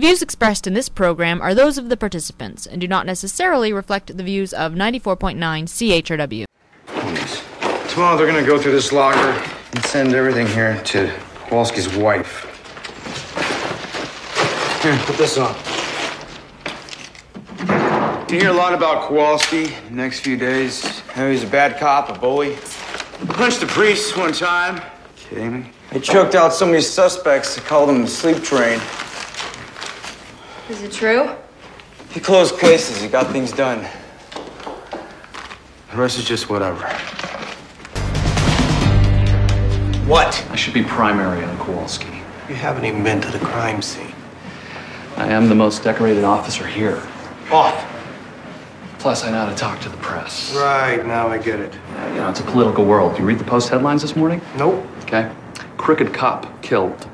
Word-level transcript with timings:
The 0.00 0.06
views 0.06 0.22
expressed 0.22 0.66
in 0.66 0.72
this 0.72 0.88
program 0.88 1.42
are 1.42 1.54
those 1.54 1.76
of 1.76 1.90
the 1.90 1.96
participants 1.96 2.64
and 2.64 2.80
do 2.80 2.88
not 2.88 3.04
necessarily 3.04 3.70
reflect 3.70 4.16
the 4.16 4.22
views 4.22 4.54
of 4.54 4.72
94.9 4.72 5.36
CHRW. 5.36 6.46
Tomorrow 7.90 8.16
they're 8.16 8.26
gonna 8.26 8.42
go 8.42 8.58
through 8.58 8.72
this 8.72 8.92
locker 8.92 9.18
and 9.72 9.84
send 9.84 10.14
everything 10.14 10.46
here 10.46 10.80
to 10.84 11.12
Kowalski's 11.50 11.94
wife. 11.94 12.46
Here, 14.82 14.98
put 15.04 15.18
this 15.18 15.36
on. 15.36 15.54
You 18.32 18.40
hear 18.40 18.52
a 18.52 18.54
lot 18.54 18.72
about 18.72 19.06
Kowalski 19.06 19.66
the 19.66 19.90
next 19.90 20.20
few 20.20 20.38
days. 20.38 21.02
He's 21.14 21.44
a 21.44 21.46
bad 21.46 21.78
cop, 21.78 22.08
a 22.08 22.18
bully. 22.18 22.56
Punched 23.28 23.62
a 23.62 23.66
priest 23.66 24.16
one 24.16 24.32
time. 24.32 24.80
Kidding 25.16 25.60
me? 25.60 25.70
He 25.92 26.00
choked 26.00 26.34
out 26.34 26.54
so 26.54 26.64
many 26.64 26.80
suspects, 26.80 27.56
they 27.56 27.60
called 27.60 27.90
him 27.90 28.00
the 28.00 28.08
sleep 28.08 28.42
train. 28.42 28.80
Is 30.70 30.82
it 30.82 30.92
true? 30.92 31.28
He 32.12 32.20
closed 32.20 32.56
cases, 32.58 33.02
he 33.02 33.08
got 33.08 33.26
things 33.32 33.50
done. 33.50 33.84
The 35.90 35.96
rest 35.96 36.16
is 36.16 36.24
just 36.24 36.48
whatever. 36.48 36.86
What? 40.06 40.46
I 40.50 40.54
should 40.54 40.72
be 40.74 40.84
primary 40.84 41.42
on 41.42 41.58
Kowalski. 41.58 42.22
You 42.48 42.54
haven't 42.54 42.84
even 42.84 43.02
been 43.02 43.20
to 43.20 43.30
the 43.32 43.40
crime 43.40 43.82
scene. 43.82 44.14
I 45.16 45.26
am 45.26 45.48
the 45.48 45.56
most 45.56 45.82
decorated 45.82 46.22
officer 46.22 46.64
here. 46.66 47.02
Off. 47.50 47.84
Plus, 49.00 49.24
I 49.24 49.30
know 49.32 49.38
how 49.44 49.48
to 49.50 49.56
talk 49.56 49.80
to 49.80 49.88
the 49.88 49.96
press. 49.96 50.54
Right, 50.54 51.04
now 51.04 51.26
I 51.26 51.38
get 51.38 51.58
it. 51.58 51.74
Uh, 51.74 52.06
You 52.10 52.14
know, 52.20 52.30
it's 52.30 52.40
a 52.40 52.44
political 52.44 52.84
world. 52.84 53.18
You 53.18 53.24
read 53.24 53.38
the 53.40 53.44
Post 53.44 53.70
headlines 53.70 54.02
this 54.02 54.14
morning? 54.14 54.40
Nope. 54.56 54.86
Okay. 55.02 55.32
Crooked 55.78 56.14
cop 56.14 56.62
killed. 56.62 57.08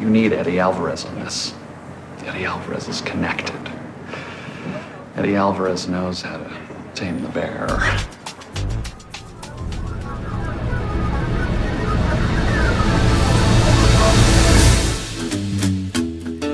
You 0.00 0.10
need 0.10 0.32
Eddie 0.32 0.58
Alvarez 0.58 1.04
on 1.04 1.14
this. 1.16 1.54
Eddie 2.26 2.44
Alvarez 2.44 2.88
is 2.88 3.00
connected. 3.00 3.56
Eddie 5.16 5.36
Alvarez 5.36 5.88
knows 5.88 6.22
how 6.22 6.36
to 6.38 6.50
tame 6.94 7.20
the 7.22 7.28
bear. 7.28 7.66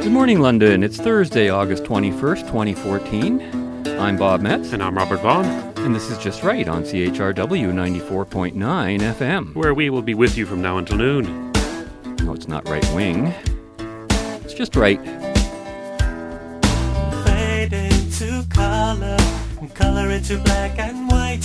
Good 0.02 0.12
morning, 0.12 0.40
London. 0.40 0.82
It's 0.82 0.96
Thursday, 0.98 1.48
August 1.48 1.84
21st, 1.84 2.42
2014. 2.46 3.86
I'm 3.98 4.16
Bob 4.16 4.40
Metz, 4.40 4.72
And 4.72 4.82
I'm 4.82 4.96
Robert 4.96 5.20
Vaughn, 5.20 5.44
and 5.78 5.94
this 5.94 6.10
is 6.10 6.18
Just 6.18 6.42
Right 6.42 6.68
on 6.68 6.82
CHRW 6.82 7.72
94.9 7.72 8.54
FM. 9.00 9.54
where 9.54 9.74
we 9.74 9.90
will 9.90 10.02
be 10.02 10.14
with 10.14 10.36
you 10.36 10.46
from 10.46 10.60
now 10.60 10.78
until 10.78 10.98
noon. 10.98 11.52
No, 12.22 12.32
it's 12.34 12.48
not 12.48 12.68
right 12.68 12.86
wing. 12.94 13.32
It's 14.44 14.54
just 14.54 14.76
right. 14.76 15.00
Into 18.18 18.42
color 18.48 19.18
and 19.60 19.74
color 19.74 20.10
into 20.10 20.38
black 20.38 20.78
and 20.78 21.10
white. 21.10 21.44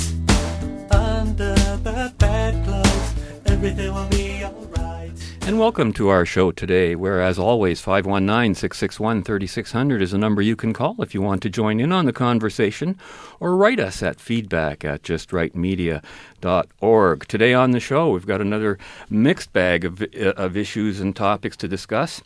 Under 0.92 1.54
the 1.56 2.14
bedclothes, 2.18 3.14
everything 3.46 3.94
will 3.94 4.08
be 4.08 4.46
alright. 4.46 5.12
And 5.42 5.60
welcome 5.60 5.92
to 5.94 6.08
our 6.08 6.26
show 6.26 6.52
today, 6.52 6.96
where, 6.96 7.22
as 7.22 7.38
always, 7.38 7.82
519 7.82 8.56
661 8.56 9.24
3600 9.24 10.02
is 10.02 10.14
a 10.14 10.18
number 10.18 10.42
you 10.42 10.56
can 10.56 10.72
call 10.72 10.96
if 11.02 11.14
you 11.14 11.22
want 11.22 11.42
to 11.42 11.50
join 11.50 11.82
in 11.82 11.92
on 11.92 12.06
the 12.06 12.14
conversation 12.14 12.98
or 13.42 13.58
write 13.58 13.82
us 13.82 14.02
at 14.02 14.22
feedback 14.22 14.86
at 14.86 15.04
justrightmedia.org. 15.04 17.28
Today 17.28 17.54
on 17.54 17.72
the 17.72 17.82
show, 17.82 18.12
we've 18.12 18.26
got 18.26 18.40
another 18.40 18.80
mixed 19.10 19.52
bag 19.52 19.84
of, 19.84 20.02
uh, 20.02 20.30
of 20.38 20.56
issues 20.56 21.02
and 21.02 21.14
topics 21.14 21.58
to 21.58 21.68
discuss. 21.68 22.22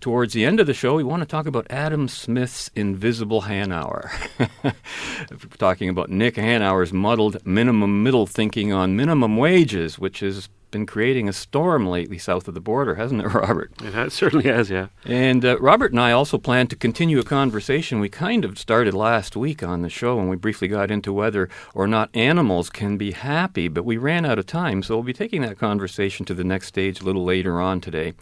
Towards 0.00 0.32
the 0.32 0.46
end 0.46 0.60
of 0.60 0.66
the 0.66 0.72
show, 0.72 0.94
we 0.94 1.04
want 1.04 1.20
to 1.20 1.26
talk 1.26 1.46
about 1.46 1.66
Adam 1.68 2.08
Smith's 2.08 2.70
Invisible 2.74 3.42
Hanauer. 3.42 4.10
Talking 5.58 5.90
about 5.90 6.08
Nick 6.08 6.36
Hanauer's 6.36 6.90
muddled 6.90 7.44
minimum 7.44 8.02
middle 8.02 8.26
thinking 8.26 8.72
on 8.72 8.96
minimum 8.96 9.36
wages, 9.36 9.98
which 9.98 10.20
has 10.20 10.48
been 10.70 10.86
creating 10.86 11.28
a 11.28 11.32
storm 11.32 11.86
lately 11.86 12.16
south 12.16 12.48
of 12.48 12.54
the 12.54 12.60
border, 12.60 12.94
hasn't 12.94 13.20
it, 13.20 13.28
Robert? 13.34 13.72
It 13.82 13.92
has, 13.92 14.14
certainly 14.14 14.46
has, 14.46 14.70
yeah. 14.70 14.86
And 15.04 15.44
uh, 15.44 15.58
Robert 15.58 15.92
and 15.92 16.00
I 16.00 16.12
also 16.12 16.38
plan 16.38 16.66
to 16.68 16.76
continue 16.76 17.18
a 17.18 17.24
conversation 17.24 18.00
we 18.00 18.08
kind 18.08 18.44
of 18.44 18.58
started 18.58 18.94
last 18.94 19.36
week 19.36 19.62
on 19.62 19.82
the 19.82 19.90
show 19.90 20.16
when 20.16 20.28
we 20.28 20.36
briefly 20.36 20.68
got 20.68 20.90
into 20.90 21.12
whether 21.12 21.48
or 21.74 21.86
not 21.86 22.08
animals 22.14 22.70
can 22.70 22.96
be 22.96 23.12
happy, 23.12 23.68
but 23.68 23.84
we 23.84 23.96
ran 23.96 24.24
out 24.24 24.38
of 24.38 24.46
time, 24.46 24.82
so 24.82 24.94
we'll 24.94 25.02
be 25.02 25.12
taking 25.12 25.42
that 25.42 25.58
conversation 25.58 26.24
to 26.26 26.34
the 26.34 26.44
next 26.44 26.68
stage 26.68 27.00
a 27.00 27.04
little 27.04 27.24
later 27.24 27.60
on 27.60 27.80
today. 27.80 28.14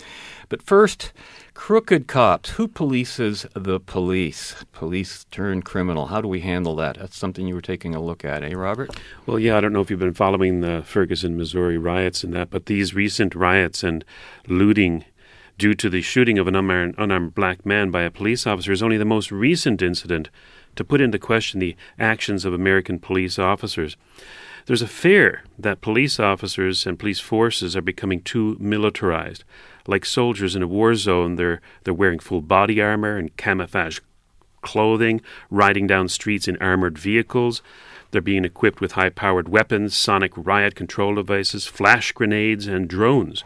But 0.49 0.62
first, 0.62 1.12
crooked 1.59 2.07
cops. 2.07 2.51
Who 2.51 2.69
polices 2.69 3.45
the 3.53 3.81
police? 3.81 4.55
Police 4.73 5.25
turned 5.25 5.65
criminal. 5.65 6.07
How 6.07 6.21
do 6.21 6.29
we 6.29 6.41
handle 6.41 6.77
that? 6.77 6.97
That's 6.99 7.17
something 7.17 7.49
you 7.49 7.57
were 7.57 7.61
taking 7.61 7.97
a 7.97 8.01
look 8.01 8.25
at, 8.25 8.45
eh, 8.45 8.55
Robert? 8.55 8.97
Well, 9.27 9.41
yeah, 9.41 9.57
I 9.57 9.61
don't 9.61 9.73
know 9.73 9.81
if 9.81 9.91
you've 9.91 9.99
been 9.99 10.15
following 10.15 10.61
the 10.61 10.85
Ferguson, 10.87 11.37
Missouri 11.37 11.77
riots 11.77 12.23
and 12.23 12.33
that, 12.33 12.49
but 12.49 12.67
these 12.67 12.95
recent 12.95 13.35
riots 13.35 13.83
and 13.83 14.05
looting 14.47 15.05
due 15.59 15.75
to 15.75 15.91
the 15.91 16.01
shooting 16.01 16.39
of 16.39 16.47
an 16.47 16.55
unarmed, 16.55 16.95
unarmed 16.97 17.35
black 17.35 17.67
man 17.67 17.91
by 17.91 18.03
a 18.03 18.11
police 18.11 18.47
officer 18.47 18.71
is 18.71 18.83
only 18.83 18.97
the 18.97 19.05
most 19.05 19.33
recent 19.33 19.83
incident 19.83 20.31
to 20.77 20.85
put 20.85 21.01
into 21.01 21.19
question 21.19 21.59
the 21.59 21.77
actions 21.99 22.45
of 22.45 22.55
American 22.55 23.01
police 23.01 23.37
officers. 23.37 23.97
There's 24.67 24.81
a 24.81 24.87
fear 24.87 25.43
that 25.59 25.81
police 25.81 26.21
officers 26.21 26.87
and 26.87 26.99
police 26.99 27.19
forces 27.19 27.75
are 27.75 27.83
becoming 27.83 28.23
too 28.23 28.57
militarized. 28.61 29.43
Like 29.88 30.04
soldiers 30.04 30.54
in 30.54 30.62
a 30.62 30.66
war 30.69 30.94
zone, 30.94 31.37
they're, 31.37 31.62
they're 31.82 31.94
wearing 31.94 32.19
full 32.19 32.43
body 32.43 32.81
armor 32.81 33.16
and 33.16 33.34
camouflage 33.38 34.00
clothing, 34.60 35.22
riding 35.50 35.87
down 35.87 36.09
streets 36.09 36.47
in 36.47 36.59
armored 36.59 36.99
vehicles. 36.99 37.62
They're 38.10 38.21
being 38.21 38.44
equipped 38.44 38.82
with 38.82 38.93
high 38.93 39.09
powered 39.09 39.48
weapons, 39.48 39.97
sonic 39.97 40.32
riot 40.37 40.75
control 40.75 41.15
devices, 41.15 41.66
flash 41.66 42.12
grenades, 42.12 42.66
and 42.66 42.87
drones. 42.87 43.44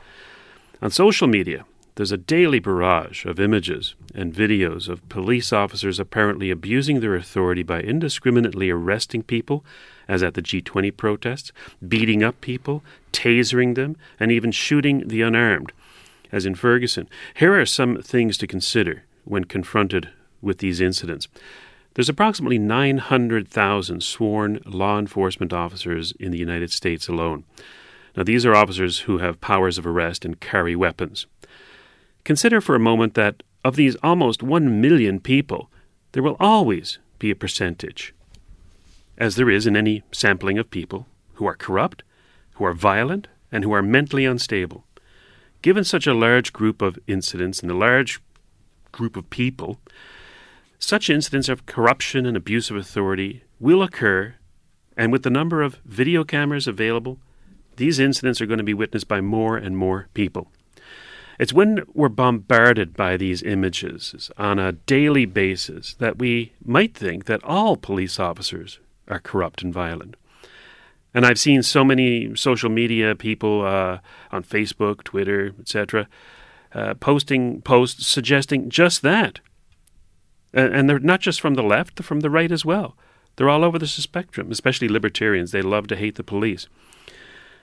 On 0.83 0.91
social 0.91 1.29
media, 1.29 1.65
there's 1.95 2.11
a 2.11 2.17
daily 2.17 2.59
barrage 2.59 3.25
of 3.25 3.39
images 3.39 3.95
and 4.13 4.35
videos 4.35 4.89
of 4.89 5.09
police 5.09 5.53
officers 5.53 6.01
apparently 6.01 6.51
abusing 6.51 6.99
their 6.99 7.15
authority 7.15 7.63
by 7.63 7.83
indiscriminately 7.83 8.69
arresting 8.69 9.23
people, 9.23 9.65
as 10.09 10.25
at 10.25 10.35
the 10.35 10.43
G20 10.43 10.97
protests, 10.97 11.53
beating 11.87 12.25
up 12.25 12.41
people, 12.41 12.83
tasering 13.13 13.77
them, 13.77 13.97
and 14.19 14.33
even 14.33 14.51
shooting 14.51 15.07
the 15.07 15.23
unarmed, 15.23 15.71
as 16.33 16.47
in 16.47 16.55
Ferguson. 16.55 17.09
Here 17.35 17.61
are 17.61 17.67
some 17.67 18.03
things 18.03 18.37
to 18.39 18.47
consider 18.47 19.05
when 19.25 19.45
confronted 19.45 20.09
with 20.41 20.59
these 20.59 20.81
incidents. 20.81 21.29
There's 21.95 22.09
approximately 22.09 22.59
900,000 22.59 24.03
sworn 24.03 24.61
law 24.65 24.99
enforcement 24.99 25.53
officers 25.53 26.13
in 26.19 26.33
the 26.33 26.39
United 26.39 26.73
States 26.73 27.07
alone. 27.07 27.45
Now, 28.17 28.23
these 28.23 28.47
are 28.47 28.55
officers 28.55 29.01
who 29.01 29.19
have 29.19 29.41
powers 29.41 29.79
of 29.79 29.87
arrest 29.87 30.25
and 30.25 30.41
carry 30.41 30.75
weapons. 30.75 31.27
Consider 32.25 32.61
for 32.61 32.75
a 32.75 32.81
moment 32.81 33.15
that 33.15 33.43
of 33.65 33.77
these 33.77 33.97
almost 33.97 34.43
1 34.43 34.81
million 34.81 35.21
people, 35.21 35.71
there 36.13 36.23
will 36.23 36.37
always 36.41 36.99
be 37.19 37.31
a 37.31 37.37
percentage, 37.37 38.15
as 39.19 39.37
there 39.37 39.51
is 39.51 39.67
in 39.67 39.77
any 39.77 40.03
sampling 40.13 40.59
of 40.59 40.71
people, 40.71 41.07
who 41.35 41.47
are 41.47 41.57
corrupt, 41.57 42.03
who 42.55 42.65
are 42.65 42.75
violent, 42.75 43.29
and 43.51 43.65
who 43.65 43.73
are 43.73 43.83
mentally 43.83 44.25
unstable. 44.25 44.85
Given 45.63 45.85
such 45.85 46.09
a 46.09 46.15
large 46.15 46.53
group 46.53 46.83
of 46.83 46.99
incidents 47.07 47.61
and 47.61 47.71
a 47.71 47.77
large 47.77 48.21
group 48.91 49.17
of 49.17 49.31
people, 49.31 49.79
such 50.79 51.09
incidents 51.09 51.49
of 51.49 51.67
corruption 51.67 52.27
and 52.27 52.37
abuse 52.37 52.69
of 52.69 52.77
authority 52.77 53.45
will 53.61 53.81
occur, 53.81 54.35
and 54.97 55.13
with 55.13 55.23
the 55.23 55.31
number 55.31 55.63
of 55.63 55.81
video 55.85 56.25
cameras 56.25 56.67
available, 56.67 57.19
these 57.77 58.01
incidents 58.01 58.41
are 58.41 58.47
going 58.47 58.59
to 58.59 58.65
be 58.65 58.75
witnessed 58.75 59.07
by 59.07 59.21
more 59.21 59.57
and 59.57 59.77
more 59.77 60.09
people. 60.15 60.49
It's 61.39 61.53
when 61.53 61.85
we're 61.95 62.09
bombarded 62.09 62.95
by 62.95 63.17
these 63.17 63.43
images 63.43 64.31
on 64.37 64.59
a 64.59 64.73
daily 64.73 65.27
basis 65.27 65.95
that 65.95 66.19
we 66.19 66.53
might 66.65 66.95
think 66.95 67.27
that 67.27 67.43
all 67.45 67.77
police 67.77 68.19
officers 68.19 68.81
are 69.07 69.21
corrupt 69.21 69.63
and 69.63 69.73
violent. 69.73 70.17
And 71.15 71.27
I've 71.27 71.39
seen 71.39 71.63
so 71.63 71.85
many 71.85 72.35
social 72.37 72.71
media 72.71 73.15
people 73.15 73.65
uh, 73.65 73.99
on 74.31 74.43
Facebook, 74.43 75.05
Twitter, 75.05 75.55
etc., 75.61 76.09
uh, 76.75 76.95
posting 76.95 77.61
posts 77.61 78.07
suggesting 78.07 78.71
just 78.71 79.03
that. 79.03 79.41
And, 80.55 80.89
they're 80.89 80.99
not 80.99 81.21
just 81.21 81.41
from 81.41 81.55
the 81.55 81.63
left, 81.63 81.97
they're 81.97 82.05
from 82.05 82.21
the 82.21 82.31
right 82.31 82.53
as 82.53 82.65
well. 82.65 82.97
They're 83.37 83.49
all 83.49 83.65
over 83.65 83.79
the 83.79 83.87
spectrum, 83.87 84.51
especially 84.51 84.89
libertarians. 84.89 85.51
They 85.51 85.63
love 85.63 85.87
to 85.89 85.97
hate 85.97 86.17
the 86.17 86.23
police. 86.23 86.67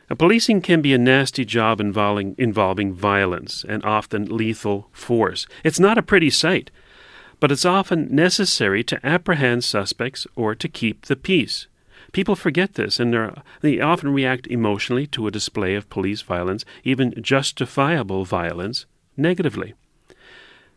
Now, 0.09 0.15
policing 0.15 0.61
can 0.61 0.81
be 0.81 0.93
a 0.93 0.97
nasty 0.97 1.45
job 1.45 1.79
involving, 1.79 2.33
involving 2.39 2.93
violence 2.93 3.63
and 3.67 3.83
often 3.85 4.25
lethal 4.25 4.89
force. 4.91 5.45
It's 5.63 5.79
not 5.79 5.99
a 5.99 6.03
pretty 6.03 6.31
sight, 6.31 6.71
but 7.39 7.51
it's 7.51 7.65
often 7.65 8.13
necessary 8.13 8.83
to 8.85 9.05
apprehend 9.05 9.63
suspects 9.63 10.25
or 10.35 10.55
to 10.55 10.67
keep 10.67 11.05
the 11.05 11.15
peace. 11.15 11.67
People 12.11 12.35
forget 12.35 12.73
this, 12.73 12.99
and 12.99 13.13
they're- 13.13 13.81
often 13.81 14.13
react 14.13 14.47
emotionally 14.47 15.07
to 15.07 15.27
a 15.27 15.31
display 15.31 15.75
of 15.75 15.89
police 15.89 16.21
violence, 16.21 16.65
even 16.83 17.13
justifiable 17.21 18.25
violence, 18.25 18.85
negatively. 19.15 19.73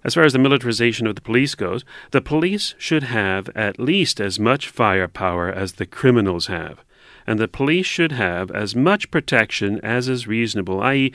As 0.05 0.15
far 0.15 0.25
as 0.25 0.33
the 0.33 0.39
militarization 0.39 1.07
of 1.07 1.15
the 1.15 1.21
police 1.21 1.55
goes, 1.55 1.85
the 2.11 2.21
police 2.21 2.75
should 2.77 3.05
have 3.05 3.49
at 3.55 3.79
least 3.79 4.21
as 4.21 4.41
much 4.41 4.69
firepower 4.69 5.49
as 5.51 5.75
the 5.75 5.87
criminals 5.87 6.49
have, 6.49 6.81
and 7.27 7.39
the 7.39 7.49
police 7.49 7.87
should 7.87 8.13
have 8.13 8.51
as 8.51 8.75
much 8.75 9.11
protection 9.11 9.81
as 9.83 10.09
is 10.09 10.27
reasonable, 10.27 10.83
i.e., 10.83 11.13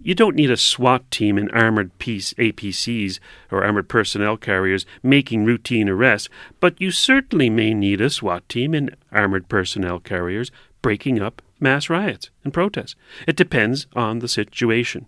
you 0.00 0.14
don't 0.14 0.36
need 0.36 0.50
a 0.50 0.56
SWAT 0.56 1.10
team 1.10 1.38
in 1.38 1.50
armored 1.50 1.98
piece 1.98 2.32
APCs 2.34 3.18
or 3.50 3.64
armored 3.64 3.88
personnel 3.88 4.36
carriers 4.36 4.86
making 5.02 5.44
routine 5.44 5.88
arrests, 5.88 6.28
but 6.60 6.80
you 6.80 6.90
certainly 6.90 7.50
may 7.50 7.74
need 7.74 8.00
a 8.00 8.10
SWAT 8.10 8.48
team 8.48 8.74
in 8.74 8.90
armored 9.10 9.48
personnel 9.48 9.98
carriers 9.98 10.50
breaking 10.82 11.20
up 11.20 11.42
mass 11.58 11.90
riots 11.90 12.30
and 12.44 12.52
protests. 12.52 12.94
It 13.26 13.36
depends 13.36 13.86
on 13.94 14.20
the 14.20 14.28
situation. 14.28 15.06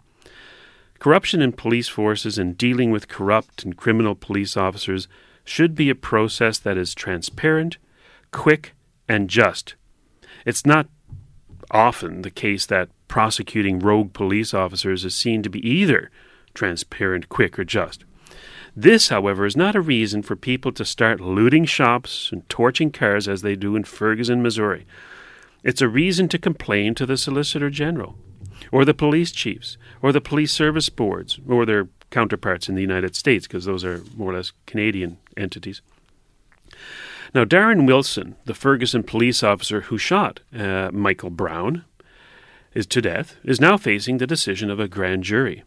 Corruption 0.98 1.40
in 1.40 1.52
police 1.52 1.88
forces 1.88 2.38
and 2.38 2.58
dealing 2.58 2.90
with 2.90 3.08
corrupt 3.08 3.62
and 3.64 3.76
criminal 3.76 4.16
police 4.16 4.56
officers 4.56 5.06
should 5.44 5.74
be 5.74 5.90
a 5.90 5.94
process 5.94 6.58
that 6.58 6.76
is 6.76 6.94
transparent, 6.94 7.78
quick, 8.32 8.74
and 9.08 9.30
just. 9.30 9.76
It's 10.44 10.66
not 10.66 10.88
often 11.70 12.22
the 12.22 12.30
case 12.30 12.66
that 12.66 12.88
prosecuting 13.08 13.78
rogue 13.78 14.12
police 14.12 14.54
officers 14.54 15.04
is 15.04 15.14
seen 15.14 15.42
to 15.42 15.50
be 15.50 15.66
either 15.68 16.10
transparent, 16.54 17.28
quick, 17.28 17.58
or 17.58 17.64
just. 17.64 18.04
This, 18.76 19.08
however, 19.08 19.44
is 19.46 19.56
not 19.56 19.74
a 19.74 19.80
reason 19.80 20.22
for 20.22 20.36
people 20.36 20.70
to 20.72 20.84
start 20.84 21.20
looting 21.20 21.64
shops 21.64 22.30
and 22.30 22.48
torching 22.48 22.92
cars 22.92 23.26
as 23.26 23.42
they 23.42 23.56
do 23.56 23.74
in 23.74 23.84
Ferguson, 23.84 24.42
Missouri. 24.42 24.86
It's 25.64 25.82
a 25.82 25.88
reason 25.88 26.28
to 26.28 26.38
complain 26.38 26.94
to 26.94 27.06
the 27.06 27.16
Solicitor 27.16 27.70
General, 27.70 28.16
or 28.70 28.84
the 28.84 28.94
police 28.94 29.32
chiefs, 29.32 29.76
or 30.00 30.12
the 30.12 30.20
police 30.20 30.52
service 30.52 30.88
boards, 30.88 31.40
or 31.48 31.66
their 31.66 31.88
counterparts 32.10 32.68
in 32.68 32.74
the 32.74 32.82
United 32.82 33.16
States, 33.16 33.46
because 33.46 33.64
those 33.64 33.84
are 33.84 34.02
more 34.16 34.32
or 34.32 34.36
less 34.36 34.52
Canadian 34.66 35.18
entities. 35.36 35.82
Now, 37.34 37.44
Darren 37.44 37.86
Wilson, 37.86 38.36
the 38.44 38.54
Ferguson 38.54 39.02
police 39.02 39.42
officer 39.42 39.82
who 39.82 39.98
shot 39.98 40.40
uh, 40.56 40.90
Michael 40.92 41.30
Brown 41.30 41.84
is 42.74 42.86
to 42.86 43.00
death, 43.00 43.36
is 43.44 43.60
now 43.60 43.76
facing 43.76 44.18
the 44.18 44.26
decision 44.26 44.70
of 44.70 44.80
a 44.80 44.88
grand 44.88 45.24
jury. 45.24 45.64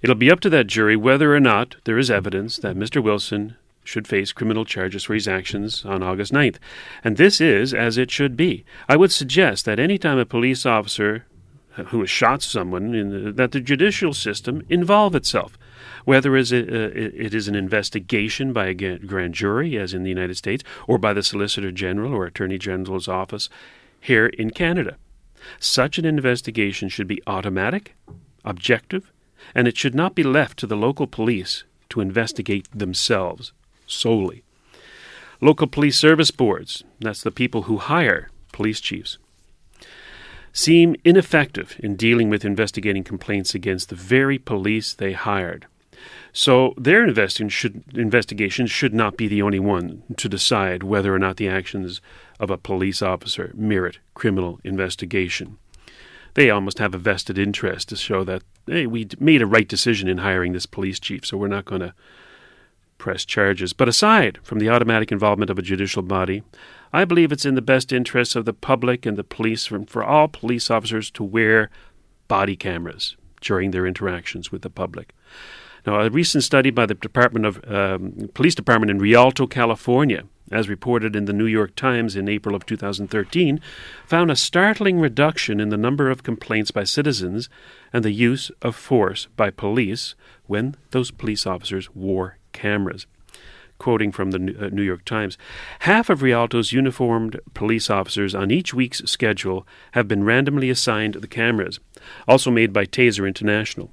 It'll 0.00 0.16
be 0.16 0.30
up 0.30 0.40
to 0.40 0.50
that 0.50 0.66
jury 0.66 0.96
whether 0.96 1.34
or 1.34 1.40
not 1.40 1.76
there 1.84 1.98
is 1.98 2.10
evidence 2.10 2.56
that 2.58 2.76
Mr. 2.76 3.02
Wilson 3.02 3.56
should 3.84 4.06
face 4.06 4.32
criminal 4.32 4.64
charges 4.64 5.04
for 5.04 5.14
his 5.14 5.28
actions 5.28 5.84
on 5.84 6.02
August 6.02 6.32
9th. 6.32 6.56
And 7.02 7.16
this 7.16 7.40
is 7.40 7.74
as 7.74 7.98
it 7.98 8.10
should 8.10 8.36
be. 8.36 8.64
I 8.88 8.96
would 8.96 9.12
suggest 9.12 9.64
that 9.64 9.78
any 9.78 9.98
time 9.98 10.18
a 10.18 10.26
police 10.26 10.66
officer 10.66 11.24
who 11.86 12.00
has 12.00 12.10
shot 12.10 12.42
someone, 12.42 12.92
the, 12.92 13.32
that 13.32 13.52
the 13.52 13.60
judicial 13.60 14.12
system 14.12 14.62
involve 14.68 15.14
itself, 15.14 15.56
whether 16.04 16.36
uh, 16.36 16.42
it 16.42 17.34
is 17.34 17.48
an 17.48 17.54
investigation 17.54 18.52
by 18.52 18.66
a 18.66 18.74
grand 18.74 19.34
jury, 19.34 19.78
as 19.78 19.94
in 19.94 20.02
the 20.02 20.10
United 20.10 20.36
States, 20.36 20.62
or 20.86 20.98
by 20.98 21.12
the 21.12 21.22
Solicitor 21.22 21.72
General 21.72 22.12
or 22.12 22.26
Attorney 22.26 22.58
General's 22.58 23.08
office 23.08 23.48
here 24.00 24.26
in 24.26 24.50
Canada. 24.50 24.96
Such 25.58 25.98
an 25.98 26.04
investigation 26.04 26.88
should 26.88 27.06
be 27.06 27.22
automatic, 27.26 27.94
objective, 28.44 29.12
and 29.54 29.66
it 29.66 29.76
should 29.76 29.94
not 29.94 30.14
be 30.14 30.22
left 30.22 30.58
to 30.58 30.66
the 30.66 30.76
local 30.76 31.06
police 31.06 31.64
to 31.90 32.00
investigate 32.00 32.68
themselves 32.72 33.52
solely. 33.86 34.42
Local 35.40 35.66
police 35.66 35.98
service 35.98 36.30
boards, 36.30 36.84
that's 37.00 37.22
the 37.22 37.30
people 37.30 37.62
who 37.62 37.78
hire 37.78 38.30
police 38.52 38.80
chiefs, 38.80 39.18
seem 40.52 40.94
ineffective 41.04 41.76
in 41.78 41.96
dealing 41.96 42.28
with 42.30 42.44
investigating 42.44 43.02
complaints 43.02 43.54
against 43.54 43.88
the 43.88 43.96
very 43.96 44.38
police 44.38 44.94
they 44.94 45.12
hired. 45.12 45.66
So 46.32 46.74
their 46.76 47.06
should, 47.48 47.84
investigation 47.94 48.66
should 48.66 48.94
not 48.94 49.16
be 49.16 49.28
the 49.28 49.42
only 49.42 49.60
one 49.60 50.02
to 50.16 50.28
decide 50.28 50.82
whether 50.82 51.14
or 51.14 51.18
not 51.18 51.36
the 51.36 51.48
actions 51.48 52.00
of 52.40 52.50
a 52.50 52.58
police 52.58 53.02
officer 53.02 53.52
merit 53.54 53.98
criminal 54.14 54.60
investigation. 54.64 55.58
They 56.34 56.50
almost 56.50 56.78
have 56.78 56.94
a 56.94 56.98
vested 56.98 57.38
interest 57.38 57.90
to 57.90 57.96
show 57.96 58.24
that, 58.24 58.42
hey, 58.66 58.86
we 58.86 59.08
made 59.20 59.42
a 59.42 59.46
right 59.46 59.68
decision 59.68 60.08
in 60.08 60.18
hiring 60.18 60.52
this 60.52 60.66
police 60.66 60.98
chief, 60.98 61.26
so 61.26 61.36
we're 61.36 61.48
not 61.48 61.66
going 61.66 61.82
to 61.82 61.94
press 62.96 63.24
charges. 63.24 63.72
But 63.72 63.88
aside 63.88 64.38
from 64.42 64.58
the 64.58 64.70
automatic 64.70 65.12
involvement 65.12 65.50
of 65.50 65.58
a 65.58 65.62
judicial 65.62 66.02
body, 66.02 66.42
I 66.92 67.04
believe 67.04 67.32
it's 67.32 67.44
in 67.44 67.54
the 67.54 67.62
best 67.62 67.92
interests 67.92 68.36
of 68.36 68.44
the 68.44 68.52
public 68.52 69.04
and 69.04 69.18
the 69.18 69.24
police 69.24 69.66
for 69.66 70.04
all 70.04 70.28
police 70.28 70.70
officers 70.70 71.10
to 71.12 71.24
wear 71.24 71.70
body 72.28 72.56
cameras 72.56 73.16
during 73.40 73.72
their 73.72 73.86
interactions 73.86 74.50
with 74.50 74.62
the 74.62 74.70
public. 74.70 75.12
Now, 75.84 76.00
a 76.00 76.10
recent 76.10 76.44
study 76.44 76.70
by 76.70 76.86
the 76.86 76.94
Department 76.94 77.44
of 77.44 77.60
um, 77.66 78.30
Police 78.34 78.54
Department 78.54 78.90
in 78.90 78.98
Rialto, 78.98 79.48
California, 79.48 80.24
as 80.52 80.68
reported 80.68 81.16
in 81.16 81.24
the 81.24 81.32
New 81.32 81.46
York 81.46 81.74
Times 81.74 82.14
in 82.14 82.28
April 82.28 82.54
of 82.54 82.64
2013, 82.66 83.60
found 84.06 84.30
a 84.30 84.36
startling 84.36 85.00
reduction 85.00 85.58
in 85.58 85.70
the 85.70 85.76
number 85.76 86.08
of 86.08 86.22
complaints 86.22 86.70
by 86.70 86.84
citizens 86.84 87.48
and 87.92 88.04
the 88.04 88.12
use 88.12 88.50
of 88.60 88.76
force 88.76 89.26
by 89.36 89.50
police 89.50 90.14
when 90.46 90.76
those 90.90 91.10
police 91.10 91.46
officers 91.46 91.92
wore 91.94 92.38
cameras. 92.52 93.06
Quoting 93.78 94.12
from 94.12 94.30
the 94.30 94.66
uh, 94.66 94.68
New 94.68 94.82
York 94.82 95.04
Times, 95.04 95.36
half 95.80 96.08
of 96.08 96.22
Rialto's 96.22 96.72
uniformed 96.72 97.40
police 97.54 97.90
officers 97.90 98.32
on 98.32 98.52
each 98.52 98.72
week's 98.72 98.98
schedule 99.10 99.66
have 99.92 100.06
been 100.06 100.22
randomly 100.22 100.70
assigned 100.70 101.14
the 101.14 101.26
cameras, 101.26 101.80
also 102.28 102.52
made 102.52 102.72
by 102.72 102.84
Taser 102.86 103.26
International. 103.26 103.90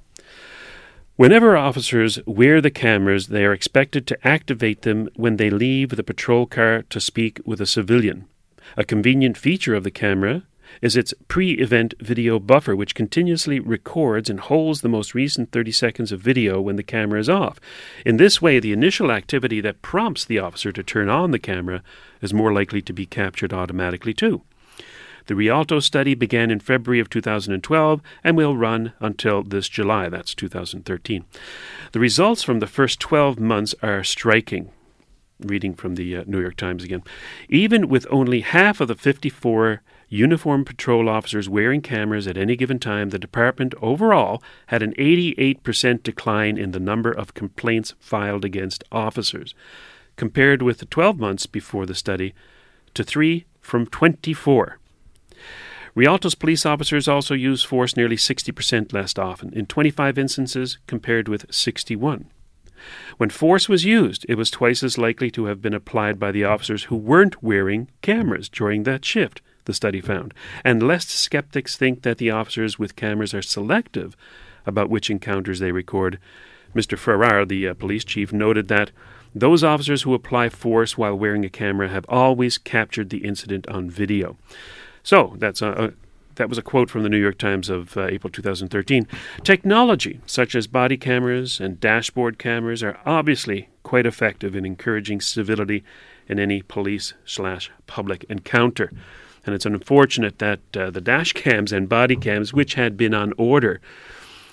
Whenever 1.20 1.54
officers 1.54 2.18
wear 2.24 2.62
the 2.62 2.70
cameras, 2.70 3.26
they 3.26 3.44
are 3.44 3.52
expected 3.52 4.06
to 4.06 4.26
activate 4.26 4.80
them 4.80 5.06
when 5.16 5.36
they 5.36 5.50
leave 5.50 5.90
the 5.90 6.02
patrol 6.02 6.46
car 6.46 6.82
to 6.88 6.98
speak 6.98 7.38
with 7.44 7.60
a 7.60 7.66
civilian. 7.66 8.24
A 8.74 8.84
convenient 8.84 9.36
feature 9.36 9.74
of 9.74 9.84
the 9.84 9.90
camera 9.90 10.44
is 10.80 10.96
its 10.96 11.12
pre 11.28 11.58
event 11.58 11.92
video 12.00 12.38
buffer, 12.38 12.74
which 12.74 12.94
continuously 12.94 13.60
records 13.60 14.30
and 14.30 14.40
holds 14.40 14.80
the 14.80 14.88
most 14.88 15.14
recent 15.14 15.52
30 15.52 15.72
seconds 15.72 16.10
of 16.10 16.22
video 16.22 16.58
when 16.58 16.76
the 16.76 16.82
camera 16.82 17.20
is 17.20 17.28
off. 17.28 17.60
In 18.06 18.16
this 18.16 18.40
way, 18.40 18.58
the 18.58 18.72
initial 18.72 19.12
activity 19.12 19.60
that 19.60 19.82
prompts 19.82 20.24
the 20.24 20.38
officer 20.38 20.72
to 20.72 20.82
turn 20.82 21.10
on 21.10 21.32
the 21.32 21.38
camera 21.38 21.82
is 22.22 22.32
more 22.32 22.50
likely 22.50 22.80
to 22.80 22.94
be 22.94 23.04
captured 23.04 23.52
automatically, 23.52 24.14
too. 24.14 24.40
The 25.30 25.36
Rialto 25.36 25.78
study 25.78 26.14
began 26.14 26.50
in 26.50 26.58
February 26.58 26.98
of 26.98 27.08
2012 27.08 28.02
and 28.24 28.36
will 28.36 28.56
run 28.56 28.94
until 28.98 29.44
this 29.44 29.68
July, 29.68 30.08
that's 30.08 30.34
2013. 30.34 31.24
The 31.92 32.00
results 32.00 32.42
from 32.42 32.58
the 32.58 32.66
first 32.66 32.98
12 32.98 33.38
months 33.38 33.72
are 33.80 34.02
striking. 34.02 34.72
Reading 35.38 35.74
from 35.74 35.94
the 35.94 36.16
uh, 36.16 36.24
New 36.26 36.40
York 36.40 36.56
Times 36.56 36.82
again. 36.82 37.04
Even 37.48 37.88
with 37.88 38.08
only 38.10 38.40
half 38.40 38.80
of 38.80 38.88
the 38.88 38.96
54 38.96 39.82
uniformed 40.08 40.66
patrol 40.66 41.08
officers 41.08 41.48
wearing 41.48 41.80
cameras 41.80 42.26
at 42.26 42.36
any 42.36 42.56
given 42.56 42.80
time, 42.80 43.10
the 43.10 43.16
department 43.16 43.72
overall 43.80 44.42
had 44.66 44.82
an 44.82 44.94
88% 44.94 46.02
decline 46.02 46.58
in 46.58 46.72
the 46.72 46.80
number 46.80 47.12
of 47.12 47.34
complaints 47.34 47.94
filed 48.00 48.44
against 48.44 48.82
officers, 48.90 49.54
compared 50.16 50.60
with 50.60 50.78
the 50.78 50.86
12 50.86 51.20
months 51.20 51.46
before 51.46 51.86
the 51.86 51.94
study, 51.94 52.34
to 52.94 53.04
3 53.04 53.44
from 53.60 53.86
24. 53.86 54.79
Rialto's 55.94 56.34
police 56.34 56.64
officers 56.64 57.08
also 57.08 57.34
use 57.34 57.64
force 57.64 57.96
nearly 57.96 58.16
60% 58.16 58.92
less 58.92 59.18
often, 59.18 59.52
in 59.52 59.66
25 59.66 60.18
instances 60.18 60.78
compared 60.86 61.28
with 61.28 61.52
61. 61.52 62.30
When 63.18 63.30
force 63.30 63.68
was 63.68 63.84
used, 63.84 64.24
it 64.28 64.36
was 64.36 64.50
twice 64.50 64.82
as 64.82 64.96
likely 64.96 65.30
to 65.32 65.46
have 65.46 65.60
been 65.60 65.74
applied 65.74 66.18
by 66.18 66.32
the 66.32 66.44
officers 66.44 66.84
who 66.84 66.96
weren't 66.96 67.42
wearing 67.42 67.88
cameras 68.02 68.48
during 68.48 68.84
that 68.84 69.04
shift, 69.04 69.42
the 69.64 69.74
study 69.74 70.00
found. 70.00 70.32
And 70.64 70.82
lest 70.82 71.10
skeptics 71.10 71.76
think 71.76 72.02
that 72.02 72.18
the 72.18 72.30
officers 72.30 72.78
with 72.78 72.96
cameras 72.96 73.34
are 73.34 73.42
selective 73.42 74.16
about 74.64 74.90
which 74.90 75.10
encounters 75.10 75.58
they 75.58 75.72
record, 75.72 76.18
Mr. 76.74 76.96
Farrar, 76.96 77.44
the 77.44 77.68
uh, 77.68 77.74
police 77.74 78.04
chief, 78.04 78.32
noted 78.32 78.68
that 78.68 78.92
those 79.34 79.62
officers 79.62 80.02
who 80.02 80.14
apply 80.14 80.48
force 80.48 80.96
while 80.96 81.16
wearing 81.16 81.44
a 81.44 81.50
camera 81.50 81.88
have 81.88 82.06
always 82.08 82.58
captured 82.58 83.10
the 83.10 83.24
incident 83.24 83.68
on 83.68 83.90
video. 83.90 84.36
So 85.02 85.34
that's 85.38 85.62
a, 85.62 85.70
a 85.70 85.92
that 86.36 86.48
was 86.48 86.58
a 86.58 86.62
quote 86.62 86.88
from 86.88 87.02
the 87.02 87.08
New 87.08 87.20
York 87.20 87.36
Times 87.36 87.68
of 87.68 87.96
uh, 87.96 88.06
April 88.06 88.30
2013. 88.30 89.06
Technology, 89.44 90.20
such 90.24 90.54
as 90.54 90.66
body 90.66 90.96
cameras 90.96 91.60
and 91.60 91.78
dashboard 91.78 92.38
cameras, 92.38 92.82
are 92.82 92.98
obviously 93.04 93.68
quite 93.82 94.06
effective 94.06 94.56
in 94.56 94.64
encouraging 94.64 95.20
civility 95.20 95.84
in 96.28 96.38
any 96.38 96.62
police 96.62 97.12
slash 97.26 97.70
public 97.86 98.24
encounter. 98.30 98.90
And 99.44 99.54
it's 99.54 99.66
unfortunate 99.66 100.38
that 100.38 100.60
uh, 100.74 100.90
the 100.90 101.00
dash 101.00 101.32
cams 101.32 101.72
and 101.72 101.88
body 101.88 102.16
cams, 102.16 102.52
which 102.52 102.74
had 102.74 102.96
been 102.96 103.12
on 103.12 103.34
order 103.36 103.80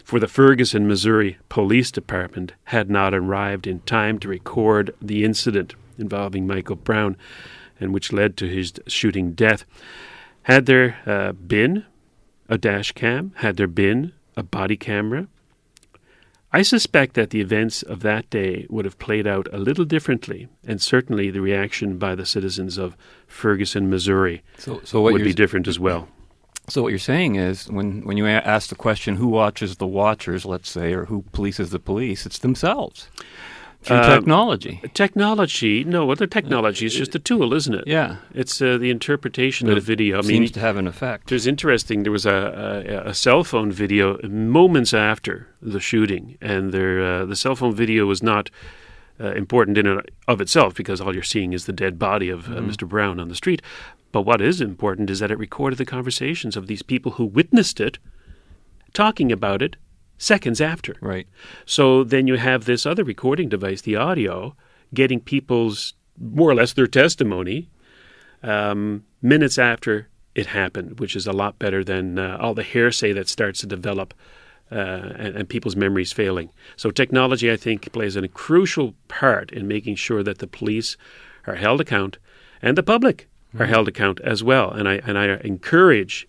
for 0.04 0.20
the 0.20 0.28
Ferguson, 0.28 0.88
Missouri 0.88 1.38
Police 1.50 1.92
Department, 1.92 2.54
had 2.66 2.90
not 2.90 3.14
arrived 3.14 3.68
in 3.68 3.82
time 3.82 4.20
to 4.20 4.28
record 4.28 4.94
the 5.02 5.24
incident 5.24 5.76
involving 5.98 6.48
Michael 6.48 6.78
Brown 6.78 7.18
and 7.80 7.94
which 7.94 8.12
led 8.12 8.38
to 8.38 8.48
his 8.48 8.74
shooting 8.88 9.34
death. 9.34 9.66
Had 10.48 10.66
there 10.66 10.98
uh, 11.06 11.34
been 11.34 11.86
a 12.48 12.58
dash 12.58 12.94
cam, 12.94 13.34
had 13.40 13.58
there 13.58 13.68
been 13.68 14.14
a 14.38 14.44
body 14.44 14.78
camera, 14.78 15.28
I 16.54 16.62
suspect 16.62 17.16
that 17.16 17.32
the 17.32 17.42
events 17.42 17.84
of 17.84 18.00
that 18.00 18.30
day 18.30 18.66
would 18.70 18.86
have 18.86 18.98
played 18.98 19.28
out 19.28 19.50
a 19.52 19.58
little 19.58 19.84
differently, 19.84 20.48
and 20.66 20.82
certainly 20.82 21.30
the 21.30 21.42
reaction 21.42 21.98
by 21.98 22.16
the 22.16 22.26
citizens 22.26 22.78
of 22.78 22.96
Ferguson, 23.28 23.90
Missouri, 23.90 24.42
So, 24.58 24.80
so 24.86 25.02
what 25.02 25.12
would 25.12 25.26
be 25.26 25.34
different 25.34 25.68
as 25.68 25.80
well. 25.80 26.08
So 26.70 26.82
what 26.82 26.90
you're 26.94 27.00
saying 27.00 27.36
is, 27.36 27.68
when 27.68 28.06
when 28.06 28.16
you 28.16 28.26
a- 28.26 28.30
ask 28.56 28.70
the 28.70 28.76
question, 28.76 29.18
who 29.18 29.28
watches 29.28 29.76
the 29.76 29.88
watchers, 29.88 30.46
let's 30.46 30.70
say, 30.70 30.94
or 30.94 31.08
who 31.08 31.24
polices 31.34 31.72
the 31.72 31.80
police, 31.80 32.26
it's 32.26 32.40
themselves 32.40 33.10
through 33.84 33.98
Uh, 33.98 34.16
technology. 34.16 34.82
Technology, 34.94 35.84
no, 35.84 36.06
well, 36.06 36.16
the 36.16 36.28
technology 36.28 36.86
is 36.86 36.96
just 36.96 37.16
a 37.16 37.20
tool, 37.20 37.54
isn't 37.54 37.74
it? 37.74 37.86
Yeah. 37.88 38.18
It's 38.34 38.62
uh, 38.62 38.78
the 38.78 38.90
interpretation 38.90 39.68
But 39.68 39.78
of 39.78 39.84
it 39.84 39.88
video. 39.88 40.20
I 40.20 40.22
seems 40.22 40.40
mean, 40.40 40.50
to 40.50 40.60
have 40.60 40.78
an 40.78 40.88
effect. 40.88 41.30
There's 41.30 41.48
interesting. 41.48 42.04
There 42.04 42.12
was 42.12 42.26
a, 42.26 43.04
a, 43.06 43.10
a 43.10 43.14
cell 43.14 43.44
phone 43.44 43.72
video 43.72 44.20
moments 44.28 44.94
after 44.94 45.48
the 45.62 45.80
shooting, 45.80 46.38
and 46.42 46.72
there 46.72 47.02
uh, 47.02 47.26
the 47.26 47.36
cell 47.36 47.56
phone 47.56 47.76
video 47.76 48.06
was 48.06 48.22
not 48.22 48.50
uh, 49.20 49.32
important 49.34 49.78
in 49.78 49.88
and 49.88 50.02
of 50.28 50.42
itself 50.42 50.76
because 50.76 51.02
all 51.02 51.14
you're 51.14 51.24
seeing 51.24 51.54
is 51.54 51.66
the 51.66 51.74
dead 51.74 51.98
body 51.98 52.30
of 52.30 52.48
uh, 52.50 52.56
Mr. 52.56 52.88
Brown 52.88 53.20
on 53.20 53.30
the 53.30 53.36
street. 53.36 53.62
But 54.12 54.22
what 54.24 54.42
is 54.42 54.62
important 54.62 55.10
is 55.10 55.20
that 55.20 55.32
it 55.32 55.38
recorded 55.38 55.78
the 55.78 55.86
conversations 55.86 56.56
of 56.56 56.68
these 56.68 56.82
people 56.82 57.14
who 57.14 57.26
witnessed 57.26 57.80
it, 57.80 58.00
talking 58.94 59.32
about 59.32 59.62
it 59.62 59.76
seconds 60.18 60.62
after. 60.62 60.96
Right. 61.02 61.28
So 61.66 62.04
then 62.04 62.28
you 62.28 62.36
have 62.38 62.66
this 62.66 62.86
other 62.86 63.04
recording 63.04 63.50
device, 63.50 63.82
the 63.82 63.96
audio, 63.96 64.56
getting 64.94 65.20
people's 65.20 65.94
more 66.20 66.50
or 66.50 66.56
less 66.56 66.74
their 66.74 66.88
testimony 66.88 67.70
um, 68.44 69.04
minutes 69.22 69.58
after 69.58 70.08
it 70.36 70.48
happened, 70.48 71.00
which 71.00 71.16
is 71.16 71.28
a 71.28 71.34
lot 71.34 71.60
better 71.60 71.84
than 71.84 72.20
uh, 72.20 72.38
all 72.40 72.54
the 72.54 72.64
hearsay 72.64 73.14
that 73.14 73.28
starts 73.28 73.60
to 73.60 73.68
develop 73.68 74.14
uh, 74.72 74.76
and, 74.76 75.36
and 75.36 75.50
people's 75.50 75.76
memories 75.76 76.12
failing. 76.12 76.50
So 76.76 76.92
technology, 76.92 77.52
I 77.52 77.56
think, 77.56 77.92
plays 77.92 78.16
a 78.16 78.28
crucial 78.28 78.94
part 79.08 79.52
in 79.52 79.68
making 79.68 79.96
sure 79.96 80.24
that 80.24 80.40
the 80.40 80.48
police 80.48 80.98
are 81.46 81.56
held 81.56 81.82
account 81.82 82.18
and 82.62 82.78
the 82.78 82.84
public 82.84 83.28
are 83.58 83.66
held 83.66 83.88
account 83.88 84.20
as 84.22 84.44
well. 84.44 84.70
And 84.72 84.88
I 84.88 84.96
and 85.06 85.18
I 85.18 85.38
encourage 85.38 86.28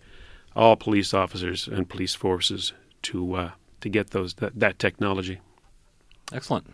all 0.55 0.75
police 0.75 1.13
officers 1.13 1.67
and 1.67 1.89
police 1.89 2.15
forces 2.15 2.73
to 3.03 3.35
uh, 3.35 3.51
to 3.81 3.89
get 3.89 4.11
those 4.11 4.33
that, 4.35 4.59
that 4.59 4.79
technology. 4.79 5.39
Excellent. 6.31 6.67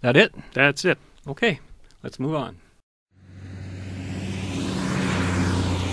That 0.00 0.16
it? 0.16 0.34
That's 0.54 0.84
it. 0.84 0.98
Okay. 1.26 1.60
Let's 2.02 2.18
move 2.20 2.34
on. 2.34 2.58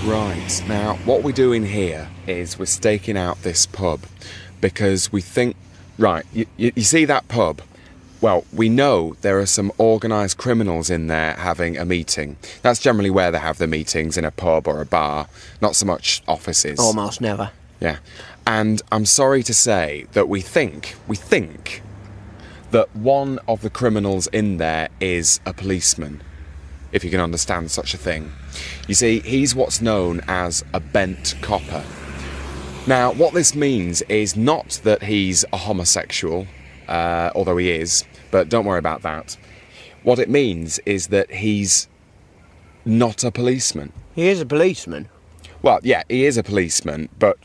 Right, 0.06 0.64
now 0.68 0.98
what 1.06 1.24
we're 1.24 1.32
doing 1.32 1.66
here 1.66 2.08
is 2.28 2.60
we're 2.60 2.68
staking 2.68 3.18
out 3.18 3.42
this 3.42 3.66
pub 3.66 4.02
because 4.62 5.12
we 5.12 5.20
think, 5.20 5.56
right, 5.98 6.24
you, 6.32 6.46
you, 6.58 6.72
you 6.76 6.84
see 6.84 7.06
that 7.06 7.28
pub? 7.28 7.62
Well, 8.22 8.46
we 8.54 8.70
know 8.70 9.16
there 9.22 9.40
are 9.40 9.48
some 9.48 9.72
organised 9.80 10.38
criminals 10.38 10.92
in 10.92 11.08
there 11.08 11.34
having 11.34 11.76
a 11.78 11.86
meeting. 11.86 12.38
That's 12.62 12.80
generally 12.80 13.10
where 13.10 13.32
they 13.32 13.40
have 13.40 13.58
the 13.58 13.66
meetings 13.66 14.16
in 14.16 14.26
a 14.26 14.32
pub 14.32 14.68
or 14.68 14.80
a 14.80 14.86
bar, 14.86 15.28
not 15.60 15.76
so 15.76 15.88
much 15.88 16.22
offices. 16.28 16.80
Almost 16.80 17.20
never. 17.20 17.50
Yeah. 17.80 17.98
And 18.48 18.82
I'm 18.92 19.06
sorry 19.06 19.42
to 19.44 19.54
say 19.54 20.06
that 20.14 20.30
we 20.30 20.42
think, 20.42 20.96
we 21.08 21.16
think 21.16 21.82
that 22.72 22.96
one 22.96 23.40
of 23.48 23.62
the 23.62 23.70
criminals 23.70 24.28
in 24.28 24.58
there 24.58 24.90
is 25.00 25.40
a 25.46 25.54
policeman, 25.54 26.22
if 26.92 27.04
you 27.04 27.10
can 27.10 27.20
understand 27.20 27.72
such 27.72 27.94
a 27.94 27.98
thing. 27.98 28.32
You 28.88 28.94
see, 28.94 29.20
he's 29.22 29.56
what's 29.56 29.82
known 29.82 30.22
as 30.28 30.64
a 30.74 30.80
bent 30.80 31.36
copper. 31.42 31.84
Now, 32.88 33.14
what 33.14 33.34
this 33.34 33.56
means 33.56 34.04
is 34.04 34.36
not 34.36 34.80
that 34.84 35.02
he's 35.02 35.44
a 35.52 35.58
homosexual, 35.58 36.46
uh, 36.88 37.32
although 37.34 37.58
he 37.58 37.72
is, 37.72 38.06
but 38.30 38.48
don't 38.48 38.66
worry 38.66 38.78
about 38.78 39.02
that. 39.02 39.38
What 40.04 40.20
it 40.20 40.30
means 40.30 40.80
is 40.86 41.08
that 41.08 41.32
he's 41.32 41.88
not 42.86 43.24
a 43.24 43.32
policeman. 43.32 43.92
He 44.14 44.28
is 44.28 44.40
a 44.40 44.46
policeman. 44.46 45.10
Well, 45.64 45.80
yeah, 45.82 46.04
he 46.10 46.26
is 46.26 46.38
a 46.38 46.44
policeman, 46.44 47.10
but 47.18 47.40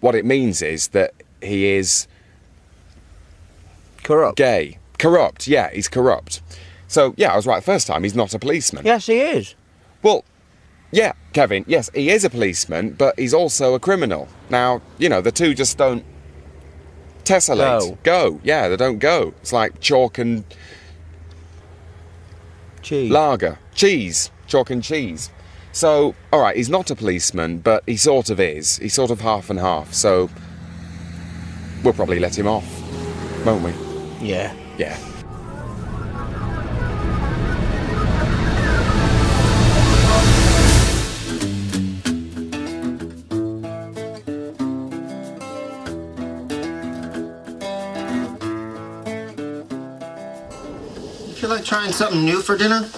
what 0.00 0.14
it 0.14 0.24
means 0.24 0.62
is 0.62 0.88
that 0.88 1.12
he 1.42 1.66
is 1.66 2.06
Corrupt. 4.02 4.36
gay. 4.36 4.78
Corrupt, 4.98 5.46
yeah, 5.46 5.70
he's 5.72 5.88
corrupt. 5.88 6.40
So, 6.88 7.14
yeah, 7.16 7.32
I 7.32 7.36
was 7.36 7.46
right 7.46 7.56
the 7.56 7.66
first 7.66 7.86
time, 7.86 8.02
he's 8.02 8.14
not 8.14 8.32
a 8.32 8.38
policeman. 8.38 8.86
Yes, 8.86 9.06
he 9.06 9.20
is. 9.20 9.54
Well, 10.02 10.24
yeah, 10.92 11.12
Kevin, 11.32 11.64
yes, 11.66 11.90
he 11.94 12.10
is 12.10 12.24
a 12.24 12.30
policeman, 12.30 12.92
but 12.92 13.18
he's 13.18 13.34
also 13.34 13.74
a 13.74 13.80
criminal. 13.80 14.28
Now, 14.48 14.80
you 14.98 15.08
know, 15.08 15.20
the 15.20 15.32
two 15.32 15.54
just 15.54 15.76
don't 15.76 16.04
tessellate. 17.24 18.02
Go. 18.04 18.40
yeah, 18.44 18.68
they 18.68 18.76
don't 18.76 18.98
go. 18.98 19.34
It's 19.42 19.52
like 19.52 19.80
chalk 19.80 20.18
and 20.18 20.44
Cheese. 22.82 23.10
lager. 23.10 23.58
Cheese. 23.74 24.30
Chalk 24.46 24.70
and 24.70 24.82
cheese. 24.82 25.30
So, 25.76 26.14
alright, 26.32 26.56
he's 26.56 26.70
not 26.70 26.90
a 26.90 26.96
policeman, 26.96 27.58
but 27.58 27.82
he 27.84 27.98
sort 27.98 28.30
of 28.30 28.40
is. 28.40 28.78
He's 28.78 28.94
sort 28.94 29.10
of 29.10 29.20
half 29.20 29.50
and 29.50 29.58
half, 29.60 29.92
so 29.92 30.30
we'll 31.84 31.92
probably 31.92 32.18
let 32.18 32.38
him 32.38 32.46
off, 32.46 32.64
won't 33.44 33.62
we? 33.62 33.72
yeah. 34.26 34.54
Yeah. 34.78 34.96
You 51.26 51.34
feel 51.34 51.50
like 51.50 51.64
trying 51.66 51.92
something 51.92 52.24
new 52.24 52.40
for 52.40 52.56
dinner? 52.56 52.88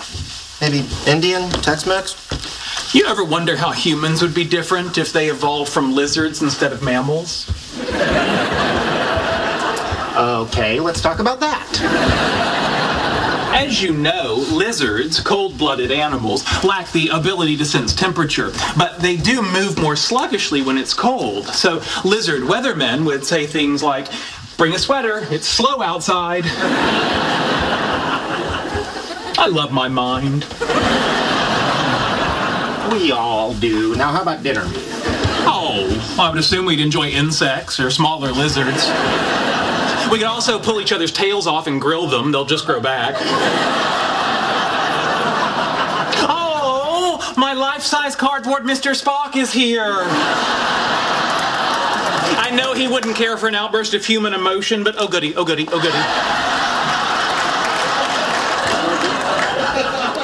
Maybe 0.61 0.87
Indian, 1.09 1.51
Tex-Mex? 1.51 2.28
You 2.95 3.05
ever 3.07 3.23
wonder 3.23 3.55
how 3.55 3.73
humans 3.73 4.23
would 4.23 4.33
be 4.35 4.45
different 4.45 4.97
if 4.97 5.13
they 5.13 5.29
evolved 5.29 5.71
from 5.71 5.95
lizards 5.95 6.41
instead 6.41 6.73
of 6.73 6.83
mammals? 6.83 7.47
Okay, 10.17 10.81
let's 10.81 11.03
talk 11.03 11.19
about 11.19 11.39
that. 11.41 11.69
As 13.55 13.83
you 13.83 13.93
know, 13.93 14.37
lizards, 14.51 15.21
cold 15.21 15.59
blooded 15.59 15.93
animals, 15.93 16.45
lack 16.65 16.91
the 16.93 17.09
ability 17.09 17.59
to 17.59 17.67
sense 17.67 17.95
temperature, 17.95 18.53
but 18.79 18.99
they 19.01 19.17
do 19.17 19.43
move 19.43 19.79
more 19.79 19.95
sluggishly 19.95 20.63
when 20.63 20.79
it's 20.79 20.95
cold. 20.95 21.47
So, 21.49 21.83
lizard 22.07 22.45
weathermen 22.45 23.05
would 23.05 23.25
say 23.25 23.47
things 23.47 23.83
like, 23.83 24.09
Bring 24.57 24.75
a 24.75 24.79
sweater, 24.79 25.27
it's 25.31 25.47
slow 25.47 25.83
outside. 25.83 26.45
I 29.37 29.47
love 29.47 29.73
my 29.73 29.89
mind. 29.89 30.47
We 32.91 33.13
all 33.13 33.53
do. 33.55 33.95
Now, 33.97 34.13
how 34.13 34.23
about 34.23 34.43
dinner? 34.43 34.63
Oh, 35.45 36.17
I 36.19 36.31
would 36.31 36.39
assume 36.39 36.65
we'd 36.65 36.81
enjoy 36.81 37.09
insects 37.09 37.79
or 37.79 37.91
smaller 37.91 38.33
lizards. 38.33 38.89
We 40.11 40.19
could 40.19 40.27
also 40.27 40.59
pull 40.59 40.81
each 40.81 40.93
other's 40.93 41.13
tails 41.13 41.47
off 41.47 41.67
and 41.67 41.81
grill 41.81 42.07
them, 42.07 42.33
they'll 42.33 42.47
just 42.47 42.65
grow 42.65 42.81
back. 42.81 43.15
Oh, 46.31 47.35
my 47.37 47.53
life 47.53 47.83
size 47.83 48.17
cardboard 48.17 48.63
Mr. 48.63 48.99
Spock 48.99 49.37
is 49.37 49.53
here. 49.53 49.99
I 52.41 52.51
know 52.55 52.73
he 52.73 52.89
wouldn't 52.89 53.17
care 53.17 53.37
for 53.37 53.49
an 53.49 53.55
outburst 53.55 53.93
of 53.93 54.05
human 54.05 54.33
emotion, 54.33 54.83
but 54.83 54.95
oh 54.99 55.09
goody, 55.09 55.37
oh 55.37 55.45
goody, 55.45 55.69
oh 55.71 55.81
goody. 55.81 55.99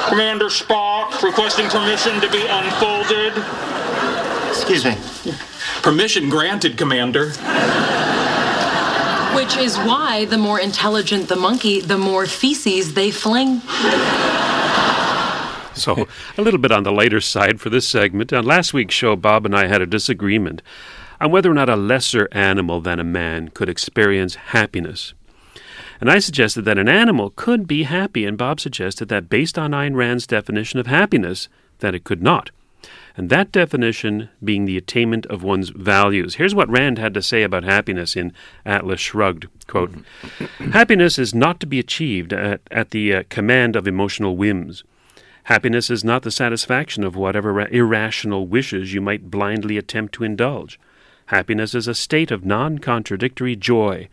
Commander 0.09 0.45
Spock 0.45 0.94
requesting 1.23 1.67
permission 1.69 2.21
to 2.21 2.29
be 2.29 2.45
unfolded. 2.47 3.33
Excuse 4.49 4.85
me. 4.85 4.95
Permission 5.81 6.29
granted, 6.29 6.77
Commander. 6.77 7.29
Which 9.35 9.57
is 9.57 9.77
why 9.77 10.25
the 10.25 10.37
more 10.37 10.59
intelligent 10.59 11.27
the 11.27 11.35
monkey, 11.35 11.81
the 11.81 11.97
more 11.97 12.25
feces 12.25 12.93
they 12.93 13.11
fling. 13.11 13.61
So, 15.75 16.07
a 16.37 16.41
little 16.41 16.59
bit 16.59 16.71
on 16.71 16.83
the 16.83 16.91
lighter 16.91 17.19
side 17.19 17.59
for 17.59 17.69
this 17.69 17.87
segment. 17.87 18.31
On 18.31 18.45
last 18.45 18.73
week's 18.73 18.95
show, 18.95 19.15
Bob 19.15 19.45
and 19.45 19.53
I 19.53 19.67
had 19.67 19.81
a 19.81 19.85
disagreement 19.85 20.61
on 21.19 21.31
whether 21.31 21.51
or 21.51 21.53
not 21.53 21.69
a 21.69 21.75
lesser 21.75 22.29
animal 22.31 22.79
than 22.79 22.99
a 22.99 23.03
man 23.03 23.49
could 23.49 23.67
experience 23.69 24.35
happiness. 24.35 25.13
And 26.01 26.11
I 26.11 26.19
suggested 26.19 26.63
that 26.63 26.77
an 26.77 26.89
animal 26.89 27.31
could 27.35 27.67
be 27.67 27.83
happy, 27.83 28.25
and 28.25 28.37
Bob 28.37 28.59
suggested 28.59 29.07
that 29.09 29.29
based 29.29 29.57
on 29.57 29.71
Ayn 29.71 29.95
Rand's 29.95 30.27
definition 30.27 30.79
of 30.79 30.87
happiness, 30.87 31.47
that 31.79 31.95
it 31.95 32.03
could 32.03 32.21
not. 32.21 32.51
And 33.17 33.29
that 33.29 33.51
definition 33.51 34.29
being 34.43 34.65
the 34.65 34.77
attainment 34.77 35.25
of 35.27 35.41
one's 35.41 35.69
values. 35.69 36.35
Here's 36.35 36.53
what 36.53 36.69
Rand 36.69 36.97
had 36.97 37.13
to 37.13 37.21
say 37.21 37.43
about 37.43 37.63
happiness 37.63 38.15
in 38.15 38.33
Atlas 38.65 38.99
Shrugged. 38.99 39.47
Quote, 39.67 39.93
Happiness 40.71 41.17
is 41.17 41.33
not 41.33 41.59
to 41.61 41.65
be 41.65 41.79
achieved 41.79 42.33
at, 42.33 42.61
at 42.69 42.91
the 42.91 43.15
uh, 43.15 43.23
command 43.29 43.75
of 43.75 43.87
emotional 43.87 44.35
whims. 44.35 44.83
Happiness 45.43 45.89
is 45.89 46.03
not 46.03 46.23
the 46.23 46.31
satisfaction 46.31 47.03
of 47.03 47.15
whatever 47.15 47.53
ra- 47.53 47.67
irrational 47.71 48.47
wishes 48.47 48.93
you 48.93 48.99
might 48.99 49.31
blindly 49.31 49.77
attempt 49.77 50.13
to 50.15 50.23
indulge. 50.23 50.79
Happiness 51.27 51.73
is 51.73 51.87
a 51.87 51.95
state 51.95 52.31
of 52.31 52.43
non 52.43 52.79
contradictory 52.79 53.55
joy, 53.55 54.09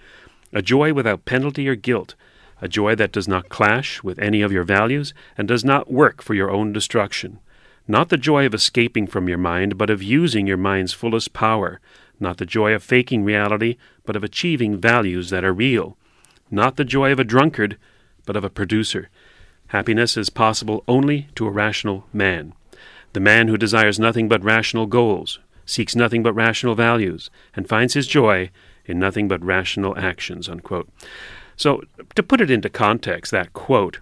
a 0.52 0.62
joy 0.62 0.92
without 0.92 1.24
penalty 1.24 1.68
or 1.68 1.74
guilt, 1.74 2.14
a 2.60 2.68
joy 2.68 2.94
that 2.94 3.12
does 3.12 3.26
not 3.26 3.48
clash 3.48 4.02
with 4.02 4.18
any 4.18 4.40
of 4.42 4.52
your 4.52 4.64
values 4.64 5.12
and 5.36 5.48
does 5.48 5.64
not 5.64 5.90
work 5.90 6.22
for 6.22 6.34
your 6.34 6.50
own 6.50 6.72
destruction. 6.72 7.40
Not 7.88 8.08
the 8.08 8.16
joy 8.16 8.46
of 8.46 8.54
escaping 8.54 9.08
from 9.08 9.28
your 9.28 9.38
mind, 9.38 9.76
but 9.76 9.90
of 9.90 10.02
using 10.02 10.46
your 10.46 10.56
mind's 10.56 10.92
fullest 10.92 11.32
power. 11.32 11.80
Not 12.20 12.36
the 12.36 12.46
joy 12.46 12.72
of 12.72 12.84
faking 12.84 13.24
reality, 13.24 13.76
but 14.04 14.14
of 14.14 14.22
achieving 14.22 14.80
values 14.80 15.30
that 15.30 15.44
are 15.44 15.52
real. 15.52 15.96
Not 16.50 16.76
the 16.76 16.84
joy 16.84 17.10
of 17.10 17.18
a 17.18 17.24
drunkard, 17.24 17.76
but 18.24 18.36
of 18.36 18.44
a 18.44 18.50
producer. 18.50 19.08
Happiness 19.68 20.16
is 20.16 20.30
possible 20.30 20.84
only 20.86 21.28
to 21.34 21.46
a 21.46 21.50
rational 21.50 22.06
man. 22.12 22.52
The 23.14 23.20
man 23.20 23.48
who 23.48 23.56
desires 23.56 23.98
nothing 23.98 24.28
but 24.28 24.44
rational 24.44 24.86
goals, 24.86 25.40
seeks 25.66 25.96
nothing 25.96 26.22
but 26.22 26.34
rational 26.34 26.74
values, 26.74 27.30
and 27.56 27.68
finds 27.68 27.94
his 27.94 28.06
joy 28.06 28.50
in 28.84 28.98
nothing 28.98 29.28
but 29.28 29.44
rational 29.44 29.96
actions. 29.98 30.48
Unquote. 30.48 30.88
So, 31.56 31.82
to 32.14 32.22
put 32.22 32.40
it 32.40 32.50
into 32.50 32.68
context, 32.68 33.30
that 33.30 33.52
quote 33.52 33.98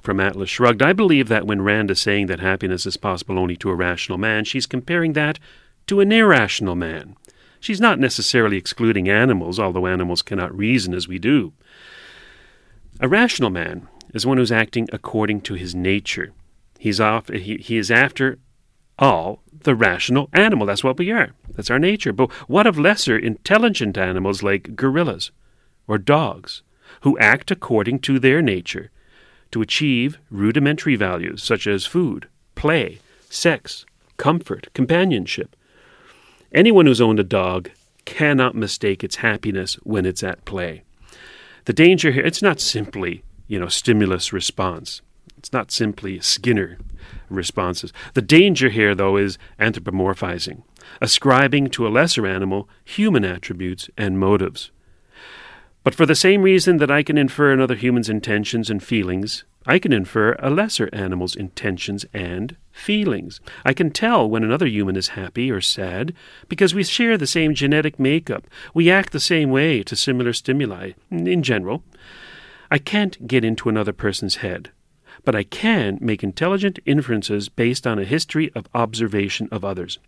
from 0.00 0.20
Atlas 0.20 0.50
Shrugged, 0.50 0.82
I 0.82 0.92
believe 0.92 1.28
that 1.28 1.46
when 1.46 1.62
Rand 1.62 1.90
is 1.90 2.00
saying 2.00 2.26
that 2.26 2.40
happiness 2.40 2.86
is 2.86 2.96
possible 2.96 3.38
only 3.38 3.56
to 3.56 3.70
a 3.70 3.74
rational 3.74 4.18
man, 4.18 4.44
she's 4.44 4.66
comparing 4.66 5.12
that 5.12 5.38
to 5.86 6.00
an 6.00 6.12
irrational 6.12 6.74
man. 6.74 7.16
She's 7.60 7.80
not 7.80 8.00
necessarily 8.00 8.56
excluding 8.56 9.08
animals, 9.08 9.60
although 9.60 9.86
animals 9.86 10.22
cannot 10.22 10.56
reason 10.56 10.94
as 10.94 11.06
we 11.06 11.18
do. 11.18 11.52
A 12.98 13.08
rational 13.08 13.50
man 13.50 13.86
is 14.12 14.26
one 14.26 14.38
who's 14.38 14.52
acting 14.52 14.88
according 14.92 15.42
to 15.42 15.54
his 15.54 15.74
nature. 15.74 16.32
He's 16.78 17.00
off, 17.00 17.28
he, 17.28 17.58
he 17.58 17.76
is 17.76 17.90
after 17.90 18.38
all 18.98 19.42
the 19.52 19.74
rational 19.74 20.28
animal. 20.32 20.66
That's 20.66 20.84
what 20.84 20.98
we 20.98 21.12
are. 21.12 21.32
That's 21.54 21.70
our 21.70 21.78
nature. 21.78 22.12
But 22.12 22.30
what 22.48 22.66
of 22.66 22.78
lesser 22.78 23.16
intelligent 23.18 23.98
animals 23.98 24.42
like 24.42 24.74
gorillas 24.76 25.30
or 25.86 25.98
dogs, 25.98 26.62
who 27.02 27.18
act 27.18 27.50
according 27.50 28.00
to 28.00 28.18
their 28.18 28.42
nature 28.42 28.90
to 29.50 29.62
achieve 29.62 30.18
rudimentary 30.30 30.96
values 30.96 31.42
such 31.42 31.66
as 31.66 31.86
food, 31.86 32.28
play, 32.54 32.98
sex, 33.28 33.84
comfort, 34.16 34.68
companionship? 34.74 35.56
Anyone 36.52 36.86
who's 36.86 37.00
owned 37.00 37.20
a 37.20 37.24
dog 37.24 37.70
cannot 38.04 38.54
mistake 38.54 39.02
its 39.02 39.16
happiness 39.16 39.74
when 39.84 40.04
it's 40.04 40.22
at 40.22 40.44
play. 40.44 40.82
The 41.64 41.72
danger 41.72 42.10
here, 42.10 42.24
it's 42.24 42.42
not 42.42 42.60
simply, 42.60 43.22
you 43.46 43.58
know, 43.58 43.68
stimulus 43.68 44.32
response. 44.32 45.00
It's 45.38 45.52
not 45.52 45.70
simply 45.70 46.20
Skinner 46.20 46.78
responses. 47.28 47.92
The 48.14 48.22
danger 48.22 48.68
here, 48.68 48.94
though, 48.94 49.16
is 49.16 49.38
anthropomorphizing, 49.58 50.62
ascribing 51.00 51.70
to 51.70 51.86
a 51.86 51.90
lesser 51.90 52.26
animal 52.26 52.68
human 52.84 53.24
attributes 53.24 53.88
and 53.96 54.18
motives. 54.18 54.70
But 55.84 55.94
for 55.94 56.06
the 56.06 56.14
same 56.14 56.42
reason 56.42 56.76
that 56.76 56.90
I 56.90 57.02
can 57.02 57.18
infer 57.18 57.52
another 57.52 57.74
human's 57.74 58.08
intentions 58.08 58.70
and 58.70 58.82
feelings, 58.82 59.44
I 59.66 59.78
can 59.78 59.92
infer 59.92 60.34
a 60.38 60.50
lesser 60.50 60.88
animal's 60.92 61.36
intentions 61.36 62.04
and 62.12 62.56
feelings. 62.72 63.40
I 63.64 63.72
can 63.72 63.90
tell 63.90 64.28
when 64.28 64.42
another 64.42 64.66
human 64.66 64.96
is 64.96 65.08
happy 65.08 65.50
or 65.50 65.60
sad 65.60 66.14
because 66.48 66.74
we 66.74 66.84
share 66.84 67.16
the 67.16 67.26
same 67.26 67.54
genetic 67.54 67.98
makeup. 67.98 68.46
We 68.74 68.90
act 68.90 69.12
the 69.12 69.20
same 69.20 69.50
way 69.50 69.82
to 69.84 69.96
similar 69.96 70.32
stimuli, 70.32 70.92
in 71.10 71.42
general. 71.42 71.84
I 72.70 72.78
can't 72.78 73.26
get 73.26 73.44
into 73.44 73.68
another 73.68 73.92
person's 73.92 74.36
head, 74.36 74.70
but 75.24 75.34
I 75.34 75.44
can 75.44 75.98
make 76.00 76.24
intelligent 76.24 76.78
inferences 76.86 77.48
based 77.48 77.86
on 77.86 77.98
a 77.98 78.04
history 78.04 78.50
of 78.54 78.68
observation 78.74 79.48
of 79.52 79.64
others. 79.64 79.98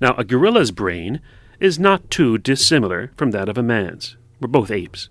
Now, 0.00 0.14
a 0.16 0.24
gorilla's 0.24 0.70
brain 0.70 1.20
is 1.58 1.78
not 1.78 2.10
too 2.10 2.38
dissimilar 2.38 3.12
from 3.16 3.30
that 3.32 3.48
of 3.48 3.58
a 3.58 3.62
man's. 3.62 4.16
We're 4.40 4.48
both 4.48 4.70
apes. 4.70 5.08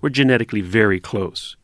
We're 0.00 0.08
genetically 0.08 0.60
very 0.60 1.00
close. 1.00 1.56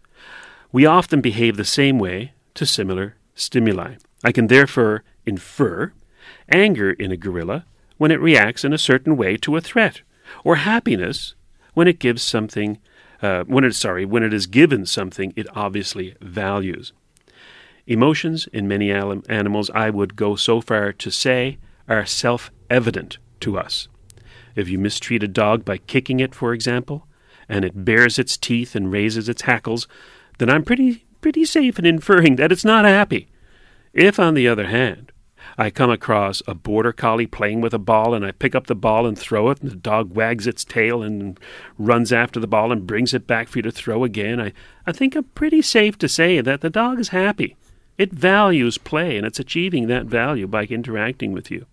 We 0.71 0.85
often 0.85 1.21
behave 1.21 1.57
the 1.57 1.65
same 1.65 1.99
way 1.99 2.33
to 2.55 2.67
similar 2.67 3.17
stimuli. 3.35 3.95
I 4.23 4.33
can 4.33 4.49
therefore 4.49 5.03
infer 5.25 5.93
anger 6.51 6.91
in 6.91 7.11
a 7.11 7.17
gorilla 7.17 7.65
when 7.97 8.11
it 8.11 8.21
reacts 8.21 8.65
in 8.65 8.73
a 8.73 8.79
certain 8.79 9.17
way 9.17 9.37
to 9.39 9.57
a 9.57 9.61
threat, 9.61 10.03
or 10.45 10.57
happiness 10.57 11.35
when 11.75 11.89
it 11.89 11.99
gives 11.99 12.23
something, 12.23 12.79
uh, 13.23 13.45
when 13.45 13.65
it 13.65 13.75
sorry, 13.75 14.05
when 14.05 14.23
it 14.23 14.35
is 14.35 14.47
given 14.47 14.87
something 14.87 15.33
it 15.37 15.47
obviously 15.57 16.15
values. 16.21 16.93
Emotions 17.87 18.47
in 18.53 18.69
many 18.69 18.93
animals, 18.93 19.71
I 19.75 19.89
would 19.91 20.15
go 20.15 20.37
so 20.37 20.61
far 20.61 20.93
to 20.93 21.11
say, 21.11 21.59
are 21.89 22.07
self 22.07 22.51
evident 22.71 23.19
to 23.41 23.59
us. 23.59 23.89
If 24.55 24.69
you 24.69 24.79
mistreat 24.79 25.23
a 25.23 25.29
dog 25.29 25.65
by 25.65 25.79
kicking 25.79 26.21
it, 26.21 26.35
for 26.35 26.53
example, 26.53 27.07
and 27.49 27.65
it 27.65 27.85
bares 27.85 28.19
its 28.19 28.37
teeth 28.37 28.75
and 28.75 28.93
raises 28.93 29.29
its 29.29 29.43
hackles, 29.43 29.89
then 30.39 30.51
I'm 30.51 30.65
pretty 30.65 31.07
pretty 31.21 31.45
safe 31.45 31.79
in 31.79 31.87
inferring 31.87 32.37
that 32.37 32.53
it's 32.53 32.65
not 32.65 32.85
happy. 32.85 33.29
If, 33.93 34.21
on 34.21 34.35
the 34.35 34.47
other 34.47 34.67
hand, 34.67 35.13
I 35.57 35.71
come 35.71 35.91
across 35.91 36.43
a 36.47 36.55
border 36.55 36.93
collie 36.93 37.27
playing 37.27 37.61
with 37.61 37.75
a 37.75 37.79
ball 37.79 38.15
and 38.15 38.25
I 38.25 38.33
pick 38.33 38.55
up 38.55 38.67
the 38.67 38.75
ball 38.75 39.07
and 39.07 39.19
throw 39.19 39.51
it, 39.51 39.61
and 39.61 39.71
the 39.71 39.77
dog 39.77 40.15
wags 40.15 40.47
its 40.47 40.65
tail 40.65 41.03
and 41.03 41.39
runs 41.79 42.13
after 42.13 42.39
the 42.39 42.47
ball 42.47 42.71
and 42.71 42.87
brings 42.87 43.15
it 43.15 43.27
back 43.27 43.49
for 43.49 43.59
you 43.59 43.63
to 43.63 43.73
throw 43.73 44.05
again, 44.05 44.41
I, 44.41 44.53
I 44.87 44.93
think 44.93 45.17
I'm 45.17 45.25
pretty 45.25 45.63
safe 45.63 45.99
to 45.99 46.09
say 46.09 46.41
that 46.41 46.61
the 46.61 46.71
dog 46.71 47.01
is 47.01 47.09
happy. 47.09 47.57
It 47.99 48.13
values 48.13 48.79
play 48.79 49.17
and 49.17 49.27
it's 49.27 49.41
achieving 49.41 49.89
that 49.89 50.07
value 50.07 50.47
by 50.47 50.65
interacting 50.65 51.33
with 51.33 51.51
you. 51.51 51.67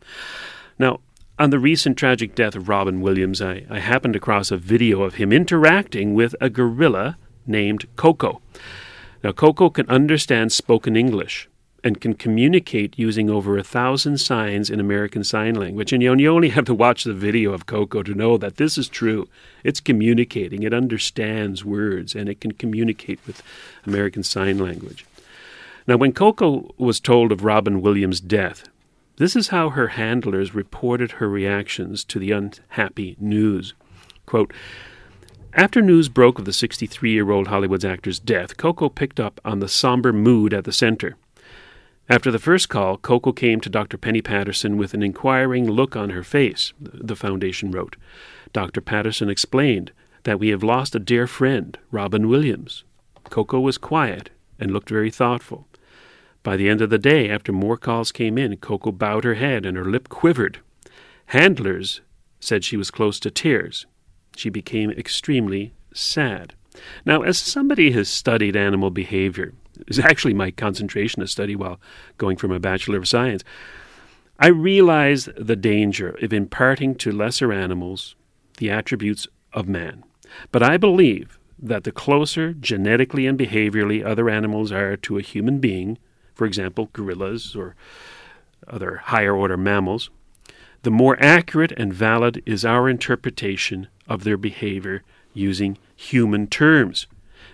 Now, 0.80 1.00
on 1.38 1.52
the 1.52 1.60
recent 1.60 1.98
tragic 1.98 2.34
death 2.34 2.56
of 2.56 2.68
Robin 2.68 3.00
Williams, 3.02 3.42
I, 3.42 3.66
I 3.70 3.80
happened 3.80 4.16
across 4.16 4.52
a 4.52 4.58
video 4.58 5.04
of 5.04 5.16
him 5.16 5.32
interacting 5.32 6.16
with 6.16 6.36
a 6.42 6.50
gorilla 6.50 7.18
named 7.46 7.86
Coco. 7.96 8.42
Now, 9.24 9.34
Coco 9.34 9.70
can 9.70 9.88
understand 9.90 10.52
spoken 10.52 10.96
English 10.96 11.48
and 11.84 12.02
can 12.02 12.16
communicate 12.16 12.98
using 12.98 13.30
over 13.30 13.58
a 13.58 13.64
thousand 13.64 14.18
signs 14.18 14.72
in 14.72 14.80
American 14.80 15.24
Sign 15.24 15.54
Language. 15.54 15.94
And 15.94 16.02
you, 16.02 16.16
you 16.16 16.34
only 16.34 16.50
have 16.50 16.66
to 16.66 16.74
watch 16.74 17.04
the 17.04 17.14
video 17.14 17.54
of 17.54 17.68
Coco 17.68 18.02
to 18.02 18.16
know 18.16 18.38
that 18.38 18.58
this 18.58 18.76
is 18.76 18.90
true. 18.90 19.30
It's 19.64 19.80
communicating, 19.80 20.64
it 20.64 20.74
understands 20.74 21.64
words, 21.64 22.16
and 22.16 22.28
it 22.28 22.42
can 22.42 22.54
communicate 22.54 23.20
with 23.28 23.44
American 23.86 24.24
Sign 24.24 24.58
Language. 24.58 25.06
Now, 25.88 25.98
when 25.98 26.13
Coco 26.13 26.74
was 26.78 27.00
told 27.00 27.32
of 27.32 27.43
Robin 27.43 27.82
Williams' 27.82 28.19
death, 28.19 28.67
this 29.17 29.36
is 29.36 29.50
how 29.50 29.69
her 29.69 29.89
handlers 29.89 30.56
reported 30.56 31.13
her 31.13 31.30
reactions 31.30 32.04
to 32.06 32.19
the 32.19 32.32
unhappy 32.32 33.15
news. 33.19 33.74
Quote, 34.26 34.52
after 35.54 35.82
news 35.82 36.10
broke 36.10 36.38
of 36.38 36.43
the 36.43 36.52
63 36.52 37.12
year 37.12 37.32
old 37.32 37.48
Hollywood 37.48 37.86
actor's 37.86 38.19
death, 38.19 38.58
Coco 38.58 38.89
picked 38.89 39.21
up 39.21 39.39
on 39.45 39.60
the 39.60 39.69
somber 39.69 40.12
mood 40.12 40.54
at 40.54 40.65
the 40.65 40.74
center. 40.74 41.15
After 42.10 42.30
the 42.30 42.39
first 42.39 42.67
call, 42.67 42.98
Coco 42.98 43.32
came 43.32 43.62
to 43.62 43.69
Dr. 43.69 43.98
Penny 43.98 44.21
Patterson 44.21 44.76
with 44.76 44.93
an 44.93 45.02
inquiring 45.02 45.69
look 45.69 45.95
on 45.95 46.10
her 46.10 46.24
face, 46.24 46.74
the 46.80 47.15
foundation 47.15 47.71
wrote. 47.71 47.95
Dr. 48.52 48.82
Patterson 48.82 49.30
explained 49.30 49.91
that 50.24 50.39
we 50.39 50.50
have 50.50 50.62
lost 50.62 50.93
a 50.93 51.00
dear 51.00 51.26
friend, 51.26 51.80
Robin 51.89 52.28
Williams. 52.28 52.84
Coco 53.30 53.60
was 53.60 53.78
quiet 53.78 54.32
and 54.60 54.71
looked 54.71 54.89
very 54.89 55.10
thoughtful. 55.10 55.67
By 56.45 56.55
the 56.55 56.69
end 56.69 56.79
of 56.79 56.89
the 56.89 56.97
day, 56.97 57.29
after 57.29 57.51
more 57.51 57.75
calls 57.75 58.13
came 58.13 58.38
in, 58.38 58.55
Coco 58.58 58.93
bowed 58.93 59.25
her 59.25 59.34
head 59.34 59.65
and 59.65 59.75
her 59.75 59.84
lip 59.84 60.08
quivered. 60.08 60.60
Handlers 61.27 61.99
said 62.39 62.63
she 62.63 62.77
was 62.77 62.91
close 62.91 63.19
to 63.19 63.31
tears 63.31 63.86
she 64.36 64.49
became 64.49 64.91
extremely 64.91 65.73
sad. 65.93 66.53
Now, 67.05 67.21
as 67.21 67.38
somebody 67.38 67.91
has 67.91 68.10
studied 68.10 68.55
animal 68.55 68.91
behavior, 68.91 69.53
is 69.88 69.99
actually 69.99 70.34
my 70.34 70.51
concentration 70.51 71.21
to 71.21 71.27
study 71.27 71.55
while 71.55 71.79
going 72.17 72.38
for 72.38 72.47
my 72.47 72.58
Bachelor 72.58 72.97
of 72.97 73.08
Science, 73.08 73.43
I 74.39 74.47
realize 74.47 75.29
the 75.38 75.55
danger 75.55 76.10
of 76.21 76.34
imparting 76.34 76.95
to 76.95 77.12
lesser 77.12 77.53
animals 77.53 78.15
the 78.58 78.69
attributes 78.69 79.27
of 79.53 79.67
man. 79.67 80.03
But 80.51 80.63
I 80.63 80.77
believe 80.77 81.39
that 81.58 81.86
the 81.86 81.91
closer 81.91 82.53
genetically 82.53 83.25
and 83.25 83.39
behaviorally 83.39 84.05
other 84.05 84.29
animals 84.29 84.71
are 84.71 84.97
to 84.97 85.17
a 85.17 85.21
human 85.21 85.60
being, 85.60 85.97
for 86.36 86.45
example, 86.45 86.89
gorillas 86.93 87.56
or 87.56 87.76
other 88.67 88.98
higher 89.06 89.36
order 89.36 89.58
mammals, 89.58 90.10
the 90.84 90.91
more 90.91 91.17
accurate 91.19 91.71
and 91.78 91.91
valid 91.91 92.43
is 92.45 92.63
our 92.63 92.88
interpretation 92.88 93.88
of 94.08 94.24
their 94.24 94.38
behavior 94.38 95.02
using 95.34 95.78
human 95.95 96.45
terms. 96.45 97.08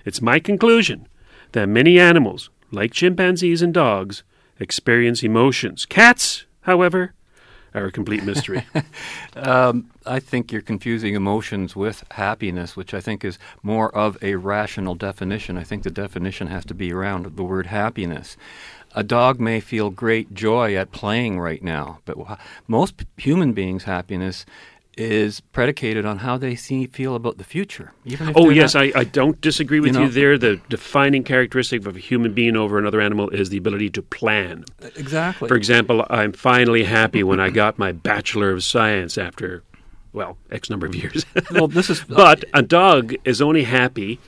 It's 0.04 0.22
my 0.22 0.40
conclusion 0.40 1.08
that 1.54 1.70
many 1.70 2.00
animals, 2.00 2.50
like 2.72 2.92
chimpanzees 2.92 3.62
and 3.62 3.74
dogs, 3.74 4.24
experience 4.60 5.24
emotions. 5.24 5.86
Cats, 5.86 6.46
however, 6.62 7.14
are 7.74 7.86
a 7.86 7.92
complete 7.92 8.24
mystery. 8.24 8.66
um, 9.36 9.90
I 10.06 10.20
think 10.20 10.52
you're 10.52 10.62
confusing 10.62 11.16
emotions 11.16 11.76
with 11.76 12.04
happiness, 12.12 12.76
which 12.76 12.94
I 12.94 13.02
think 13.02 13.24
is 13.24 13.40
more 13.64 13.94
of 13.96 14.18
a 14.22 14.36
rational 14.36 14.96
definition. 14.96 15.58
I 15.58 15.64
think 15.64 15.84
the 15.84 15.92
definition 15.92 16.48
has 16.48 16.66
to 16.66 16.74
be 16.74 16.92
around 16.92 17.36
the 17.36 17.44
word 17.44 17.68
happiness. 17.68 18.38
A 18.94 19.04
dog 19.04 19.40
may 19.40 19.62
feel 19.62 19.90
great 19.90 20.34
joy 20.34 20.76
at 20.76 20.92
playing 20.92 21.40
right 21.40 21.64
now, 21.64 22.00
but 22.04 22.18
most 22.68 23.06
human 23.16 23.54
beings' 23.54 23.86
happiness 23.86 24.46
is 24.98 25.40
predicated 25.40 26.06
on 26.06 26.18
how 26.20 26.38
they 26.38 26.54
see 26.56 26.86
feel 26.88 27.16
about 27.16 27.38
the 27.38 27.44
future. 27.44 27.94
Oh 28.36 28.50
yes, 28.50 28.74
not- 28.74 28.84
I, 28.96 29.00
I 29.00 29.04
don't 29.06 29.40
disagree 29.42 29.80
with 29.80 29.96
You 29.96 30.02
you, 30.04 30.10
there. 30.10 30.38
The 30.38 30.60
defining 30.70 31.24
characteristic 31.24 31.86
of 31.86 31.96
a 31.96 32.00
human 32.00 32.34
being 32.34 32.56
over 32.58 32.78
another 32.78 33.00
animal 33.02 33.30
is 33.30 33.50
the 33.50 33.58
ability 33.58 33.90
to 33.92 34.02
plan. 34.02 34.66
exactly. 34.96 35.48
For 35.48 35.56
example, 35.56 36.06
I'm 36.10 36.34
finally 36.34 36.84
happy 36.84 37.24
when 37.24 37.40
I 37.40 37.50
got 37.50 37.80
my 37.80 37.92
Bachelor 37.92 38.52
of 38.52 38.64
Science 38.64 39.18
after, 39.18 39.64
well, 40.14 40.38
X 40.52 40.70
number 40.70 40.86
of 40.88 40.94
years. 40.96 41.26
well, 41.52 41.68
this 41.68 41.90
is 41.90 42.04
but 42.10 42.44
a 42.54 42.62
dog 42.62 43.14
is 43.24 43.42
only 43.42 43.64
happy 43.64 44.20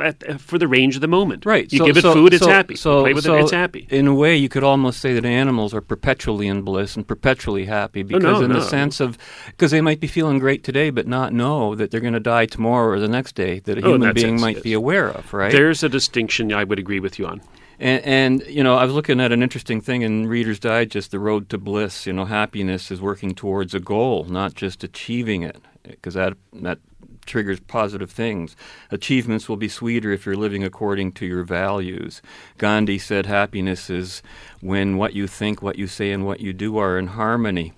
at, 0.00 0.28
uh, 0.28 0.38
for 0.38 0.58
the 0.58 0.68
range 0.68 0.94
of 0.94 1.00
the 1.00 1.08
moment. 1.08 1.44
Right. 1.44 1.70
You 1.72 1.78
so- 1.78 1.86
give 1.86 1.96
it 1.96 2.02
so- 2.02 2.12
food, 2.14 2.32
it's 2.34 2.44
so- 2.44 2.50
happy. 2.50 2.76
So, 2.76 2.98
you 2.98 3.02
play 3.04 3.12
with 3.14 3.24
so 3.24 3.36
it, 3.36 3.42
it's 3.42 3.50
happy. 3.50 3.86
In 3.90 4.06
a 4.06 4.14
way, 4.14 4.36
you 4.36 4.48
could 4.48 4.64
almost 4.64 5.00
say 5.00 5.12
that 5.14 5.24
animals 5.24 5.74
are 5.74 5.80
perpetually 5.80 6.46
in 6.48 6.62
bliss 6.62 6.96
and 6.96 7.06
perpetually 7.06 7.64
happy 7.66 8.00
Oh, 8.00 8.04
because, 8.04 8.22
no, 8.22 8.42
in 8.42 8.50
no. 8.52 8.60
the 8.60 8.64
sense 8.64 9.00
of, 9.00 9.18
because 9.46 9.70
they 9.70 9.80
might 9.80 10.00
be 10.00 10.06
feeling 10.06 10.38
great 10.38 10.64
today, 10.64 10.90
but 10.90 11.06
not 11.06 11.32
know 11.32 11.74
that 11.74 11.90
they're 11.90 12.00
going 12.00 12.12
to 12.14 12.20
die 12.20 12.46
tomorrow 12.46 12.88
or 12.94 13.00
the 13.00 13.08
next 13.08 13.34
day 13.34 13.58
that 13.60 13.78
a 13.78 13.82
Oh, 13.84 13.92
human 13.92 14.14
being 14.14 14.26
sense, 14.34 14.40
might 14.40 14.56
yes. 14.56 14.62
be 14.62 14.72
aware 14.72 15.08
of. 15.08 15.32
Right. 15.32 15.52
There's 15.52 15.82
a 15.82 15.88
distinction 15.88 16.52
I 16.52 16.64
would 16.64 16.78
agree 16.78 17.00
with 17.00 17.18
you 17.18 17.26
on. 17.26 17.40
And, 17.80 18.04
and 18.04 18.46
you 18.46 18.62
know, 18.62 18.76
I 18.76 18.84
was 18.84 18.94
looking 18.94 19.18
at 19.20 19.32
an 19.32 19.42
interesting 19.42 19.80
thing 19.80 20.02
in 20.02 20.26
Reader's 20.28 20.60
Digest, 20.60 21.10
"The 21.10 21.18
Road 21.18 21.48
to 21.48 21.58
Bliss." 21.58 22.06
You 22.06 22.12
know, 22.12 22.26
happiness 22.26 22.92
is 22.92 23.00
working 23.00 23.34
towards 23.34 23.74
a 23.74 23.80
goal, 23.80 24.24
not 24.28 24.54
just 24.54 24.84
achieving 24.84 25.42
it, 25.42 25.56
because 25.82 26.14
that 26.14 26.34
that 26.52 26.78
triggers 27.24 27.60
positive 27.60 28.10
things. 28.10 28.56
Achievements 28.90 29.48
will 29.48 29.56
be 29.56 29.68
sweeter 29.68 30.12
if 30.12 30.26
you're 30.26 30.36
living 30.36 30.64
according 30.64 31.12
to 31.12 31.26
your 31.26 31.44
values. 31.44 32.22
Gandhi 32.58 32.98
said, 32.98 33.26
"Happiness 33.26 33.90
is 33.90 34.22
when 34.60 34.96
what 34.96 35.14
you 35.14 35.26
think, 35.26 35.62
what 35.62 35.78
you 35.78 35.86
say, 35.86 36.10
and 36.12 36.24
what 36.24 36.40
you 36.40 36.52
do 36.52 36.78
are 36.78 36.98
in 36.98 37.08
harmony." 37.08 37.72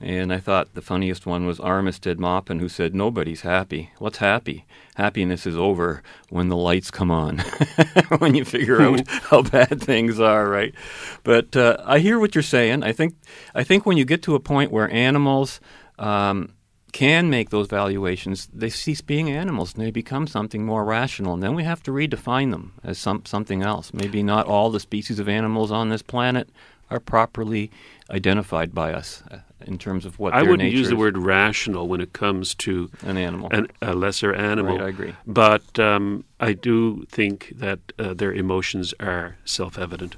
And 0.00 0.32
I 0.32 0.38
thought 0.38 0.74
the 0.74 0.82
funniest 0.82 1.24
one 1.24 1.46
was 1.46 1.58
Armistead 1.58 2.18
Maupin, 2.18 2.58
who 2.58 2.68
said, 2.68 2.94
Nobody's 2.94 3.40
happy. 3.40 3.90
What's 3.98 4.18
happy? 4.18 4.66
Happiness 4.96 5.46
is 5.46 5.56
over 5.56 6.02
when 6.28 6.48
the 6.48 6.56
lights 6.56 6.90
come 6.90 7.10
on, 7.10 7.38
when 8.18 8.34
you 8.34 8.44
figure 8.44 8.82
out 8.82 9.08
how 9.08 9.42
bad 9.42 9.80
things 9.80 10.20
are, 10.20 10.48
right? 10.48 10.74
But 11.22 11.56
uh, 11.56 11.78
I 11.84 12.00
hear 12.00 12.18
what 12.18 12.34
you're 12.34 12.42
saying. 12.42 12.82
I 12.82 12.92
think, 12.92 13.14
I 13.54 13.64
think 13.64 13.86
when 13.86 13.96
you 13.96 14.04
get 14.04 14.22
to 14.24 14.34
a 14.34 14.40
point 14.40 14.72
where 14.72 14.90
animals 14.90 15.60
um, 15.98 16.52
can 16.94 17.28
make 17.28 17.50
those 17.50 17.66
valuations, 17.66 18.48
they 18.54 18.70
cease 18.70 19.00
being 19.00 19.28
animals 19.28 19.74
and 19.74 19.84
they 19.84 19.90
become 19.90 20.28
something 20.28 20.64
more 20.64 20.84
rational. 20.84 21.34
And 21.34 21.42
then 21.42 21.52
we 21.56 21.64
have 21.64 21.82
to 21.82 21.90
redefine 21.90 22.52
them 22.52 22.72
as 22.84 22.98
some, 22.98 23.24
something 23.24 23.62
else. 23.62 23.92
Maybe 23.92 24.22
not 24.22 24.46
all 24.46 24.70
the 24.70 24.78
species 24.78 25.18
of 25.18 25.28
animals 25.28 25.72
on 25.72 25.88
this 25.88 26.02
planet 26.02 26.48
are 26.92 27.00
properly 27.00 27.72
identified 28.10 28.72
by 28.72 28.92
us 28.92 29.24
uh, 29.32 29.38
in 29.66 29.76
terms 29.76 30.06
of 30.06 30.20
what 30.20 30.34
I 30.34 30.42
their 30.42 30.50
wouldn't 30.50 30.70
use 30.70 30.88
the 30.88 30.94
word 30.94 31.18
rational 31.18 31.88
when 31.88 32.00
it 32.00 32.12
comes 32.12 32.54
to 32.56 32.88
An 33.02 33.16
animal. 33.16 33.48
an, 33.50 33.66
a 33.82 33.92
lesser 33.94 34.32
animal. 34.32 34.78
Right, 34.78 34.86
I 34.86 34.88
agree. 34.90 35.14
But 35.26 35.76
um, 35.80 36.24
I 36.38 36.52
do 36.52 37.06
think 37.10 37.54
that 37.56 37.80
uh, 37.98 38.14
their 38.14 38.32
emotions 38.32 38.94
are 39.00 39.36
self-evident. 39.44 40.14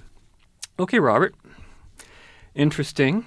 Okay, 0.78 0.98
Robert. 0.98 1.34
Interesting. 2.54 3.24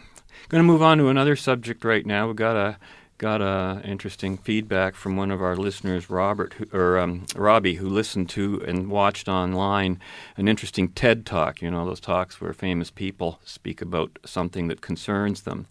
Going 0.50 0.64
to 0.64 0.68
move 0.68 0.84
on 0.84 1.00
to 1.00 1.08
another 1.08 1.36
subject 1.36 1.84
right 1.84 2.06
now. 2.06 2.28
We've 2.28 2.36
got 2.36 2.56
a 2.56 2.78
got 3.20 3.42
a 3.42 3.82
interesting 3.84 4.38
feedback 4.38 4.96
from 4.96 5.18
one 5.18 5.30
of 5.30 5.42
our 5.42 5.56
listeners, 5.56 6.10
Robert 6.10 6.54
who, 6.54 6.66
or 6.72 6.98
um, 6.98 7.26
Robbie, 7.36 7.76
who 7.76 7.88
listened 7.88 8.30
to 8.30 8.64
and 8.66 8.90
watched 8.90 9.28
online 9.28 10.00
an 10.38 10.48
interesting 10.48 10.88
TED 10.90 11.26
talk. 11.26 11.62
You 11.62 11.70
know 11.70 11.86
those 11.86 12.00
talks 12.00 12.40
where 12.40 12.54
famous 12.54 12.90
people 12.90 13.40
speak 13.44 13.82
about 13.82 14.18
something 14.26 14.70
that 14.70 14.82
concerns 14.82 15.42
them. 15.42 15.68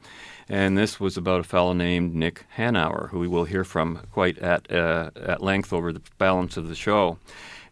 And 0.47 0.77
this 0.77 1.01
was 1.01 1.17
about 1.17 1.41
a 1.41 1.45
fellow 1.45 1.73
named 1.73 2.15
Nick 2.15 2.45
Hanauer, 2.59 3.09
who 3.09 3.19
we 3.19 3.29
will 3.29 3.45
hear 3.45 3.65
from 3.65 4.03
quite 4.13 4.39
at 4.39 4.71
uh, 4.71 5.11
at 5.17 5.43
length 5.43 5.73
over 5.73 5.91
the 5.93 6.03
balance 6.19 6.59
of 6.59 6.69
the 6.69 6.75
show. 6.75 7.19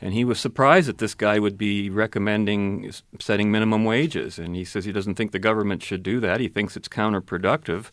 And 0.01 0.15
he 0.15 0.25
was 0.25 0.41
surprised 0.41 0.89
that 0.89 0.99
this 0.99 1.15
guy 1.15 1.39
would 1.39 1.59
be 1.59 1.91
recommending 1.91 2.93
setting 3.21 3.53
minimum 3.53 3.85
wages. 3.85 4.39
And 4.39 4.57
he 4.57 4.65
says 4.65 4.87
he 4.87 4.93
doesn't 4.93 5.17
think 5.17 5.33
the 5.33 5.39
government 5.39 5.83
should 5.83 6.03
do 6.03 6.19
that. 6.21 6.41
He 6.41 6.49
thinks 6.49 6.77
it's 6.77 6.89
counterproductive. 6.89 7.91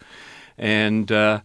And 0.57 1.11
uh, 1.11 1.41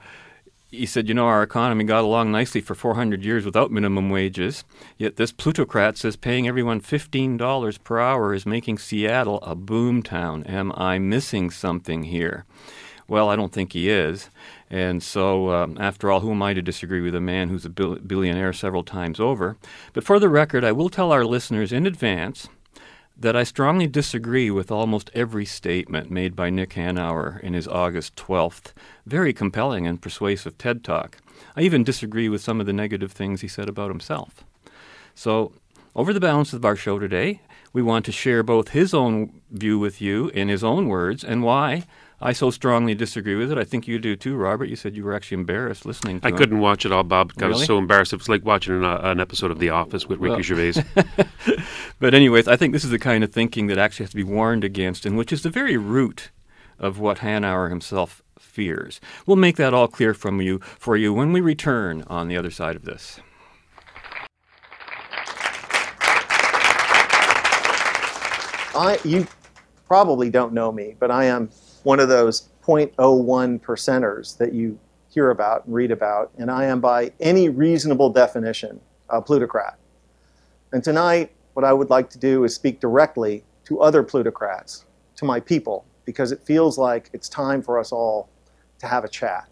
he 0.70 0.84
said, 0.84 1.08
you 1.08 1.14
know, 1.14 1.26
our 1.26 1.42
economy 1.42 1.84
got 1.84 2.04
along 2.04 2.30
nicely 2.30 2.60
for 2.60 2.74
400 2.74 3.24
years 3.24 3.44
without 3.44 3.70
minimum 3.70 4.10
wages. 4.10 4.64
Yet 4.98 5.16
this 5.16 5.32
plutocrat 5.32 5.96
says 5.96 6.16
paying 6.16 6.46
everyone 6.46 6.80
$15 6.80 7.84
per 7.84 7.98
hour 7.98 8.34
is 8.34 8.44
making 8.44 8.78
Seattle 8.78 9.40
a 9.42 9.54
boom 9.54 10.02
town. 10.02 10.44
Am 10.44 10.72
I 10.76 10.98
missing 10.98 11.50
something 11.50 12.04
here? 12.04 12.44
Well, 13.08 13.30
I 13.30 13.36
don't 13.36 13.52
think 13.52 13.72
he 13.72 13.88
is. 13.88 14.28
And 14.68 15.02
so, 15.02 15.50
um, 15.50 15.78
after 15.80 16.10
all, 16.10 16.20
who 16.20 16.32
am 16.32 16.42
I 16.42 16.52
to 16.52 16.60
disagree 16.60 17.00
with 17.00 17.14
a 17.14 17.20
man 17.22 17.48
who's 17.48 17.64
a 17.64 17.70
bil- 17.70 17.96
billionaire 17.96 18.52
several 18.52 18.84
times 18.84 19.18
over? 19.18 19.56
But 19.94 20.04
for 20.04 20.18
the 20.18 20.28
record, 20.28 20.62
I 20.62 20.72
will 20.72 20.90
tell 20.90 21.10
our 21.10 21.24
listeners 21.24 21.72
in 21.72 21.86
advance 21.86 22.50
that 23.20 23.34
I 23.34 23.42
strongly 23.42 23.88
disagree 23.88 24.50
with 24.50 24.70
almost 24.70 25.10
every 25.12 25.44
statement 25.44 26.10
made 26.10 26.36
by 26.36 26.50
Nick 26.50 26.70
Hanauer 26.74 27.40
in 27.40 27.52
his 27.52 27.66
August 27.66 28.14
12th, 28.14 28.72
very 29.06 29.32
compelling 29.32 29.86
and 29.86 30.00
persuasive 30.00 30.56
TED 30.56 30.84
Talk. 30.84 31.18
I 31.56 31.62
even 31.62 31.82
disagree 31.82 32.28
with 32.28 32.40
some 32.40 32.60
of 32.60 32.66
the 32.66 32.72
negative 32.72 33.10
things 33.10 33.40
he 33.40 33.48
said 33.48 33.68
about 33.68 33.90
himself. 33.90 34.44
So, 35.14 35.52
over 35.96 36.12
the 36.12 36.20
balance 36.20 36.52
of 36.52 36.64
our 36.64 36.76
show 36.76 37.00
today, 37.00 37.40
we 37.72 37.82
want 37.82 38.04
to 38.04 38.12
share 38.12 38.44
both 38.44 38.68
his 38.68 38.94
own 38.94 39.40
view 39.50 39.78
with 39.80 40.00
you 40.00 40.28
in 40.28 40.48
his 40.48 40.62
own 40.62 40.86
words 40.86 41.24
and 41.24 41.42
why 41.42 41.84
I 42.20 42.32
so 42.32 42.50
strongly 42.50 42.96
disagree 42.96 43.36
with 43.36 43.52
it. 43.52 43.58
I 43.58 43.64
think 43.64 43.86
you 43.86 43.98
do 44.00 44.16
too, 44.16 44.34
Robert. 44.36 44.64
You 44.68 44.74
said 44.74 44.96
you 44.96 45.04
were 45.04 45.14
actually 45.14 45.36
embarrassed 45.36 45.86
listening 45.86 46.20
to 46.20 46.26
I 46.26 46.30
him. 46.30 46.36
couldn't 46.36 46.58
watch 46.58 46.84
it 46.84 46.90
all, 46.90 47.04
Bob. 47.04 47.28
because 47.28 47.42
I 47.44 47.48
was 47.48 47.64
so 47.66 47.78
embarrassed. 47.78 48.12
It 48.12 48.18
was 48.18 48.28
like 48.28 48.44
watching 48.44 48.74
an, 48.74 48.84
uh, 48.84 48.98
an 49.04 49.20
episode 49.20 49.52
of 49.52 49.60
The 49.60 49.70
Office 49.70 50.06
with 50.08 50.18
Ricky 50.18 50.32
Well- 50.32 50.42
Gervais. 50.42 50.82
but 52.00 52.14
anyways, 52.14 52.48
I 52.48 52.56
think 52.56 52.72
this 52.72 52.84
is 52.84 52.90
the 52.90 52.98
kind 52.98 53.22
of 53.22 53.32
thinking 53.32 53.68
that 53.68 53.78
actually 53.78 54.04
has 54.04 54.10
to 54.10 54.16
be 54.16 54.24
warned 54.24 54.64
against, 54.64 55.06
and 55.06 55.16
which 55.16 55.32
is 55.32 55.42
the 55.42 55.50
very 55.50 55.76
root 55.76 56.30
of 56.80 56.98
what 56.98 57.18
Hanauer 57.18 57.70
himself 57.70 58.22
fears. 58.38 59.00
We'll 59.24 59.36
make 59.36 59.56
that 59.56 59.72
all 59.72 59.86
clear 59.86 60.12
from 60.12 60.40
you 60.40 60.58
for 60.78 60.96
you 60.96 61.14
when 61.14 61.32
we 61.32 61.40
return 61.40 62.02
on 62.08 62.26
the 62.26 62.36
other 62.36 62.50
side 62.50 62.74
of 62.74 62.84
this. 62.84 63.20
I 68.74 68.98
you 69.04 69.26
probably 69.86 70.30
don't 70.30 70.52
know 70.52 70.70
me, 70.70 70.94
but 70.98 71.10
I 71.10 71.24
am 71.24 71.50
one 71.88 72.00
of 72.00 72.08
those 72.10 72.50
0.01 72.66 73.58
percenters 73.62 74.36
that 74.36 74.52
you 74.52 74.78
hear 75.08 75.30
about 75.30 75.64
and 75.64 75.74
read 75.74 75.90
about, 75.90 76.30
and 76.36 76.50
I 76.50 76.66
am 76.66 76.82
by 76.82 77.10
any 77.18 77.48
reasonable 77.48 78.10
definition 78.10 78.78
a 79.08 79.22
plutocrat. 79.22 79.78
And 80.70 80.84
tonight, 80.84 81.32
what 81.54 81.64
I 81.64 81.72
would 81.72 81.88
like 81.88 82.10
to 82.10 82.18
do 82.18 82.44
is 82.44 82.54
speak 82.54 82.78
directly 82.78 83.42
to 83.64 83.80
other 83.80 84.02
plutocrats, 84.02 84.84
to 85.16 85.24
my 85.24 85.40
people, 85.40 85.86
because 86.04 86.30
it 86.30 86.42
feels 86.42 86.76
like 86.76 87.08
it's 87.14 87.26
time 87.26 87.62
for 87.62 87.78
us 87.78 87.90
all 87.90 88.28
to 88.80 88.86
have 88.86 89.04
a 89.04 89.08
chat. 89.08 89.48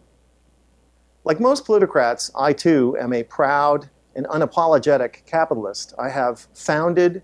Like 1.24 1.40
most 1.40 1.64
plutocrats, 1.64 2.30
I 2.36 2.52
too 2.52 2.98
am 3.00 3.14
a 3.14 3.22
proud 3.22 3.88
and 4.14 4.26
unapologetic 4.26 5.24
capitalist. 5.24 5.94
I 5.98 6.10
have 6.10 6.48
founded 6.52 7.22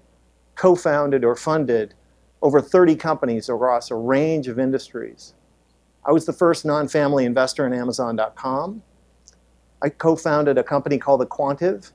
co 0.55 0.75
founded 0.75 1.23
or 1.23 1.37
funded 1.37 1.93
over 2.43 2.61
30 2.61 2.97
companies 2.97 3.49
across 3.49 3.91
a 3.91 3.95
range 3.95 4.49
of 4.49 4.59
industries. 4.59 5.35
I 6.05 6.11
was 6.11 6.27
the 6.27 6.33
first 6.33 6.65
non 6.65 6.89
family 6.89 7.25
investor 7.25 7.65
in 7.67 7.73
Amazon.com. 7.73 8.83
I 9.81 9.89
co 9.89 10.17
founded 10.17 10.59
a 10.59 10.65
company 10.65 10.99
called 10.99 11.27
aQuantive 11.27 11.93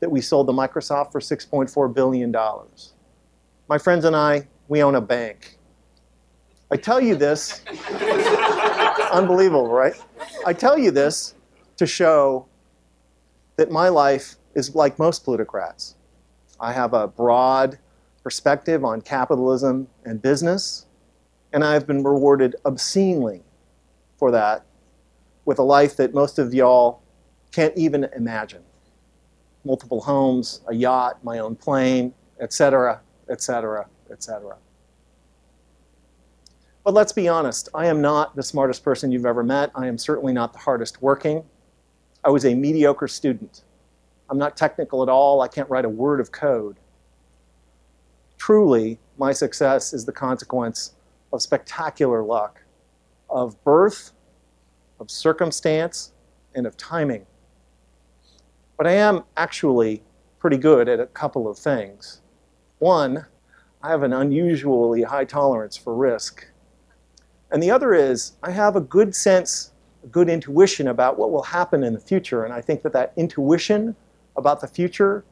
that 0.00 0.10
we 0.10 0.22
sold 0.22 0.48
to 0.48 0.52
Microsoft 0.52 1.12
for 1.12 1.20
$6.4 1.20 1.94
billion. 1.94 2.34
My 3.68 3.78
friends 3.78 4.06
and 4.06 4.16
I, 4.16 4.48
we 4.68 4.82
own 4.82 4.94
a 4.94 5.00
bank. 5.00 5.58
I 6.72 6.76
tell 6.76 7.00
you 7.00 7.14
this, 7.16 7.62
unbelievable, 9.12 9.68
right? 9.68 9.94
I 10.46 10.52
tell 10.54 10.78
you 10.78 10.90
this 10.90 11.34
to 11.76 11.86
show 11.86 12.46
that 13.56 13.70
my 13.70 13.88
life 13.88 14.36
is 14.54 14.74
like 14.74 14.98
most 14.98 15.24
plutocrats. 15.24 15.96
I 16.58 16.72
have 16.72 16.94
a 16.94 17.08
broad 17.08 17.78
perspective 18.22 18.84
on 18.84 19.00
capitalism 19.00 19.88
and 20.04 20.20
business, 20.20 20.86
and 21.52 21.64
I've 21.64 21.86
been 21.86 22.02
rewarded 22.02 22.56
obscenely 22.64 23.42
for 24.18 24.30
that 24.30 24.64
with 25.44 25.58
a 25.58 25.62
life 25.62 25.96
that 25.96 26.14
most 26.14 26.38
of 26.38 26.52
y'all 26.54 27.00
can't 27.52 27.76
even 27.76 28.04
imagine. 28.16 28.62
Multiple 29.64 30.00
homes, 30.00 30.60
a 30.68 30.74
yacht, 30.74 31.22
my 31.24 31.38
own 31.38 31.56
plane, 31.56 32.14
etc., 32.40 33.00
etc., 33.28 33.86
etc. 34.10 34.56
But 36.84 36.94
let's 36.94 37.12
be 37.12 37.28
honest, 37.28 37.68
I 37.74 37.86
am 37.86 38.00
not 38.00 38.34
the 38.36 38.42
smartest 38.42 38.82
person 38.82 39.12
you've 39.12 39.26
ever 39.26 39.42
met. 39.42 39.70
I 39.74 39.86
am 39.86 39.98
certainly 39.98 40.32
not 40.32 40.52
the 40.52 40.58
hardest 40.58 41.02
working. 41.02 41.44
I 42.24 42.30
was 42.30 42.44
a 42.44 42.54
mediocre 42.54 43.08
student. 43.08 43.64
I'm 44.30 44.38
not 44.38 44.56
technical 44.56 45.02
at 45.02 45.08
all. 45.08 45.40
I 45.40 45.48
can't 45.48 45.68
write 45.68 45.84
a 45.84 45.88
word 45.88 46.20
of 46.20 46.32
code. 46.32 46.79
Truly, 48.40 48.98
my 49.18 49.32
success 49.32 49.92
is 49.92 50.06
the 50.06 50.12
consequence 50.12 50.94
of 51.30 51.42
spectacular 51.42 52.22
luck, 52.22 52.62
of 53.28 53.62
birth, 53.64 54.12
of 54.98 55.10
circumstance, 55.10 56.12
and 56.54 56.66
of 56.66 56.74
timing. 56.78 57.26
But 58.78 58.86
I 58.86 58.92
am 58.92 59.24
actually 59.36 60.02
pretty 60.38 60.56
good 60.56 60.88
at 60.88 61.00
a 61.00 61.06
couple 61.06 61.48
of 61.48 61.58
things. 61.58 62.22
One, 62.78 63.26
I 63.82 63.90
have 63.90 64.02
an 64.02 64.14
unusually 64.14 65.02
high 65.02 65.26
tolerance 65.26 65.76
for 65.76 65.94
risk. 65.94 66.46
And 67.50 67.62
the 67.62 67.70
other 67.70 67.92
is, 67.92 68.32
I 68.42 68.52
have 68.52 68.74
a 68.74 68.80
good 68.80 69.14
sense, 69.14 69.72
a 70.02 70.06
good 70.06 70.30
intuition 70.30 70.88
about 70.88 71.18
what 71.18 71.30
will 71.30 71.42
happen 71.42 71.84
in 71.84 71.92
the 71.92 72.00
future. 72.00 72.44
And 72.44 72.54
I 72.54 72.62
think 72.62 72.80
that 72.84 72.94
that 72.94 73.12
intuition 73.18 73.96
about 74.34 74.62
the 74.62 74.66
future 74.66 75.26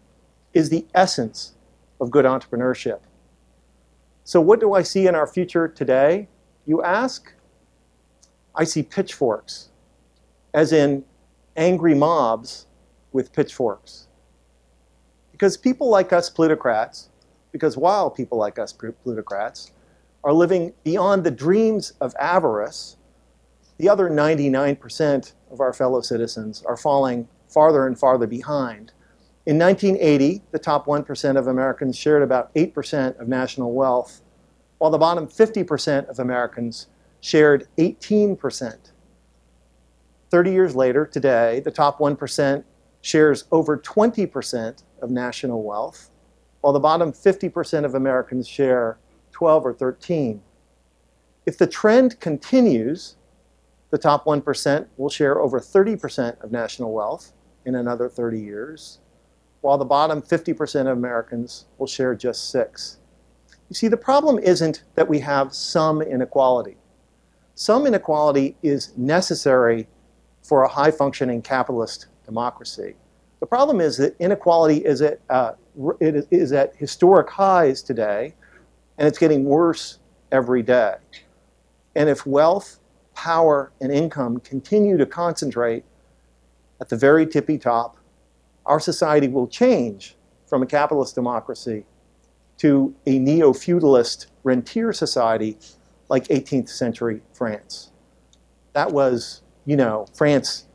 is 0.52 0.68
the 0.68 0.84
essence 0.94 1.54
of 2.00 2.10
good 2.10 2.24
entrepreneurship. 2.24 3.00
So, 4.24 4.40
what 4.40 4.60
do 4.60 4.74
I 4.74 4.82
see 4.82 5.06
in 5.06 5.14
our 5.14 5.26
future 5.26 5.68
today? 5.68 6.28
You 6.66 6.82
ask? 6.82 7.32
I 8.54 8.64
see 8.64 8.82
pitchforks, 8.82 9.70
as 10.52 10.72
in 10.72 11.04
angry 11.56 11.94
mobs 11.94 12.66
with 13.12 13.32
pitchforks. 13.32 14.08
Because 15.32 15.56
people 15.56 15.88
like 15.88 16.12
us 16.12 16.28
plutocrats, 16.28 17.10
because 17.52 17.76
while 17.76 18.10
people 18.10 18.38
like 18.38 18.58
us 18.58 18.72
plutocrats 18.72 19.72
are 20.24 20.32
living 20.32 20.72
beyond 20.84 21.24
the 21.24 21.30
dreams 21.30 21.92
of 22.00 22.14
avarice, 22.18 22.96
the 23.78 23.88
other 23.88 24.10
99% 24.10 25.32
of 25.50 25.60
our 25.60 25.72
fellow 25.72 26.00
citizens 26.00 26.62
are 26.66 26.76
falling 26.76 27.28
farther 27.48 27.86
and 27.86 27.98
farther 27.98 28.26
behind. 28.26 28.92
In 29.48 29.58
1980, 29.58 30.42
the 30.50 30.58
top 30.58 30.84
1% 30.84 31.38
of 31.38 31.46
Americans 31.46 31.96
shared 31.96 32.22
about 32.22 32.54
8% 32.54 33.18
of 33.18 33.28
national 33.28 33.72
wealth, 33.72 34.20
while 34.76 34.90
the 34.90 34.98
bottom 34.98 35.26
50% 35.26 36.06
of 36.06 36.18
Americans 36.18 36.88
shared 37.20 37.66
18%. 37.78 38.76
30 40.30 40.52
years 40.52 40.76
later, 40.76 41.06
today, 41.06 41.60
the 41.60 41.70
top 41.70 41.98
1% 41.98 42.62
shares 43.00 43.44
over 43.50 43.78
20% 43.78 44.82
of 45.00 45.10
national 45.10 45.62
wealth, 45.62 46.10
while 46.60 46.74
the 46.74 46.78
bottom 46.78 47.10
50% 47.10 47.86
of 47.86 47.94
Americans 47.94 48.46
share 48.46 48.98
12 49.32 49.64
or 49.64 49.72
13. 49.72 50.42
If 51.46 51.56
the 51.56 51.66
trend 51.66 52.20
continues, 52.20 53.16
the 53.88 53.96
top 53.96 54.26
1% 54.26 54.88
will 54.98 55.08
share 55.08 55.40
over 55.40 55.58
30% 55.58 56.44
of 56.44 56.52
national 56.52 56.92
wealth 56.92 57.32
in 57.64 57.74
another 57.76 58.10
30 58.10 58.40
years, 58.40 58.98
while 59.60 59.78
the 59.78 59.84
bottom 59.84 60.22
50% 60.22 60.80
of 60.82 60.98
Americans 60.98 61.66
will 61.78 61.86
share 61.86 62.14
just 62.14 62.50
6. 62.50 62.98
You 63.68 63.74
see, 63.74 63.88
the 63.88 63.96
problem 63.96 64.38
isn't 64.38 64.84
that 64.94 65.08
we 65.08 65.18
have 65.20 65.54
some 65.54 66.00
inequality. 66.00 66.76
Some 67.54 67.86
inequality 67.86 68.56
is 68.62 68.96
necessary 68.96 69.88
for 70.42 70.62
a 70.62 70.68
high 70.68 70.90
functioning 70.90 71.42
capitalist 71.42 72.06
democracy. 72.24 72.94
The 73.40 73.46
problem 73.46 73.80
is 73.80 73.96
that 73.98 74.16
inequality 74.18 74.84
is 74.84 75.02
at, 75.02 75.20
uh, 75.28 75.52
it 76.00 76.26
is 76.30 76.52
at 76.52 76.74
historic 76.76 77.28
highs 77.28 77.82
today, 77.82 78.34
and 78.96 79.06
it's 79.06 79.18
getting 79.18 79.44
worse 79.44 79.98
every 80.32 80.62
day. 80.62 80.94
And 81.94 82.08
if 82.08 82.26
wealth, 82.26 82.80
power, 83.14 83.72
and 83.80 83.92
income 83.92 84.38
continue 84.40 84.96
to 84.96 85.06
concentrate 85.06 85.84
at 86.80 86.88
the 86.88 86.96
very 86.96 87.26
tippy 87.26 87.58
top, 87.58 87.97
our 88.68 88.78
society 88.78 89.26
will 89.26 89.48
change 89.48 90.14
from 90.46 90.62
a 90.62 90.66
capitalist 90.66 91.14
democracy 91.14 91.84
to 92.58 92.94
a 93.06 93.18
neo 93.18 93.52
feudalist 93.52 94.28
rentier 94.44 94.92
society 94.92 95.58
like 96.08 96.24
18th 96.28 96.68
century 96.68 97.22
France. 97.32 97.90
That 98.74 98.92
was, 98.92 99.42
you 99.64 99.76
know, 99.76 100.06
France 100.14 100.66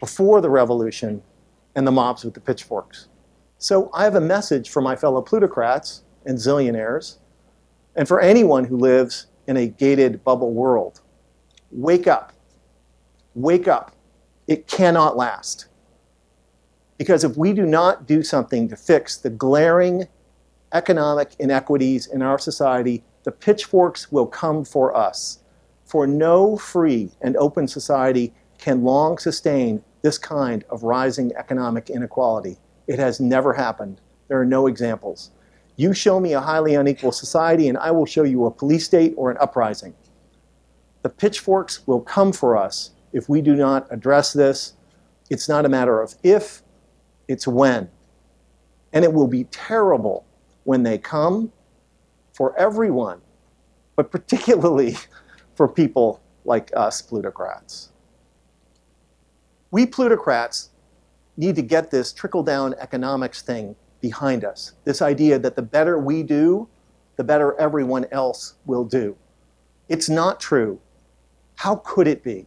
before 0.00 0.40
the 0.40 0.50
revolution 0.50 1.22
and 1.74 1.86
the 1.86 1.92
mobs 1.92 2.24
with 2.24 2.34
the 2.34 2.40
pitchforks. 2.40 3.08
So 3.58 3.90
I 3.94 4.04
have 4.04 4.14
a 4.14 4.20
message 4.20 4.68
for 4.68 4.82
my 4.82 4.96
fellow 4.96 5.22
plutocrats 5.22 6.02
and 6.24 6.36
zillionaires, 6.36 7.18
and 7.94 8.06
for 8.06 8.20
anyone 8.20 8.64
who 8.64 8.76
lives 8.76 9.26
in 9.46 9.56
a 9.56 9.66
gated 9.66 10.22
bubble 10.24 10.52
world. 10.52 11.00
Wake 11.70 12.06
up. 12.06 12.32
Wake 13.34 13.68
up. 13.68 13.92
It 14.46 14.66
cannot 14.66 15.16
last. 15.16 15.66
Because 16.98 17.24
if 17.24 17.36
we 17.36 17.52
do 17.52 17.66
not 17.66 18.06
do 18.06 18.22
something 18.22 18.68
to 18.68 18.76
fix 18.76 19.16
the 19.16 19.30
glaring 19.30 20.08
economic 20.72 21.36
inequities 21.38 22.06
in 22.06 22.22
our 22.22 22.38
society, 22.38 23.04
the 23.24 23.32
pitchforks 23.32 24.10
will 24.10 24.26
come 24.26 24.64
for 24.64 24.96
us. 24.96 25.40
For 25.84 26.06
no 26.06 26.56
free 26.56 27.10
and 27.20 27.36
open 27.36 27.68
society 27.68 28.34
can 28.58 28.82
long 28.82 29.18
sustain 29.18 29.82
this 30.02 30.18
kind 30.18 30.64
of 30.70 30.82
rising 30.82 31.32
economic 31.36 31.90
inequality. 31.90 32.56
It 32.86 32.98
has 32.98 33.20
never 33.20 33.52
happened. 33.52 34.00
There 34.28 34.40
are 34.40 34.46
no 34.46 34.66
examples. 34.66 35.30
You 35.76 35.92
show 35.92 36.20
me 36.20 36.32
a 36.32 36.40
highly 36.40 36.74
unequal 36.74 37.12
society, 37.12 37.68
and 37.68 37.76
I 37.76 37.90
will 37.90 38.06
show 38.06 38.22
you 38.22 38.46
a 38.46 38.50
police 38.50 38.86
state 38.86 39.14
or 39.16 39.30
an 39.30 39.36
uprising. 39.38 39.94
The 41.02 41.10
pitchforks 41.10 41.86
will 41.86 42.00
come 42.00 42.32
for 42.32 42.56
us 42.56 42.90
if 43.12 43.28
we 43.28 43.42
do 43.42 43.54
not 43.54 43.86
address 43.90 44.32
this. 44.32 44.74
It's 45.28 45.48
not 45.48 45.66
a 45.66 45.68
matter 45.68 46.00
of 46.00 46.14
if, 46.22 46.62
it's 47.28 47.46
when. 47.46 47.90
And 48.92 49.04
it 49.04 49.12
will 49.12 49.28
be 49.28 49.44
terrible 49.44 50.24
when 50.64 50.82
they 50.82 50.98
come 50.98 51.52
for 52.32 52.58
everyone, 52.58 53.20
but 53.94 54.10
particularly 54.10 54.96
for 55.54 55.68
people 55.68 56.20
like 56.44 56.70
us 56.76 57.02
plutocrats. 57.02 57.90
We 59.70 59.86
plutocrats 59.86 60.70
need 61.36 61.56
to 61.56 61.62
get 61.62 61.90
this 61.90 62.12
trickle 62.12 62.42
down 62.42 62.74
economics 62.78 63.42
thing 63.42 63.76
behind 64.00 64.44
us. 64.44 64.72
This 64.84 65.02
idea 65.02 65.38
that 65.38 65.56
the 65.56 65.62
better 65.62 65.98
we 65.98 66.22
do, 66.22 66.68
the 67.16 67.24
better 67.24 67.58
everyone 67.58 68.06
else 68.12 68.54
will 68.64 68.84
do. 68.84 69.16
It's 69.88 70.08
not 70.08 70.40
true. 70.40 70.80
How 71.56 71.76
could 71.76 72.06
it 72.06 72.22
be? 72.22 72.46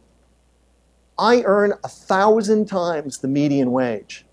I 1.18 1.42
earn 1.42 1.74
a 1.84 1.88
thousand 1.88 2.66
times 2.66 3.18
the 3.18 3.28
median 3.28 3.72
wage, 3.72 4.24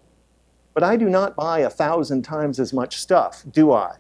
but 0.78 0.84
I 0.84 0.96
do 0.96 1.10
not 1.10 1.36
buy 1.36 1.62
a 1.62 1.72
thousand 1.72 2.22
times 2.22 2.60
as 2.60 2.72
much 2.72 2.98
stuff, 2.98 3.44
do 3.50 3.72
I? 3.72 3.96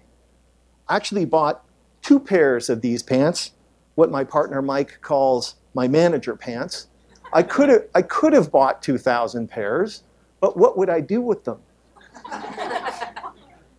I 0.88 0.96
actually 0.96 1.26
bought 1.26 1.66
two 2.04 2.20
pairs 2.20 2.70
of 2.70 2.82
these 2.82 3.02
pants, 3.02 3.54
what 3.96 4.12
my 4.12 4.24
partner 4.24 4.62
Mike 4.62 5.00
calls 5.02 5.56
my 5.74 5.88
manager 5.88 6.36
pants. 6.36 6.86
I 7.34 7.42
could 7.42 7.70
have, 7.70 7.86
I 7.96 8.04
could 8.04 8.32
have 8.34 8.52
bought 8.52 8.84
2,000 8.84 9.48
pairs, 9.50 10.04
but 10.40 10.56
what 10.56 10.78
would 10.78 10.88
I 10.88 11.02
do 11.02 11.20
with 11.20 11.46
them? 11.46 11.58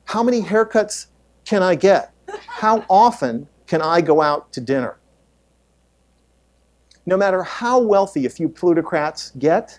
How 0.07 0.25
many 0.25 0.43
haircuts 0.43 1.07
can 1.45 1.63
I 1.63 1.77
get? 1.77 2.13
How 2.49 2.85
often 2.91 3.47
can 3.69 3.81
I 3.81 4.01
go 4.01 4.21
out 4.21 4.53
to 4.55 4.61
dinner? 4.61 4.99
No 7.07 7.17
matter 7.17 7.45
how 7.45 7.79
wealthy 7.79 8.27
a 8.27 8.31
few 8.31 8.49
plutocrats 8.49 9.31
get, 9.39 9.79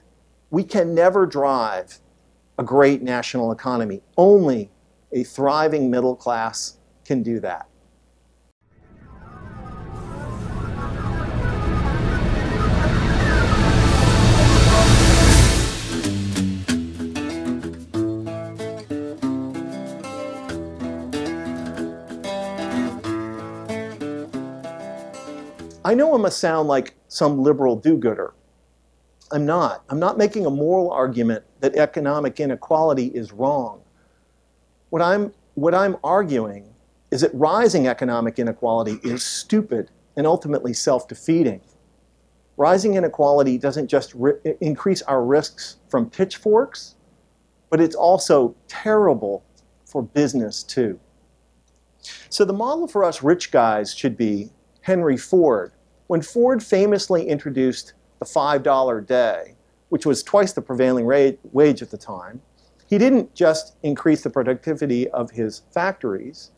we 0.51 0.63
can 0.63 0.95
never 0.95 1.25
drive 1.25 1.99
a 2.59 2.63
great 2.63 3.01
national 3.01 3.53
economy. 3.53 4.01
Only 4.17 4.69
a 5.13 5.23
thriving 5.23 5.89
middle 5.89 6.13
class 6.13 6.77
can 7.05 7.23
do 7.23 7.39
that. 7.39 7.67
I 25.85 25.95
know 25.95 26.13
I 26.13 26.17
must 26.17 26.39
sound 26.39 26.67
like 26.67 26.93
some 27.07 27.41
liberal 27.41 27.77
do 27.77 27.95
gooder. 27.95 28.33
I'm 29.31 29.45
not. 29.45 29.83
I'm 29.89 29.99
not 29.99 30.17
making 30.17 30.45
a 30.45 30.49
moral 30.49 30.91
argument 30.91 31.43
that 31.59 31.75
economic 31.75 32.39
inequality 32.39 33.07
is 33.07 33.31
wrong. 33.31 33.81
What 34.89 35.01
I'm, 35.01 35.33
what 35.53 35.75
I'm 35.75 35.97
arguing 36.03 36.73
is 37.11 37.21
that 37.21 37.33
rising 37.33 37.87
economic 37.87 38.39
inequality 38.39 38.99
is 39.03 39.23
stupid 39.23 39.91
and 40.15 40.25
ultimately 40.25 40.73
self 40.73 41.07
defeating. 41.07 41.61
Rising 42.57 42.95
inequality 42.95 43.57
doesn't 43.57 43.87
just 43.87 44.13
ri- 44.15 44.39
increase 44.61 45.01
our 45.03 45.23
risks 45.23 45.77
from 45.89 46.09
pitchforks, 46.09 46.95
but 47.69 47.79
it's 47.79 47.95
also 47.95 48.55
terrible 48.67 49.43
for 49.85 50.03
business 50.03 50.63
too. 50.63 50.99
So 52.29 52.45
the 52.45 52.53
model 52.53 52.87
for 52.87 53.03
us 53.03 53.23
rich 53.23 53.51
guys 53.51 53.93
should 53.93 54.17
be 54.17 54.49
Henry 54.81 55.17
Ford, 55.17 55.71
when 56.07 56.21
Ford 56.21 56.63
famously 56.63 57.27
introduced 57.27 57.93
the 58.19 58.25
$5 58.25 59.05
day, 59.07 59.55
which 59.89 60.05
was 60.05 60.23
twice 60.23 60.53
the 60.53 60.61
prevailing 60.61 61.05
rate, 61.05 61.39
wage 61.51 61.81
at 61.81 61.91
the 61.91 61.97
time, 61.97 62.41
he 62.87 62.97
didn't 62.97 63.33
just 63.35 63.75
increase 63.83 64.23
the 64.23 64.29
productivity 64.29 65.09
of 65.09 65.31
his 65.31 65.61
factories, 65.71 66.51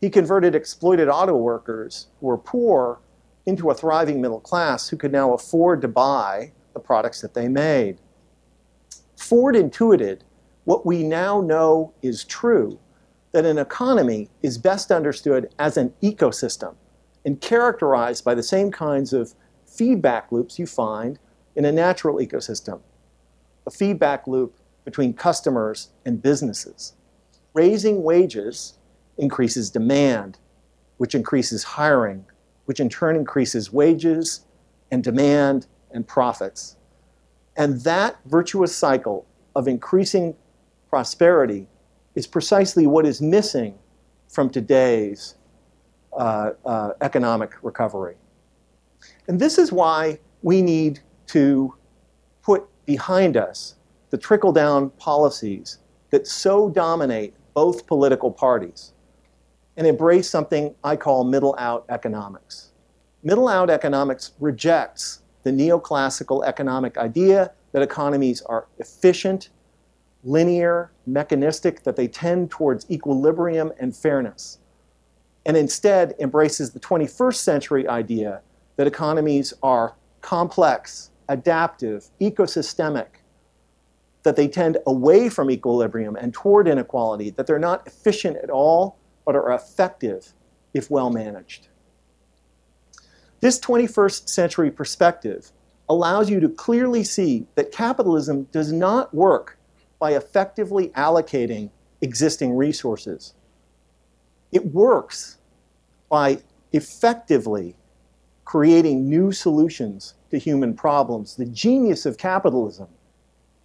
he 0.00 0.08
converted 0.08 0.54
exploited 0.54 1.08
auto 1.08 1.36
workers 1.36 2.06
who 2.20 2.26
were 2.26 2.38
poor 2.38 3.00
into 3.46 3.70
a 3.70 3.74
thriving 3.74 4.20
middle 4.20 4.40
class 4.40 4.88
who 4.88 4.96
could 4.96 5.10
now 5.10 5.32
afford 5.32 5.80
to 5.82 5.88
buy 5.88 6.52
the 6.74 6.80
products 6.80 7.20
that 7.20 7.34
they 7.34 7.48
made. 7.48 7.98
Ford 9.16 9.56
intuited 9.56 10.22
what 10.64 10.86
we 10.86 11.02
now 11.02 11.40
know 11.40 11.92
is 12.02 12.24
true 12.24 12.78
that 13.32 13.44
an 13.44 13.58
economy 13.58 14.28
is 14.42 14.58
best 14.58 14.92
understood 14.92 15.52
as 15.58 15.76
an 15.76 15.92
ecosystem 16.02 16.74
and 17.24 17.40
characterized 17.40 18.24
by 18.24 18.34
the 18.34 18.42
same 18.42 18.70
kinds 18.70 19.12
of 19.12 19.34
feedback 19.78 20.32
loops 20.32 20.58
you 20.58 20.66
find 20.66 21.20
in 21.54 21.64
a 21.64 21.70
natural 21.70 22.16
ecosystem. 22.16 22.80
A 23.64 23.70
feedback 23.70 24.26
loop 24.26 24.56
between 24.84 25.14
customers 25.14 25.90
and 26.04 26.20
businesses. 26.20 26.94
Raising 27.54 28.02
wages 28.02 28.78
increases 29.18 29.70
demand, 29.70 30.38
which 30.96 31.14
increases 31.14 31.62
hiring, 31.62 32.24
which 32.64 32.80
in 32.80 32.88
turn 32.88 33.14
increases 33.14 33.72
wages 33.72 34.40
and 34.90 35.04
demand 35.04 35.66
and 35.92 36.06
profits. 36.06 36.76
And 37.56 37.80
that 37.82 38.18
virtuous 38.26 38.74
cycle 38.74 39.26
of 39.54 39.68
increasing 39.68 40.34
prosperity 40.90 41.68
is 42.16 42.26
precisely 42.26 42.86
what 42.86 43.06
is 43.06 43.22
missing 43.22 43.78
from 44.28 44.50
today's 44.50 45.36
uh, 46.16 46.50
uh, 46.64 46.90
economic 47.00 47.52
recovery. 47.62 48.16
And 49.28 49.38
this 49.38 49.58
is 49.58 49.70
why 49.70 50.18
we 50.42 50.62
need 50.62 51.00
to 51.28 51.74
put 52.42 52.66
behind 52.86 53.36
us 53.36 53.76
the 54.10 54.16
trickle 54.16 54.52
down 54.52 54.88
policies 54.90 55.78
that 56.10 56.26
so 56.26 56.70
dominate 56.70 57.34
both 57.52 57.86
political 57.86 58.30
parties 58.30 58.94
and 59.76 59.86
embrace 59.86 60.28
something 60.28 60.74
I 60.82 60.96
call 60.96 61.24
middle 61.24 61.54
out 61.58 61.84
economics. 61.90 62.72
Middle 63.22 63.48
out 63.48 63.68
economics 63.68 64.32
rejects 64.40 65.20
the 65.42 65.50
neoclassical 65.50 66.44
economic 66.46 66.96
idea 66.96 67.52
that 67.72 67.82
economies 67.82 68.40
are 68.42 68.66
efficient, 68.78 69.50
linear, 70.24 70.90
mechanistic, 71.06 71.82
that 71.84 71.96
they 71.96 72.08
tend 72.08 72.50
towards 72.50 72.90
equilibrium 72.90 73.72
and 73.78 73.94
fairness, 73.94 74.58
and 75.44 75.56
instead 75.56 76.14
embraces 76.18 76.70
the 76.70 76.80
21st 76.80 77.36
century 77.36 77.86
idea 77.88 78.40
that 78.78 78.86
economies 78.86 79.52
are 79.60 79.96
complex, 80.22 81.10
adaptive, 81.28 82.08
ecosystemic, 82.20 83.08
that 84.22 84.36
they 84.36 84.46
tend 84.48 84.78
away 84.86 85.28
from 85.28 85.50
equilibrium 85.50 86.14
and 86.14 86.32
toward 86.32 86.68
inequality, 86.68 87.30
that 87.30 87.46
they're 87.46 87.58
not 87.58 87.86
efficient 87.86 88.36
at 88.36 88.50
all, 88.50 88.96
but 89.26 89.34
are 89.34 89.52
effective 89.52 90.32
if 90.74 90.90
well 90.90 91.10
managed. 91.10 91.68
This 93.40 93.58
21st 93.58 94.28
century 94.28 94.70
perspective 94.70 95.50
allows 95.88 96.30
you 96.30 96.38
to 96.38 96.48
clearly 96.48 97.02
see 97.02 97.46
that 97.56 97.72
capitalism 97.72 98.44
does 98.52 98.72
not 98.72 99.12
work 99.12 99.58
by 99.98 100.12
effectively 100.12 100.88
allocating 100.90 101.70
existing 102.00 102.54
resources. 102.54 103.34
It 104.52 104.66
works 104.66 105.38
by 106.08 106.42
effectively 106.72 107.74
creating 108.48 109.06
new 109.06 109.30
solutions 109.30 110.14
to 110.30 110.38
human 110.38 110.72
problems. 110.72 111.36
The 111.36 111.44
genius 111.44 112.06
of 112.06 112.16
capitalism 112.16 112.88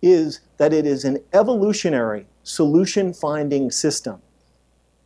is 0.02 0.42
that 0.58 0.74
it 0.74 0.86
is 0.86 1.06
an 1.06 1.24
evolutionary 1.32 2.28
solution 2.44 3.14
finding 3.14 3.72
system. 3.72 4.22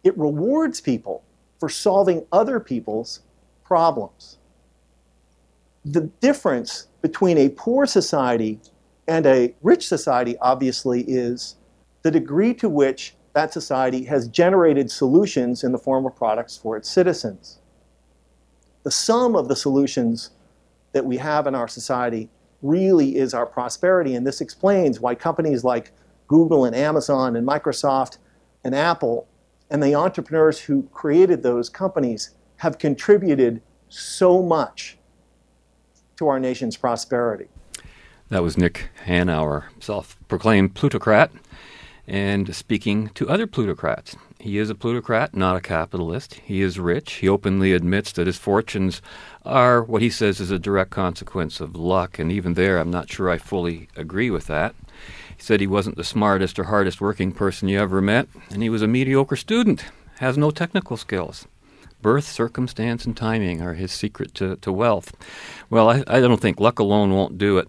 It 0.04 0.18
rewards 0.18 0.82
people 0.82 1.24
for 1.60 1.70
solving 1.70 2.26
other 2.32 2.60
people's 2.60 3.20
problems. 3.63 4.40
The 5.86 6.10
difference 6.22 6.88
between 7.04 7.38
a 7.38 7.50
poor 7.50 7.86
society 7.86 8.60
and 9.08 9.28
a 9.28 9.54
rich 9.62 9.88
society, 9.88 10.36
obviously, 10.40 11.04
is 11.04 11.56
the 12.02 12.10
degree 12.10 12.56
to 12.56 12.68
which 12.68 13.13
that 13.34 13.54
society 13.54 14.06
has 14.06 14.28
generated 14.28 14.90
solutions 14.90 15.63
in 15.63 15.72
the 15.72 15.78
form 15.78 16.08
of 16.08 16.16
products 16.16 16.58
for 16.58 16.78
its 16.78 16.90
citizens. 16.90 17.60
The 18.88 18.91
sum 18.91 19.36
of 19.36 19.50
the 19.50 19.56
solutions 19.58 20.30
that 20.93 21.06
we 21.06 21.17
have 21.17 21.45
in 21.45 21.54
our 21.56 21.67
society 21.67 22.30
really 22.62 23.17
is 23.17 23.34
our 23.34 23.45
prosperity, 23.45 24.15
and 24.15 24.26
this 24.26 24.39
explains 24.39 25.02
why 25.02 25.13
companies 25.13 25.65
like 25.65 25.91
Google 26.28 26.63
and 26.63 26.73
Amazon 26.73 27.36
and 27.36 27.45
Microsoft 27.45 28.17
and 28.63 28.73
Apple 28.73 29.28
and 29.69 29.84
the 29.84 29.93
entrepreneurs 29.93 30.62
who 30.62 30.84
created 30.93 31.43
those 31.43 31.67
companies 31.67 32.30
have 32.60 32.78
contributed 32.78 33.62
so 33.89 34.41
much 34.41 34.97
to 36.15 36.30
our 36.30 36.39
nation's 36.39 36.78
prosperity. 36.78 37.50
That 38.30 38.41
was 38.41 38.58
Nick 38.58 38.88
Hanauer, 39.06 39.65
self 39.82 40.17
proclaimed 40.30 40.76
plutocrat, 40.76 41.30
and 42.08 42.56
speaking 42.56 43.10
to 43.10 43.28
other 43.28 43.46
plutocrats. 43.46 44.15
He 44.39 44.58
is 44.58 44.70
a 44.70 44.76
plutocrat, 44.76 45.36
not 45.36 45.58
a 45.58 45.62
capitalist. 45.62 46.36
He 46.36 46.62
is 46.62 46.80
rich. 46.80 47.13
He 47.15 47.28
openly 47.28 47.74
admits 47.74 48.12
that 48.13 48.28
his 48.28 48.38
fortunes 48.38 49.02
are 49.46 49.84
what 49.84 50.02
he 50.02 50.10
says 50.10 50.39
is 50.39 50.52
a 50.52 50.60
direct 50.60 50.91
consequence 50.91 51.60
of 51.60 51.76
luck, 51.76 52.17
and 52.17 52.32
even 52.32 52.54
there, 52.54 52.78
I'm 52.78 52.91
not 52.91 53.10
sure 53.10 53.30
I 53.30 53.38
fully 53.38 53.89
agree 53.96 54.30
with 54.30 54.48
that. 54.48 54.74
He 55.36 55.43
said 55.43 55.60
he 55.60 55.67
wasn't 55.67 55.98
the 55.98 56.04
smartest 56.04 56.58
or 56.58 56.65
hardest 56.65 57.02
working 57.02 57.32
person 57.32 57.67
you 57.67 57.80
ever 57.80 58.02
met, 58.02 58.28
and 58.50 58.63
he 58.63 58.70
was 58.70 58.82
a 58.82 58.88
mediocre 58.88 59.36
student, 59.36 59.86
has 60.20 60.38
no 60.38 60.50
technical 60.50 60.98
skills. 60.98 61.46
Birth, 62.02 62.26
circumstance, 62.26 63.06
and 63.06 63.17
timing 63.17 63.62
are 63.62 63.74
his 63.74 63.91
secret 63.91 64.34
to, 64.36 64.56
to 64.58 64.72
wealth. 64.72 65.13
Well, 65.70 65.89
I, 65.89 66.04
I 66.08 66.22
don't 66.22 66.39
think 66.39 66.60
luck 66.60 66.80
alone 66.80 67.12
won't 67.12 67.38
do 67.38 67.58
it 67.58 67.67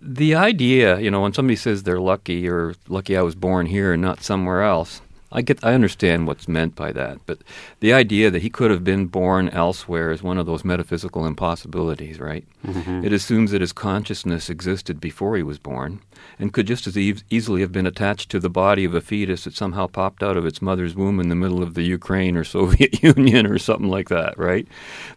the 0.00 0.34
idea, 0.34 0.98
you 1.00 1.10
know, 1.10 1.22
when 1.22 1.32
somebody 1.32 1.56
says 1.56 1.82
they're 1.82 2.00
lucky 2.00 2.48
or 2.48 2.74
lucky 2.88 3.16
I 3.16 3.22
was 3.22 3.34
born 3.34 3.66
here 3.66 3.92
and 3.92 4.02
not 4.02 4.22
somewhere 4.22 4.62
else, 4.62 5.00
I 5.30 5.42
get 5.42 5.62
I 5.62 5.74
understand 5.74 6.26
what's 6.26 6.48
meant 6.48 6.74
by 6.74 6.90
that, 6.92 7.18
but 7.26 7.38
the 7.80 7.92
idea 7.92 8.30
that 8.30 8.40
he 8.40 8.48
could 8.48 8.70
have 8.70 8.82
been 8.82 9.06
born 9.06 9.50
elsewhere 9.50 10.10
is 10.10 10.22
one 10.22 10.38
of 10.38 10.46
those 10.46 10.64
metaphysical 10.64 11.26
impossibilities, 11.26 12.18
right? 12.18 12.46
Mm-hmm. 12.66 13.04
It 13.04 13.12
assumes 13.12 13.50
that 13.50 13.60
his 13.60 13.74
consciousness 13.74 14.48
existed 14.48 15.00
before 15.00 15.36
he 15.36 15.42
was 15.42 15.58
born 15.58 16.00
and 16.38 16.52
could 16.52 16.66
just 16.66 16.86
as 16.86 16.96
e- 16.96 17.16
easily 17.28 17.60
have 17.60 17.72
been 17.72 17.86
attached 17.86 18.30
to 18.30 18.40
the 18.40 18.48
body 18.48 18.84
of 18.84 18.94
a 18.94 19.02
fetus 19.02 19.44
that 19.44 19.54
somehow 19.54 19.86
popped 19.86 20.22
out 20.22 20.38
of 20.38 20.46
its 20.46 20.62
mother's 20.62 20.94
womb 20.94 21.20
in 21.20 21.28
the 21.28 21.34
middle 21.34 21.62
of 21.62 21.74
the 21.74 21.82
Ukraine 21.82 22.36
or 22.36 22.44
Soviet 22.58 23.02
Union 23.02 23.46
or 23.46 23.58
something 23.58 23.90
like 23.90 24.08
that, 24.08 24.38
right? 24.38 24.66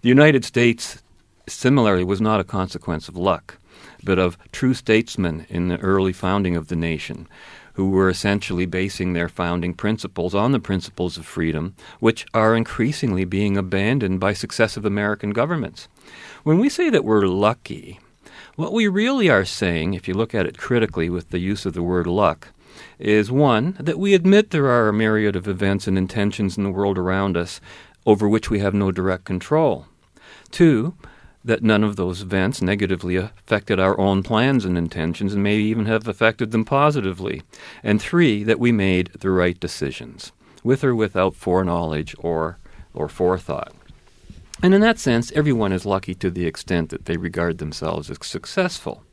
The 0.02 0.10
United 0.10 0.44
States 0.44 1.02
similarly 1.48 2.04
was 2.04 2.20
not 2.20 2.42
a 2.42 2.46
consequence 2.46 3.08
of 3.08 3.16
luck 3.16 3.58
but 4.04 4.20
of 4.20 4.38
true 4.52 4.74
statesmen 4.74 5.46
in 5.50 5.68
the 5.68 5.80
early 5.80 6.14
founding 6.14 6.56
of 6.56 6.68
the 6.68 6.76
nation 6.76 7.28
who 7.74 7.90
were 7.90 8.10
essentially 8.10 8.66
basing 8.66 9.14
their 9.14 9.30
founding 9.30 9.74
principles 9.74 10.36
on 10.36 10.52
the 10.52 10.60
principles 10.60 11.18
of 11.18 11.26
freedom, 11.26 11.74
which 12.00 12.26
are 12.34 12.56
increasingly 12.56 13.24
being 13.26 13.58
abandoned 13.58 14.20
by 14.20 14.34
successive 14.34 14.86
American 14.86 15.32
governments. 15.32 15.88
When 16.44 16.60
we 16.60 16.70
say 16.70 16.90
that 16.90 17.06
we're 17.06 17.28
lucky, 17.28 18.00
what 18.56 18.74
we 18.74 18.88
really 18.88 19.30
are 19.30 19.46
saying, 19.46 19.94
if 19.94 20.08
you 20.08 20.14
look 20.14 20.36
at 20.36 20.46
it 20.46 20.58
critically 20.58 21.10
with 21.10 21.30
the 21.30 21.40
use 21.40 21.66
of 21.66 21.74
the 21.74 21.84
word 21.84 22.08
luck, 22.08 22.50
is 23.00 23.32
one, 23.32 23.76
that 23.80 24.00
we 24.00 24.14
admit 24.14 24.50
there 24.50 24.68
are 24.68 24.90
a 24.90 24.94
myriad 24.94 25.36
of 25.36 25.48
events 25.48 25.88
and 25.88 25.98
intentions 25.98 26.58
in 26.58 26.64
the 26.64 26.72
world 26.72 26.98
around 26.98 27.38
us 27.38 27.62
over 28.06 28.28
which 28.28 28.50
we 28.50 28.60
have 28.60 28.74
no 28.74 28.92
direct 28.92 29.24
control. 29.24 29.86
Two, 30.50 30.96
that 31.44 31.64
none 31.64 31.84
of 31.84 31.96
those 31.96 32.22
events 32.22 32.62
negatively 32.62 33.16
affected 33.16 33.80
our 33.80 34.00
own 34.00 34.22
plans 34.24 34.64
and 34.66 34.78
intentions 34.78 35.34
and 35.34 35.42
may 35.42 35.58
even 35.58 35.86
have 35.86 36.08
affected 36.08 36.52
them 36.52 36.66
positively. 36.66 37.42
And 37.84 38.02
three, 38.02 38.44
that 38.44 38.60
we 38.60 38.72
made 38.72 39.12
the 39.20 39.32
right 39.32 39.60
decisions, 39.60 40.32
with 40.64 40.84
or 40.84 40.96
without 40.96 41.36
foreknowledge 41.36 42.16
or, 42.20 42.58
or 42.94 43.10
forethought. 43.10 43.74
And 44.62 44.76
in 44.76 44.82
that 44.82 45.00
sense, 45.00 45.32
everyone 45.32 45.72
is 45.72 45.86
lucky 45.86 46.14
to 46.16 46.30
the 46.30 46.46
extent 46.46 46.90
that 46.90 47.06
they 47.06 47.18
regard 47.18 47.58
themselves 47.58 48.12
as 48.12 48.18
successful. 48.22 49.04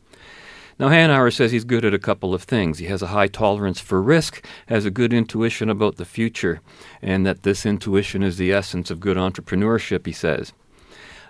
Now, 0.78 0.90
Hanauer 0.90 1.34
says 1.34 1.50
he's 1.50 1.64
good 1.64 1.84
at 1.84 1.94
a 1.94 1.98
couple 1.98 2.34
of 2.34 2.44
things. 2.44 2.78
He 2.78 2.86
has 2.86 3.02
a 3.02 3.08
high 3.08 3.26
tolerance 3.26 3.80
for 3.80 4.00
risk, 4.00 4.46
has 4.66 4.84
a 4.84 4.92
good 4.92 5.12
intuition 5.12 5.68
about 5.68 5.96
the 5.96 6.04
future, 6.04 6.60
and 7.02 7.26
that 7.26 7.42
this 7.42 7.66
intuition 7.66 8.22
is 8.22 8.36
the 8.36 8.52
essence 8.52 8.90
of 8.90 9.00
good 9.00 9.16
entrepreneurship, 9.16 10.06
he 10.06 10.12
says. 10.12 10.52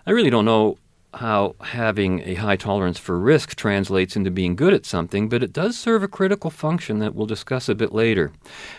I 0.07 0.11
really 0.11 0.29
don't 0.29 0.45
know 0.45 0.77
how 1.15 1.57
having 1.61 2.21
a 2.21 2.35
high 2.35 2.57
tolerance 2.57 2.99
for 2.99 3.19
risk 3.19 3.55
translates 3.57 4.17
into 4.17 4.31
being 4.31 4.55
good 4.55 4.75
at 4.75 4.85
something, 4.85 5.29
but 5.29 5.43
it 5.43 5.53
does 5.53 5.79
serve 5.79 6.03
a 6.03 6.09
critical 6.09 6.51
function 6.51 6.99
that 6.99 7.15
we'll 7.15 7.27
discuss 7.27 7.69
a 7.69 7.75
bit 7.75 7.93
later. 7.93 8.33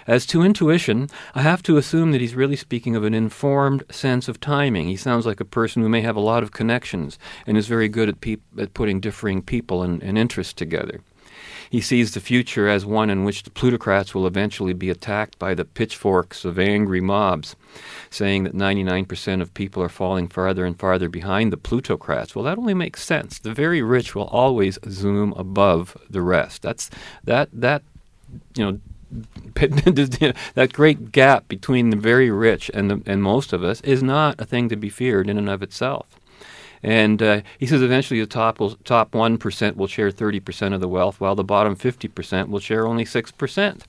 As 0.05 0.25
to 0.27 0.43
intuition, 0.43 1.09
I 1.33 1.41
have 1.41 1.63
to 1.63 1.77
assume 1.77 2.11
that 2.11 2.21
he's 2.21 2.35
really 2.35 2.55
speaking 2.55 2.95
of 2.95 3.03
an 3.03 3.13
informed 3.13 3.83
sense 3.89 4.27
of 4.27 4.39
timing. 4.39 4.87
He 4.87 4.95
sounds 4.95 5.25
like 5.25 5.39
a 5.39 5.45
person 5.45 5.81
who 5.81 5.89
may 5.89 6.01
have 6.01 6.15
a 6.15 6.21
lot 6.21 6.43
of 6.43 6.51
connections 6.51 7.17
and 7.47 7.57
is 7.57 7.67
very 7.67 7.89
good 7.89 8.09
at, 8.09 8.39
at 8.59 8.73
putting 8.73 8.99
differing 8.99 9.41
people 9.41 9.81
and, 9.81 10.01
and 10.03 10.17
interests 10.17 10.53
together. 10.53 11.01
He 11.69 11.81
sees 11.81 12.13
the 12.13 12.19
future 12.19 12.67
as 12.67 12.85
one 12.85 13.09
in 13.09 13.23
which 13.23 13.43
the 13.43 13.51
plutocrats 13.51 14.15
will 14.15 14.25
eventually 14.25 14.73
be 14.73 14.89
attacked 14.89 15.37
by 15.37 15.53
the 15.53 15.65
pitchforks 15.65 16.43
of 16.43 16.57
angry 16.57 17.01
mobs, 17.01 17.55
saying 18.09 18.43
that 18.43 18.55
99% 18.55 19.41
of 19.41 19.53
people 19.53 19.83
are 19.83 19.89
falling 19.89 20.27
farther 20.27 20.65
and 20.65 20.79
farther 20.79 21.09
behind 21.09 21.53
the 21.53 21.57
plutocrats. 21.57 22.35
Well, 22.35 22.45
that 22.45 22.57
only 22.57 22.73
makes 22.73 23.03
sense. 23.03 23.37
The 23.39 23.53
very 23.53 23.81
rich 23.81 24.15
will 24.15 24.27
always 24.27 24.79
zoom 24.89 25.33
above 25.37 25.95
the 26.09 26.21
rest. 26.21 26.63
That's 26.63 26.89
that 27.23 27.49
that 27.53 27.83
you 28.55 28.63
know 28.65 28.79
that 29.55 30.69
great 30.71 31.11
gap 31.11 31.47
between 31.47 31.89
the 31.89 31.97
very 31.97 32.29
rich 32.29 32.69
and 32.73 32.89
the, 32.89 33.01
and 33.05 33.23
most 33.23 33.53
of 33.53 33.63
us 33.63 33.81
is 33.81 34.03
not 34.03 34.39
a 34.39 34.45
thing 34.45 34.69
to 34.69 34.75
be 34.75 34.89
feared 34.89 35.29
in 35.29 35.37
and 35.37 35.49
of 35.49 35.63
itself. 35.63 36.18
And 36.81 37.21
uh, 37.21 37.41
he 37.57 37.65
says 37.65 37.81
eventually 37.81 38.19
the 38.19 38.27
top 38.27 38.59
will, 38.59 38.75
top 38.85 39.13
one 39.13 39.37
percent 39.37 39.77
will 39.77 39.87
share 39.87 40.11
thirty 40.11 40.39
percent 40.39 40.73
of 40.73 40.81
the 40.81 40.87
wealth, 40.87 41.19
while 41.19 41.35
the 41.35 41.43
bottom 41.43 41.75
fifty 41.75 42.07
percent 42.07 42.49
will 42.49 42.59
share 42.59 42.87
only 42.87 43.05
six 43.05 43.31
percent. 43.31 43.85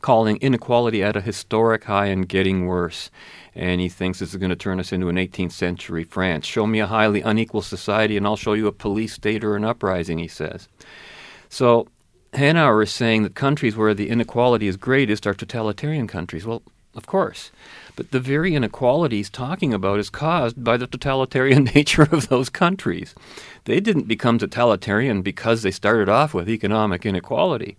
Calling 0.00 0.38
inequality 0.38 1.02
at 1.02 1.16
a 1.16 1.20
historic 1.20 1.84
high 1.84 2.06
and 2.06 2.28
getting 2.28 2.66
worse. 2.66 3.10
And 3.54 3.80
he 3.80 3.88
thinks 3.88 4.18
this 4.18 4.30
is 4.30 4.36
going 4.36 4.50
to 4.50 4.56
turn 4.56 4.80
us 4.80 4.92
into 4.92 5.08
an 5.08 5.16
18th 5.16 5.52
century 5.52 6.04
France. 6.04 6.46
Show 6.46 6.66
me 6.66 6.78
a 6.78 6.86
highly 6.86 7.20
unequal 7.20 7.60
society, 7.62 8.16
and 8.16 8.26
I'll 8.26 8.36
show 8.36 8.54
you 8.54 8.66
a 8.66 8.72
police 8.72 9.12
state 9.12 9.44
or 9.44 9.56
an 9.56 9.64
uprising, 9.64 10.18
he 10.18 10.28
says. 10.28 10.68
So 11.50 11.88
Hanauer 12.32 12.82
is 12.82 12.92
saying 12.92 13.24
that 13.24 13.34
countries 13.34 13.76
where 13.76 13.92
the 13.92 14.08
inequality 14.08 14.68
is 14.68 14.76
greatest 14.76 15.26
are 15.26 15.34
totalitarian 15.34 16.06
countries. 16.06 16.46
Well, 16.46 16.62
of 16.94 17.06
course. 17.06 17.50
But 17.96 18.10
the 18.10 18.20
very 18.20 18.54
inequality 18.54 19.16
he's 19.16 19.30
talking 19.30 19.74
about 19.74 19.98
is 19.98 20.10
caused 20.10 20.62
by 20.62 20.76
the 20.76 20.86
totalitarian 20.86 21.64
nature 21.74 22.08
of 22.10 22.28
those 22.28 22.48
countries. 22.48 23.14
They 23.64 23.80
didn't 23.80 24.08
become 24.08 24.38
totalitarian 24.38 25.22
because 25.22 25.62
they 25.62 25.70
started 25.70 26.08
off 26.08 26.34
with 26.34 26.48
economic 26.48 27.04
inequality. 27.04 27.76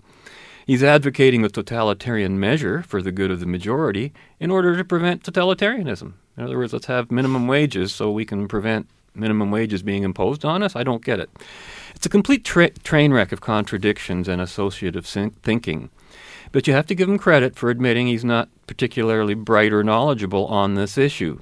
He's 0.68 0.84
advocating 0.84 1.44
a 1.44 1.50
totalitarian 1.50 2.40
measure 2.40 2.84
for 2.84 3.02
the 3.02 3.12
good 3.12 3.32
of 3.32 3.40
the 3.40 3.46
majority 3.46 4.14
in 4.40 4.52
order 4.52 4.78
to 4.78 4.84
prevent 4.84 5.24
totalitarianism. 5.24 6.14
In 6.38 6.44
other 6.44 6.58
words, 6.58 6.74
let's 6.74 6.86
have 6.86 7.12
minimum 7.12 7.48
wages 7.48 7.94
so 7.94 8.12
we 8.12 8.26
can 8.26 8.48
prevent 8.48 8.88
minimum 9.14 9.52
wages 9.52 9.84
being 9.84 10.04
imposed 10.04 10.46
on 10.46 10.64
us. 10.64 10.76
I 10.76 10.84
don't 10.84 11.04
get 11.04 11.20
it. 11.20 11.30
It's 11.96 12.06
a 12.06 12.10
complete 12.10 12.46
tra- 12.46 12.70
train 12.70 13.12
wreck 13.12 13.32
of 13.32 13.42
contradictions 13.42 14.28
and 14.28 14.42
associative 14.42 15.06
thinking. 15.06 15.90
But 16.52 16.68
you 16.68 16.74
have 16.74 16.88
to 16.88 16.96
give 16.96 17.08
him 17.10 17.18
credit 17.18 17.56
for 17.56 17.70
admitting 17.70 18.08
he's 18.08 18.26
not 18.26 18.50
particularly 18.68 19.34
bright 19.34 19.72
or 19.72 19.84
knowledgeable 19.84 20.46
on 20.48 20.76
this 20.76 20.98
issue. 20.98 21.40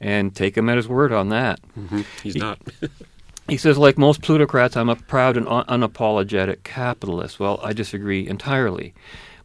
And 0.00 0.34
take 0.34 0.56
him 0.56 0.68
at 0.68 0.76
his 0.76 0.88
word 0.88 1.12
on 1.12 1.30
that. 1.30 1.60
Mm-hmm. 1.78 2.02
He's 2.22 2.34
he, 2.34 2.40
not. 2.40 2.58
he 3.48 3.56
says, 3.56 3.78
like 3.78 3.98
most 3.98 4.22
plutocrats, 4.22 4.76
I'm 4.76 4.88
a 4.88 4.96
proud 4.96 5.36
and 5.36 5.48
un- 5.48 5.64
unapologetic 5.64 6.62
capitalist. 6.64 7.40
Well, 7.40 7.60
I 7.62 7.72
disagree 7.72 8.26
entirely. 8.26 8.94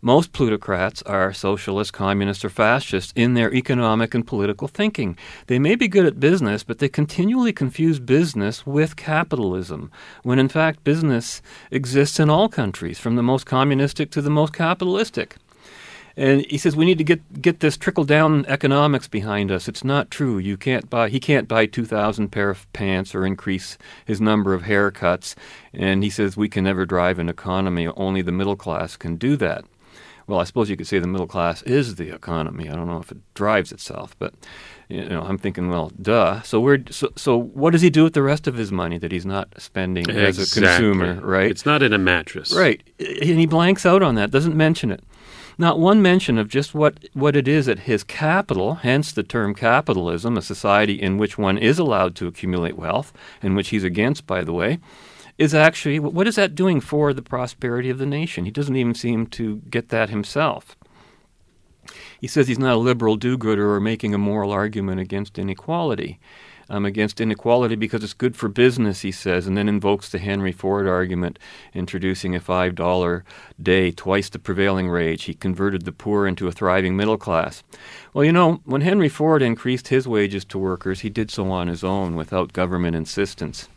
Most 0.04 0.34
plutocrats 0.34 1.04
are 1.04 1.32
socialist, 1.32 1.94
communist, 1.94 2.44
or 2.44 2.50
fascist 2.50 3.14
in 3.16 3.36
their 3.36 3.54
economic 3.54 4.16
and 4.16 4.26
political 4.26 4.68
thinking. 4.68 5.16
They 5.46 5.60
may 5.60 5.76
be 5.76 5.88
good 5.88 6.08
at 6.08 6.20
business, 6.20 6.64
but 6.64 6.80
they 6.80 6.90
continually 6.90 7.54
confuse 7.54 8.00
business 8.00 8.66
with 8.66 8.96
capitalism, 8.96 9.92
when 10.24 10.40
in 10.40 10.50
fact 10.50 10.84
business 10.84 11.44
exists 11.70 12.20
in 12.20 12.32
all 12.32 12.50
countries, 12.50 12.98
from 12.98 13.16
the 13.16 13.22
most 13.22 13.46
communistic 13.46 14.10
to 14.12 14.24
the 14.24 14.32
most 14.32 14.54
capitalistic. 14.54 15.36
And 16.18 16.46
he 16.50 16.58
says 16.58 16.76
we 16.76 16.86
need 16.86 16.98
to 16.98 17.04
get 17.04 17.42
get 17.42 17.60
this 17.60 17.78
trickle 17.78 18.04
down 18.04 18.46
economics 18.48 19.08
behind 19.08 19.52
us. 19.52 19.68
It's 19.68 19.84
not 19.84 20.10
true. 20.10 20.40
You 20.40 20.58
can't 20.58 20.90
buy. 20.90 21.10
He 21.10 21.20
can't 21.20 21.48
buy 21.48 21.68
two 21.68 21.86
thousand 21.86 22.30
pair 22.30 22.50
of 22.50 22.72
pants 22.74 23.14
or 23.14 23.26
increase 23.26 23.78
his 24.06 24.20
number 24.20 24.56
of 24.56 24.64
haircuts. 24.64 25.36
And 25.74 26.04
he 26.04 26.10
says 26.10 26.36
we 26.36 26.50
can 26.50 26.64
never 26.64 26.86
drive 26.86 27.20
an 27.20 27.30
economy. 27.30 27.88
Only 27.88 28.24
the 28.24 28.32
middle 28.32 28.58
class 28.58 28.98
can 28.98 29.16
do 29.16 29.38
that 29.38 29.64
well, 30.32 30.40
I 30.40 30.46
suppose 30.46 30.70
you 30.70 30.78
could 30.78 30.88
say 30.88 30.98
the 30.98 31.08
middle 31.08 31.28
class 31.28 31.62
is 31.64 31.96
the 31.96 32.16
economy. 32.16 32.70
I 32.70 32.74
don't 32.74 32.88
know 32.88 33.00
if 33.00 33.12
it 33.12 33.18
drives 33.34 33.74
itself, 33.74 34.16
but 34.18 34.34
you 34.88 35.04
know, 35.10 35.24
I'm 35.24 35.38
thinking, 35.38 35.70
well, 35.70 35.92
duh. 36.02 36.42
So 36.44 36.62
where, 36.62 36.82
so, 36.90 37.12
so 37.18 37.36
what 37.36 37.72
does 37.72 37.82
he 37.82 37.90
do 37.90 38.06
with 38.06 38.14
the 38.14 38.24
rest 38.24 38.48
of 38.48 38.56
his 38.56 38.72
money 38.72 38.98
that 38.98 39.12
he's 39.12 39.26
not 39.26 39.50
spending 39.58 40.04
exactly. 40.04 40.24
as 40.24 40.58
a 40.58 40.62
consumer, 40.62 41.16
right? 41.16 41.52
It's 41.52 41.66
not 41.66 41.84
in 41.84 41.92
a 41.92 41.98
mattress, 41.98 42.54
right? 42.54 42.82
And 42.98 43.40
he 43.40 43.46
blanks 43.46 43.86
out 43.86 44.02
on 44.02 44.16
that, 44.16 44.32
doesn't 44.32 44.56
mention 44.56 44.90
it. 44.90 45.04
Not 45.58 45.80
one 45.80 46.02
mention 46.02 46.38
of 46.38 46.48
just 46.48 46.74
what, 46.74 47.10
what 47.12 47.36
it 47.36 47.46
is 47.46 47.68
at 47.68 47.80
his 47.80 48.02
capital, 48.02 48.76
hence 48.76 49.12
the 49.12 49.24
term 49.24 49.54
capitalism, 49.54 50.38
a 50.38 50.42
society 50.42 50.94
in 50.94 51.18
which 51.18 51.38
one 51.38 51.58
is 51.58 51.78
allowed 51.78 52.16
to 52.16 52.28
accumulate 52.28 52.78
wealth, 52.78 53.12
and 53.42 53.58
which 53.58 53.68
he's 53.70 53.84
against, 53.84 54.26
by 54.26 54.46
the 54.46 54.54
way 54.54 54.80
is 55.42 55.56
actually 55.56 55.98
what 56.00 56.28
is 56.28 56.36
that 56.36 56.54
doing 56.54 56.80
for 56.80 57.14
the 57.14 57.24
prosperity 57.24 57.90
of 57.90 57.98
the 57.98 58.06
nation? 58.06 58.46
He 58.46 58.52
doesn't 58.52 58.76
even 58.76 58.94
seem 58.94 59.26
to 59.28 59.58
get 59.72 59.90
that 59.90 60.12
himself. 60.12 60.78
He 62.20 62.28
says 62.28 62.48
he's 62.48 62.60
not 62.60 62.76
a 62.76 62.78
liberal 62.78 63.16
do 63.16 63.40
gooder 63.40 63.74
or 63.74 63.80
making 63.80 64.14
a 64.14 64.20
moral 64.20 64.52
argument 64.52 65.02
against 65.02 65.40
inequality. 65.40 66.20
I'm 66.70 66.86
against 66.86 67.20
inequality 67.20 67.76
because 67.76 68.04
it's 68.04 68.14
good 68.14 68.38
for 68.38 68.48
business, 68.50 69.02
he 69.02 69.12
says, 69.12 69.48
and 69.48 69.58
then 69.58 69.68
invokes 69.68 70.10
the 70.10 70.20
Henry 70.20 70.52
Ford 70.52 70.88
argument, 70.88 71.40
introducing 71.74 72.36
a 72.36 72.40
$5 72.40 73.24
day, 73.62 73.92
twice 73.92 74.30
the 74.30 74.40
prevailing 74.40 74.90
wage. 74.92 75.24
He 75.24 75.34
converted 75.34 75.86
the 75.86 75.92
poor 75.92 76.28
into 76.28 76.48
a 76.48 76.52
thriving 76.52 76.96
middle 76.96 77.18
class. 77.18 77.64
Well, 78.14 78.24
you 78.24 78.32
know, 78.32 78.62
when 78.64 78.82
Henry 78.82 79.10
Ford 79.10 79.42
increased 79.42 79.88
his 79.88 80.08
wages 80.08 80.46
to 80.46 80.60
workers, 80.60 81.02
he 81.02 81.10
did 81.10 81.32
so 81.32 81.50
on 81.50 81.68
his 81.68 81.84
own 81.84 82.16
without 82.16 82.54
government 82.54 82.96
insistence. 82.96 83.68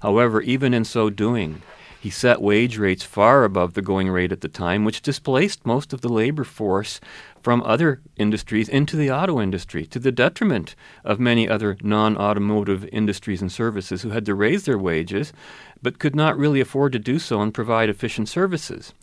However, 0.00 0.40
even 0.40 0.74
in 0.74 0.84
so 0.84 1.10
doing, 1.10 1.62
he 2.00 2.08
set 2.08 2.40
wage 2.40 2.78
rates 2.78 3.04
far 3.04 3.44
above 3.44 3.74
the 3.74 3.82
going 3.82 4.08
rate 4.08 4.32
at 4.32 4.40
the 4.40 4.48
time, 4.48 4.86
which 4.86 5.02
displaced 5.02 5.66
most 5.66 5.92
of 5.92 6.00
the 6.00 6.08
labor 6.08 6.44
force 6.44 6.98
from 7.42 7.62
other 7.62 8.00
industries 8.16 8.70
into 8.70 8.96
the 8.96 9.10
auto 9.10 9.38
industry, 9.40 9.84
to 9.86 9.98
the 9.98 10.10
detriment 10.10 10.74
of 11.04 11.20
many 11.20 11.46
other 11.46 11.76
non 11.82 12.16
automotive 12.16 12.86
industries 12.86 13.42
and 13.42 13.52
services 13.52 14.00
who 14.00 14.10
had 14.10 14.24
to 14.24 14.34
raise 14.34 14.64
their 14.64 14.78
wages 14.78 15.34
but 15.82 15.98
could 15.98 16.16
not 16.16 16.38
really 16.38 16.60
afford 16.60 16.92
to 16.92 16.98
do 16.98 17.18
so 17.18 17.42
and 17.42 17.52
provide 17.52 17.90
efficient 17.90 18.28
services. 18.28 18.94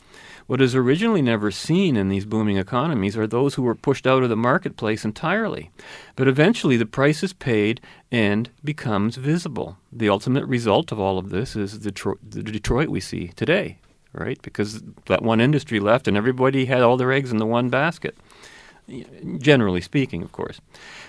What 0.48 0.62
is 0.62 0.74
originally 0.74 1.20
never 1.20 1.50
seen 1.50 1.94
in 1.94 2.08
these 2.08 2.24
booming 2.24 2.56
economies 2.56 3.18
are 3.18 3.26
those 3.26 3.54
who 3.54 3.62
were 3.62 3.74
pushed 3.74 4.06
out 4.06 4.22
of 4.22 4.30
the 4.30 4.36
marketplace 4.36 5.04
entirely. 5.04 5.70
But 6.16 6.26
eventually 6.26 6.78
the 6.78 6.86
price 6.86 7.22
is 7.22 7.34
paid 7.34 7.82
and 8.10 8.48
becomes 8.64 9.16
visible. 9.16 9.76
The 9.92 10.08
ultimate 10.08 10.46
result 10.46 10.90
of 10.90 10.98
all 10.98 11.18
of 11.18 11.28
this 11.28 11.54
is 11.54 11.80
the, 11.80 11.92
Tro- 11.92 12.16
the 12.26 12.42
Detroit 12.42 12.88
we 12.88 12.98
see 12.98 13.28
today, 13.36 13.76
right? 14.14 14.40
Because 14.40 14.82
that 15.04 15.20
one 15.20 15.42
industry 15.42 15.80
left 15.80 16.08
and 16.08 16.16
everybody 16.16 16.64
had 16.64 16.80
all 16.80 16.96
their 16.96 17.12
eggs 17.12 17.30
in 17.30 17.36
the 17.36 17.44
one 17.44 17.68
basket. 17.68 18.16
Generally 19.36 19.82
speaking, 19.82 20.22
of 20.22 20.32
course. 20.32 20.62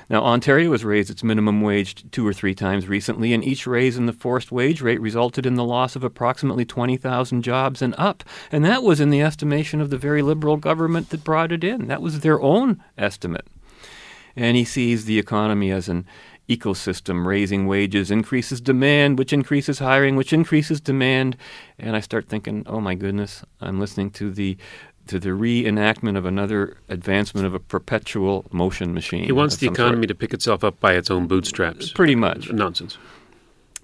Now, 0.09 0.23
Ontario 0.23 0.71
has 0.71 0.83
raised 0.83 1.11
its 1.11 1.23
minimum 1.23 1.61
wage 1.61 2.03
two 2.09 2.27
or 2.27 2.33
three 2.33 2.55
times 2.55 2.87
recently, 2.87 3.31
and 3.31 3.43
each 3.43 3.67
raise 3.67 3.95
in 3.95 4.07
the 4.07 4.13
forced 4.13 4.51
wage 4.51 4.81
rate 4.81 4.99
resulted 4.99 5.45
in 5.45 5.53
the 5.53 5.63
loss 5.63 5.95
of 5.95 6.03
approximately 6.03 6.65
20,000 6.65 7.43
jobs 7.43 7.81
and 7.81 7.93
up. 7.97 8.23
And 8.51 8.65
that 8.65 8.81
was 8.81 8.99
in 8.99 9.11
the 9.11 9.21
estimation 9.21 9.79
of 9.81 9.91
the 9.91 9.97
very 9.97 10.23
liberal 10.23 10.57
government 10.57 11.09
that 11.09 11.23
brought 11.23 11.51
it 11.51 11.63
in. 11.63 11.87
That 11.87 12.01
was 12.01 12.21
their 12.21 12.41
own 12.41 12.83
estimate. 12.97 13.45
And 14.35 14.57
he 14.57 14.65
sees 14.65 15.05
the 15.05 15.19
economy 15.19 15.69
as 15.69 15.87
an 15.87 16.05
ecosystem. 16.49 17.25
Raising 17.25 17.67
wages 17.67 18.09
increases 18.09 18.59
demand, 18.59 19.19
which 19.19 19.31
increases 19.31 19.79
hiring, 19.79 20.15
which 20.15 20.33
increases 20.33 20.81
demand. 20.81 21.37
And 21.77 21.95
I 21.95 21.99
start 21.99 22.27
thinking, 22.27 22.63
oh 22.65 22.81
my 22.81 22.95
goodness, 22.95 23.43
I'm 23.61 23.79
listening 23.79 24.09
to 24.11 24.31
the 24.31 24.57
to 25.09 25.19
the 25.19 25.29
reenactment 25.29 26.17
of 26.17 26.25
another 26.25 26.77
advancement 26.87 27.47
of 27.47 27.55
a 27.55 27.59
perpetual 27.59 28.45
motion 28.51 28.93
machine. 28.93 29.23
He 29.23 29.31
wants 29.31 29.57
the 29.57 29.65
economy 29.67 30.03
sort. 30.03 30.09
to 30.09 30.15
pick 30.15 30.33
itself 30.35 30.63
up 30.63 30.79
by 30.79 30.93
its 30.93 31.09
own 31.09 31.25
bootstraps. 31.25 31.91
Pretty 31.91 32.13
much. 32.13 32.51
Nonsense. 32.51 32.97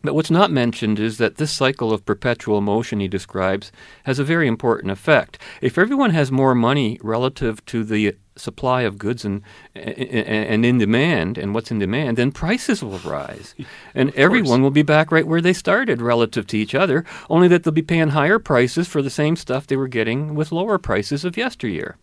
But 0.06 0.16
what's 0.16 0.32
not 0.32 0.51
mentioned 0.51 0.99
is 0.99 1.18
that 1.18 1.38
this 1.38 1.51
cycle 1.51 1.91
of 1.91 2.06
perpetual 2.06 2.62
motion 2.62 2.99
he 2.99 3.08
describes 3.08 3.72
has 4.03 4.20
a 4.20 4.24
very 4.24 4.47
important 4.47 4.91
effect. 4.91 5.39
If 5.62 5.78
everyone 5.78 6.12
has 6.12 6.32
more 6.32 6.53
money 6.53 6.99
relative 7.01 7.66
to 7.66 7.84
the 7.84 8.16
supply 8.38 8.82
of 8.82 8.97
goods 8.97 9.26
and, 9.26 9.41
and 9.74 10.66
in 10.66 10.78
demand 10.78 11.38
and 11.38 11.53
what's 11.53 11.72
in 11.72 11.80
demand, 11.80 12.18
then 12.18 12.32
prices 12.32 12.84
will 12.84 12.99
rise. 12.99 13.56
And 13.95 14.14
everyone 14.16 14.62
will 14.62 14.72
be 14.72 14.84
back 14.84 15.12
right 15.12 15.26
where 15.26 15.41
they 15.41 15.53
started 15.53 16.01
relative 16.01 16.45
to 16.47 16.58
each 16.58 16.76
other, 16.76 17.06
only 17.30 17.47
that 17.47 17.64
they'll 17.64 17.72
be 17.72 17.82
paying 17.82 18.10
higher 18.10 18.39
prices 18.39 18.88
for 18.89 19.01
the 19.01 19.10
same 19.10 19.38
stuff 19.38 19.68
they 19.68 19.78
were 19.78 19.88
getting 19.88 20.36
with 20.36 20.51
lower 20.51 20.78
prices 20.78 21.24
of 21.24 21.38
yesteryear. 21.38 21.97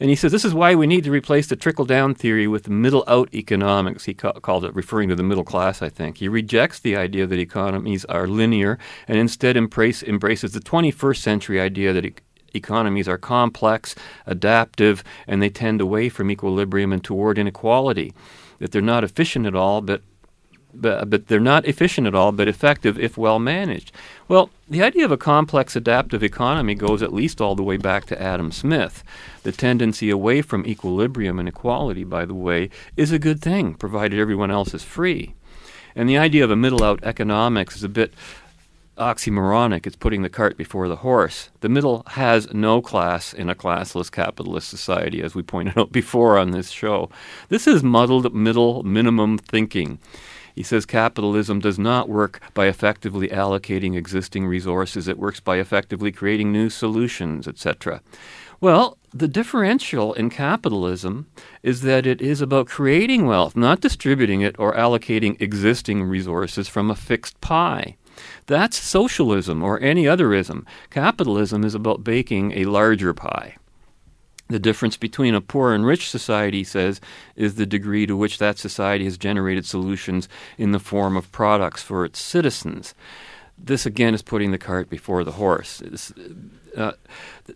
And 0.00 0.10
he 0.10 0.16
says 0.16 0.30
this 0.32 0.44
is 0.44 0.52
why 0.54 0.74
we 0.74 0.86
need 0.86 1.04
to 1.04 1.10
replace 1.10 1.46
the 1.46 1.56
trickle 1.56 1.86
down 1.86 2.14
theory 2.14 2.46
with 2.46 2.68
middle 2.68 3.04
out 3.06 3.32
economics. 3.32 4.04
He 4.04 4.14
ca- 4.14 4.32
called 4.32 4.64
it 4.64 4.74
referring 4.74 5.08
to 5.08 5.14
the 5.16 5.22
middle 5.22 5.44
class, 5.44 5.80
I 5.80 5.88
think. 5.88 6.18
He 6.18 6.28
rejects 6.28 6.78
the 6.78 6.96
idea 6.96 7.26
that 7.26 7.38
economies 7.38 8.04
are 8.06 8.26
linear 8.26 8.78
and 9.08 9.18
instead 9.18 9.56
embrace, 9.56 10.02
embraces 10.02 10.52
the 10.52 10.60
21st 10.60 11.16
century 11.16 11.60
idea 11.60 11.92
that 11.94 12.04
e- 12.04 12.14
economies 12.52 13.08
are 13.08 13.18
complex, 13.18 13.94
adaptive, 14.26 15.02
and 15.26 15.40
they 15.40 15.50
tend 15.50 15.80
away 15.80 16.08
from 16.08 16.30
equilibrium 16.30 16.92
and 16.92 17.02
toward 17.02 17.38
inequality. 17.38 18.12
That 18.58 18.72
they're 18.72 18.82
not 18.82 19.04
efficient 19.04 19.46
at 19.46 19.54
all, 19.54 19.80
but 19.80 20.02
but, 20.80 21.10
but 21.10 21.28
they're 21.28 21.40
not 21.40 21.66
efficient 21.66 22.06
at 22.06 22.14
all, 22.14 22.32
but 22.32 22.48
effective 22.48 22.98
if 22.98 23.16
well 23.16 23.38
managed. 23.38 23.92
Well, 24.28 24.50
the 24.68 24.82
idea 24.82 25.04
of 25.04 25.12
a 25.12 25.16
complex 25.16 25.76
adaptive 25.76 26.22
economy 26.22 26.74
goes 26.74 27.02
at 27.02 27.12
least 27.12 27.40
all 27.40 27.54
the 27.54 27.62
way 27.62 27.76
back 27.76 28.06
to 28.06 28.20
Adam 28.20 28.52
Smith. 28.52 29.04
The 29.42 29.52
tendency 29.52 30.10
away 30.10 30.42
from 30.42 30.66
equilibrium 30.66 31.38
and 31.38 31.48
equality, 31.48 32.04
by 32.04 32.24
the 32.24 32.34
way, 32.34 32.70
is 32.96 33.12
a 33.12 33.18
good 33.18 33.40
thing, 33.40 33.74
provided 33.74 34.18
everyone 34.18 34.50
else 34.50 34.74
is 34.74 34.82
free. 34.82 35.34
And 35.94 36.08
the 36.08 36.18
idea 36.18 36.44
of 36.44 36.50
a 36.50 36.56
middle 36.56 36.84
out 36.84 37.02
economics 37.04 37.76
is 37.76 37.84
a 37.84 37.88
bit 37.88 38.12
oxymoronic. 38.98 39.86
It's 39.86 39.96
putting 39.96 40.22
the 40.22 40.30
cart 40.30 40.56
before 40.56 40.88
the 40.88 40.96
horse. 40.96 41.50
The 41.60 41.68
middle 41.68 42.02
has 42.08 42.52
no 42.52 42.80
class 42.80 43.32
in 43.32 43.48
a 43.50 43.54
classless 43.54 44.10
capitalist 44.10 44.68
society, 44.68 45.22
as 45.22 45.34
we 45.34 45.42
pointed 45.42 45.78
out 45.78 45.92
before 45.92 46.38
on 46.38 46.50
this 46.50 46.70
show. 46.70 47.10
This 47.48 47.66
is 47.66 47.82
muddled 47.82 48.34
middle 48.34 48.82
minimum 48.82 49.38
thinking. 49.38 49.98
He 50.56 50.62
says 50.62 50.86
capitalism 50.86 51.60
does 51.60 51.78
not 51.78 52.08
work 52.08 52.40
by 52.54 52.66
effectively 52.66 53.28
allocating 53.28 53.94
existing 53.94 54.46
resources, 54.46 55.06
it 55.06 55.18
works 55.18 55.38
by 55.38 55.58
effectively 55.58 56.10
creating 56.10 56.50
new 56.50 56.70
solutions, 56.70 57.46
etc. 57.46 58.00
Well, 58.58 58.96
the 59.12 59.28
differential 59.28 60.14
in 60.14 60.30
capitalism 60.30 61.26
is 61.62 61.82
that 61.82 62.06
it 62.06 62.22
is 62.22 62.40
about 62.40 62.68
creating 62.68 63.26
wealth, 63.26 63.54
not 63.54 63.82
distributing 63.82 64.40
it 64.40 64.56
or 64.58 64.74
allocating 64.74 65.38
existing 65.42 66.02
resources 66.04 66.68
from 66.68 66.90
a 66.90 66.96
fixed 66.96 67.38
pie. 67.42 67.98
That's 68.46 68.78
socialism 68.78 69.62
or 69.62 69.78
any 69.80 70.08
other 70.08 70.32
ism. 70.32 70.64
Capitalism 70.88 71.64
is 71.64 71.74
about 71.74 72.02
baking 72.02 72.52
a 72.52 72.64
larger 72.64 73.12
pie. 73.12 73.56
The 74.48 74.58
difference 74.60 74.96
between 74.96 75.34
a 75.34 75.40
poor 75.40 75.72
and 75.72 75.84
rich 75.84 76.08
society, 76.08 76.58
he 76.58 76.64
says, 76.64 77.00
is 77.34 77.56
the 77.56 77.66
degree 77.66 78.06
to 78.06 78.16
which 78.16 78.38
that 78.38 78.58
society 78.58 79.04
has 79.04 79.18
generated 79.18 79.66
solutions 79.66 80.28
in 80.56 80.70
the 80.72 80.78
form 80.78 81.16
of 81.16 81.32
products 81.32 81.82
for 81.82 82.04
its 82.04 82.20
citizens. 82.20 82.94
This 83.58 83.86
again 83.86 84.14
is 84.14 84.22
putting 84.22 84.52
the 84.52 84.58
cart 84.58 84.88
before 84.90 85.24
the 85.24 85.32
horse. 85.32 85.82
Uh, 86.76 86.92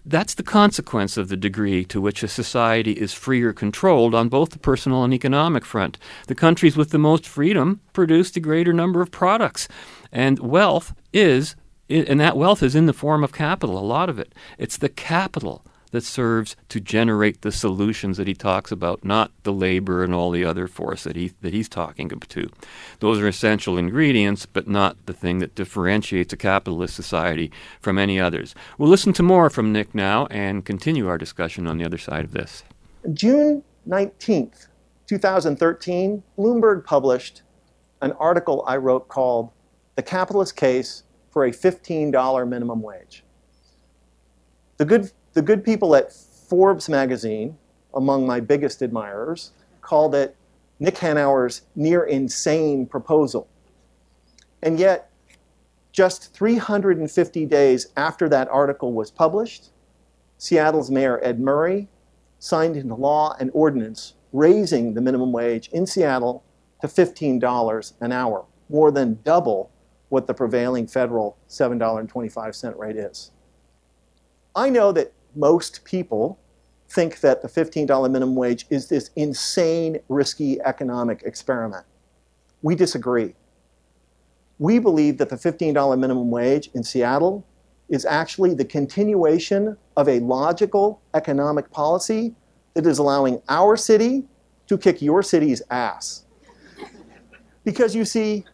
that's 0.06 0.34
the 0.34 0.42
consequence 0.42 1.16
of 1.16 1.28
the 1.28 1.36
degree 1.36 1.84
to 1.84 2.00
which 2.00 2.22
a 2.22 2.28
society 2.28 2.92
is 2.92 3.12
free 3.12 3.42
or 3.42 3.52
controlled 3.52 4.14
on 4.14 4.30
both 4.30 4.50
the 4.50 4.58
personal 4.58 5.04
and 5.04 5.12
economic 5.12 5.64
front. 5.64 5.98
The 6.26 6.34
countries 6.34 6.76
with 6.76 6.90
the 6.90 6.98
most 6.98 7.26
freedom 7.26 7.80
produce 7.92 8.30
the 8.30 8.40
greater 8.40 8.72
number 8.72 9.02
of 9.02 9.10
products. 9.10 9.68
And 10.10 10.38
wealth 10.38 10.94
is, 11.12 11.54
and 11.90 12.18
that 12.18 12.36
wealth 12.36 12.62
is 12.62 12.74
in 12.74 12.86
the 12.86 12.94
form 12.94 13.22
of 13.22 13.32
capital, 13.32 13.78
a 13.78 13.80
lot 13.80 14.08
of 14.08 14.18
it. 14.18 14.34
It's 14.58 14.78
the 14.78 14.88
capital 14.88 15.64
that 15.90 16.04
serves 16.04 16.56
to 16.68 16.80
generate 16.80 17.42
the 17.42 17.52
solutions 17.52 18.16
that 18.16 18.26
he 18.26 18.34
talks 18.34 18.70
about, 18.70 19.04
not 19.04 19.32
the 19.42 19.52
labor 19.52 20.04
and 20.04 20.14
all 20.14 20.30
the 20.30 20.44
other 20.44 20.66
force 20.66 21.04
that 21.04 21.16
he 21.16 21.32
that 21.40 21.52
he's 21.52 21.68
talking 21.68 22.08
to. 22.08 22.50
Those 23.00 23.18
are 23.20 23.28
essential 23.28 23.78
ingredients, 23.78 24.46
but 24.46 24.68
not 24.68 24.96
the 25.06 25.12
thing 25.12 25.38
that 25.38 25.54
differentiates 25.54 26.32
a 26.32 26.36
capitalist 26.36 26.94
society 26.94 27.50
from 27.80 27.98
any 27.98 28.20
others. 28.20 28.54
We'll 28.78 28.90
listen 28.90 29.12
to 29.14 29.22
more 29.22 29.50
from 29.50 29.72
Nick 29.72 29.94
now 29.94 30.26
and 30.26 30.64
continue 30.64 31.08
our 31.08 31.18
discussion 31.18 31.66
on 31.66 31.78
the 31.78 31.84
other 31.84 31.98
side 31.98 32.24
of 32.24 32.32
this. 32.32 32.62
June 33.14 33.62
19th, 33.88 34.66
2013, 35.06 36.22
Bloomberg 36.38 36.84
published 36.84 37.42
an 38.02 38.12
article 38.12 38.64
I 38.66 38.76
wrote 38.76 39.08
called 39.08 39.50
The 39.96 40.02
Capitalist 40.02 40.56
Case 40.56 41.04
for 41.30 41.44
a 41.44 41.50
$15 41.50 42.48
Minimum 42.48 42.82
Wage. 42.82 43.24
The 44.76 44.84
good 44.84 45.10
the 45.32 45.42
good 45.42 45.64
people 45.64 45.94
at 45.94 46.12
Forbes 46.12 46.88
magazine, 46.88 47.56
among 47.94 48.26
my 48.26 48.40
biggest 48.40 48.82
admirers, 48.82 49.52
called 49.80 50.14
it 50.14 50.36
Nick 50.78 50.96
Hanauer's 50.96 51.62
near 51.76 52.04
insane 52.04 52.86
proposal. 52.86 53.48
And 54.62 54.78
yet, 54.78 55.10
just 55.92 56.32
350 56.34 57.46
days 57.46 57.88
after 57.96 58.28
that 58.28 58.48
article 58.48 58.92
was 58.92 59.10
published, 59.10 59.70
Seattle's 60.38 60.90
Mayor 60.90 61.20
Ed 61.22 61.40
Murray 61.40 61.88
signed 62.38 62.76
into 62.76 62.94
law 62.94 63.36
an 63.38 63.50
ordinance 63.52 64.14
raising 64.32 64.94
the 64.94 65.00
minimum 65.00 65.32
wage 65.32 65.68
in 65.68 65.86
Seattle 65.86 66.44
to 66.80 66.86
$15 66.86 67.92
an 68.00 68.12
hour, 68.12 68.44
more 68.68 68.90
than 68.90 69.18
double 69.24 69.70
what 70.08 70.26
the 70.26 70.34
prevailing 70.34 70.86
federal 70.86 71.36
$7.25 71.48 72.78
rate 72.78 72.96
is. 72.96 73.32
I 74.54 74.70
know 74.70 74.92
that 74.92 75.12
most 75.34 75.84
people 75.84 76.38
think 76.88 77.20
that 77.20 77.42
the 77.42 77.48
$15 77.48 78.10
minimum 78.10 78.34
wage 78.34 78.66
is 78.68 78.88
this 78.88 79.10
insane, 79.16 79.98
risky 80.08 80.60
economic 80.62 81.22
experiment. 81.22 81.86
We 82.62 82.74
disagree. 82.74 83.34
We 84.58 84.78
believe 84.78 85.18
that 85.18 85.28
the 85.28 85.36
$15 85.36 85.98
minimum 85.98 86.30
wage 86.30 86.68
in 86.74 86.82
Seattle 86.82 87.46
is 87.88 88.04
actually 88.04 88.54
the 88.54 88.64
continuation 88.64 89.76
of 89.96 90.08
a 90.08 90.20
logical 90.20 91.00
economic 91.14 91.70
policy 91.70 92.34
that 92.74 92.86
is 92.86 92.98
allowing 92.98 93.40
our 93.48 93.76
city 93.76 94.24
to 94.66 94.78
kick 94.78 95.02
your 95.02 95.22
city's 95.22 95.62
ass. 95.70 96.24
Because 97.64 97.94
you 97.94 98.04
see, 98.04 98.44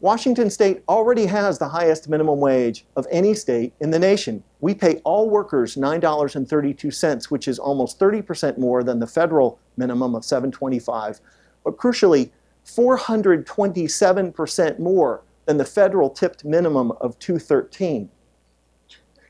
Washington 0.00 0.48
state 0.48 0.84
already 0.88 1.26
has 1.26 1.58
the 1.58 1.68
highest 1.68 2.08
minimum 2.08 2.38
wage 2.38 2.86
of 2.94 3.04
any 3.10 3.34
state 3.34 3.72
in 3.80 3.90
the 3.90 3.98
nation. 3.98 4.44
We 4.60 4.72
pay 4.72 5.00
all 5.02 5.28
workers 5.28 5.74
$9.32, 5.74 7.30
which 7.32 7.48
is 7.48 7.58
almost 7.58 7.98
30% 7.98 8.58
more 8.58 8.84
than 8.84 9.00
the 9.00 9.08
federal 9.08 9.58
minimum 9.76 10.14
of 10.14 10.24
725. 10.24 11.20
But 11.64 11.78
crucially, 11.78 12.30
427% 12.64 14.78
more 14.78 15.22
than 15.46 15.56
the 15.56 15.64
federal 15.64 16.10
tipped 16.10 16.44
minimum 16.44 16.92
of 17.00 17.18
213. 17.18 18.08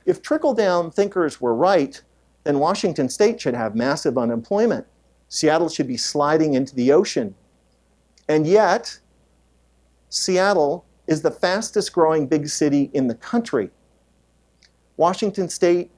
If 0.05 0.21
trickle 0.21 0.53
down 0.53 0.91
thinkers 0.91 1.41
were 1.41 1.55
right, 1.55 2.03
then 2.45 2.59
Washington 2.59 3.09
state 3.09 3.41
should 3.41 3.55
have 3.55 3.75
massive 3.75 4.19
unemployment. 4.19 4.87
Seattle 5.29 5.71
should 5.71 5.89
be 5.89 5.97
sliding 5.97 6.53
into 6.55 6.75
the 6.75 6.93
ocean. 6.93 7.35
And 8.29 8.47
yet, 8.47 8.99
Seattle 10.11 10.85
is 11.07 11.23
the 11.23 11.31
fastest 11.31 11.93
growing 11.93 12.27
big 12.27 12.49
city 12.49 12.91
in 12.93 13.07
the 13.07 13.15
country. 13.15 13.71
Washington 14.97 15.49
state 15.49 15.91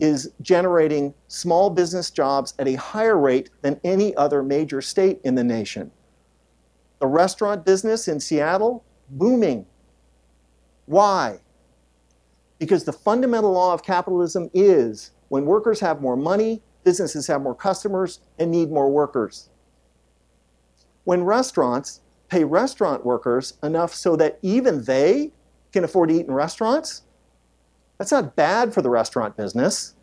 is 0.00 0.30
generating 0.40 1.12
small 1.26 1.70
business 1.70 2.10
jobs 2.10 2.54
at 2.58 2.68
a 2.68 2.74
higher 2.74 3.18
rate 3.18 3.50
than 3.62 3.80
any 3.84 4.14
other 4.16 4.42
major 4.42 4.80
state 4.80 5.20
in 5.24 5.34
the 5.34 5.44
nation. 5.44 5.90
The 7.00 7.06
restaurant 7.06 7.64
business 7.64 8.08
in 8.08 8.20
Seattle, 8.20 8.84
booming. 9.10 9.66
Why? 10.86 11.40
Because 12.58 12.84
the 12.84 12.92
fundamental 12.92 13.52
law 13.52 13.74
of 13.74 13.82
capitalism 13.82 14.50
is 14.54 15.12
when 15.28 15.46
workers 15.46 15.80
have 15.80 16.00
more 16.00 16.16
money, 16.16 16.62
businesses 16.84 17.26
have 17.26 17.42
more 17.42 17.54
customers 17.54 18.20
and 18.38 18.50
need 18.50 18.70
more 18.70 18.90
workers. 18.90 19.50
When 21.04 21.22
restaurants 21.24 22.00
pay 22.28 22.44
restaurant 22.44 23.04
workers 23.04 23.54
enough 23.62 23.94
so 23.94 24.16
that 24.16 24.38
even 24.42 24.84
they 24.84 25.32
can 25.72 25.84
afford 25.84 26.10
to 26.10 26.14
eat 26.14 26.26
in 26.26 26.32
restaurants, 26.32 27.02
that's 27.98 28.12
not 28.12 28.36
bad 28.36 28.72
for 28.72 28.82
the 28.82 28.90
restaurant 28.90 29.36
business. 29.36 29.94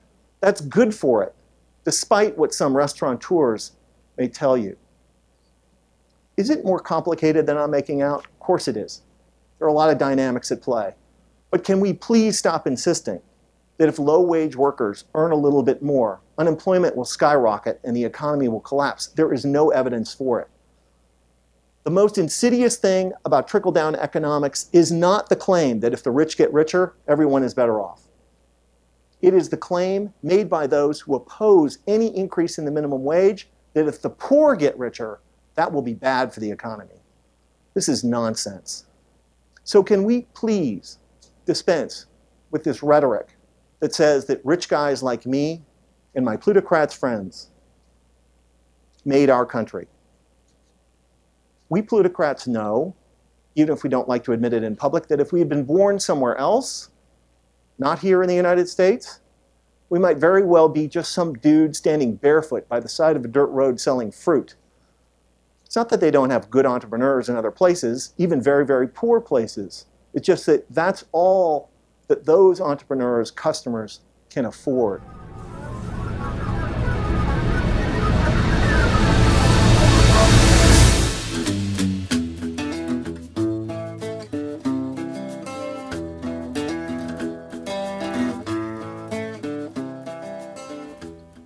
That's 0.41 0.61
good 0.61 0.93
for 0.93 1.23
it, 1.23 1.33
despite 1.85 2.37
what 2.37 2.53
some 2.53 2.75
restaurateurs 2.75 3.71
may 4.17 4.27
tell 4.27 4.57
you. 4.57 4.77
Is 6.37 6.49
it 6.49 6.65
more 6.65 6.79
complicated 6.79 7.45
than 7.45 7.57
I'm 7.57 7.71
making 7.71 8.01
out? 8.01 8.25
Of 8.25 8.39
course 8.39 8.67
it 8.67 8.75
is. 8.75 9.01
There 9.57 9.65
are 9.65 9.69
a 9.69 9.73
lot 9.73 9.89
of 9.89 9.97
dynamics 9.97 10.51
at 10.51 10.61
play. 10.61 10.93
But 11.49 11.63
can 11.63 11.79
we 11.79 11.93
please 11.93 12.37
stop 12.37 12.67
insisting 12.67 13.21
that 13.77 13.87
if 13.87 13.99
low 13.99 14.21
wage 14.21 14.55
workers 14.55 15.05
earn 15.13 15.31
a 15.31 15.37
little 15.37 15.63
bit 15.63 15.81
more, 15.81 16.19
unemployment 16.37 16.95
will 16.95 17.05
skyrocket 17.05 17.79
and 17.83 17.95
the 17.95 18.03
economy 18.03 18.49
will 18.49 18.59
collapse? 18.59 19.07
There 19.07 19.33
is 19.33 19.45
no 19.45 19.69
evidence 19.69 20.13
for 20.13 20.41
it. 20.41 20.49
The 21.85 21.91
most 21.91 22.17
insidious 22.17 22.77
thing 22.77 23.13
about 23.25 23.47
trickle 23.47 23.71
down 23.71 23.95
economics 23.95 24.71
is 24.73 24.91
not 24.91 25.29
the 25.29 25.35
claim 25.35 25.81
that 25.81 25.93
if 25.93 26.01
the 26.01 26.09
rich 26.09 26.35
get 26.35 26.51
richer, 26.51 26.95
everyone 27.07 27.43
is 27.43 27.53
better 27.53 27.79
off. 27.79 28.01
It 29.21 29.35
is 29.35 29.49
the 29.49 29.57
claim 29.57 30.11
made 30.23 30.49
by 30.49 30.65
those 30.65 30.99
who 30.99 31.13
oppose 31.13 31.77
any 31.85 32.07
increase 32.17 32.57
in 32.57 32.65
the 32.65 32.71
minimum 32.71 33.03
wage 33.03 33.49
that 33.73 33.87
if 33.87 34.01
the 34.01 34.09
poor 34.09 34.55
get 34.55 34.75
richer, 34.79 35.19
that 35.53 35.71
will 35.71 35.83
be 35.83 35.93
bad 35.93 36.33
for 36.33 36.39
the 36.39 36.49
economy. 36.49 37.03
This 37.75 37.87
is 37.87 38.03
nonsense. 38.03 38.85
So, 39.63 39.83
can 39.83 40.03
we 40.05 40.23
please 40.33 40.97
dispense 41.45 42.07
with 42.49 42.63
this 42.63 42.81
rhetoric 42.81 43.37
that 43.79 43.93
says 43.93 44.25
that 44.25 44.43
rich 44.43 44.69
guys 44.69 45.03
like 45.03 45.27
me 45.27 45.61
and 46.15 46.25
my 46.25 46.35
plutocrats 46.35 46.95
friends 46.95 47.51
made 49.05 49.29
our 49.29 49.45
country? 49.45 49.87
We 51.69 51.81
plutocrats 51.81 52.47
know, 52.47 52.95
even 53.55 53.73
if 53.73 53.83
we 53.83 53.89
don't 53.89 54.07
like 54.07 54.23
to 54.25 54.33
admit 54.33 54.53
it 54.53 54.63
in 54.63 54.75
public, 54.75 55.07
that 55.07 55.19
if 55.19 55.31
we 55.31 55.39
had 55.39 55.49
been 55.49 55.63
born 55.63 55.99
somewhere 55.99 56.37
else, 56.37 56.89
not 57.77 57.99
here 57.99 58.21
in 58.21 58.29
the 58.29 58.35
United 58.35 58.69
States, 58.69 59.19
we 59.89 59.99
might 59.99 60.17
very 60.17 60.43
well 60.43 60.67
be 60.67 60.87
just 60.87 61.11
some 61.11 61.33
dude 61.33 61.75
standing 61.75 62.15
barefoot 62.15 62.67
by 62.67 62.79
the 62.79 62.89
side 62.89 63.15
of 63.15 63.23
a 63.23 63.27
dirt 63.27 63.47
road 63.47 63.79
selling 63.79 64.11
fruit. 64.11 64.55
It's 65.65 65.75
not 65.75 65.89
that 65.89 65.99
they 65.99 66.11
don't 66.11 66.29
have 66.29 66.49
good 66.49 66.65
entrepreneurs 66.65 67.29
in 67.29 67.35
other 67.35 67.51
places, 67.51 68.13
even 68.17 68.41
very, 68.41 68.65
very 68.65 68.87
poor 68.87 69.19
places. 69.19 69.85
It's 70.13 70.25
just 70.25 70.45
that 70.45 70.65
that's 70.69 71.05
all 71.11 71.69
that 72.07 72.25
those 72.25 72.61
entrepreneurs, 72.61 73.31
customers 73.31 74.01
can 74.29 74.45
afford. 74.45 75.01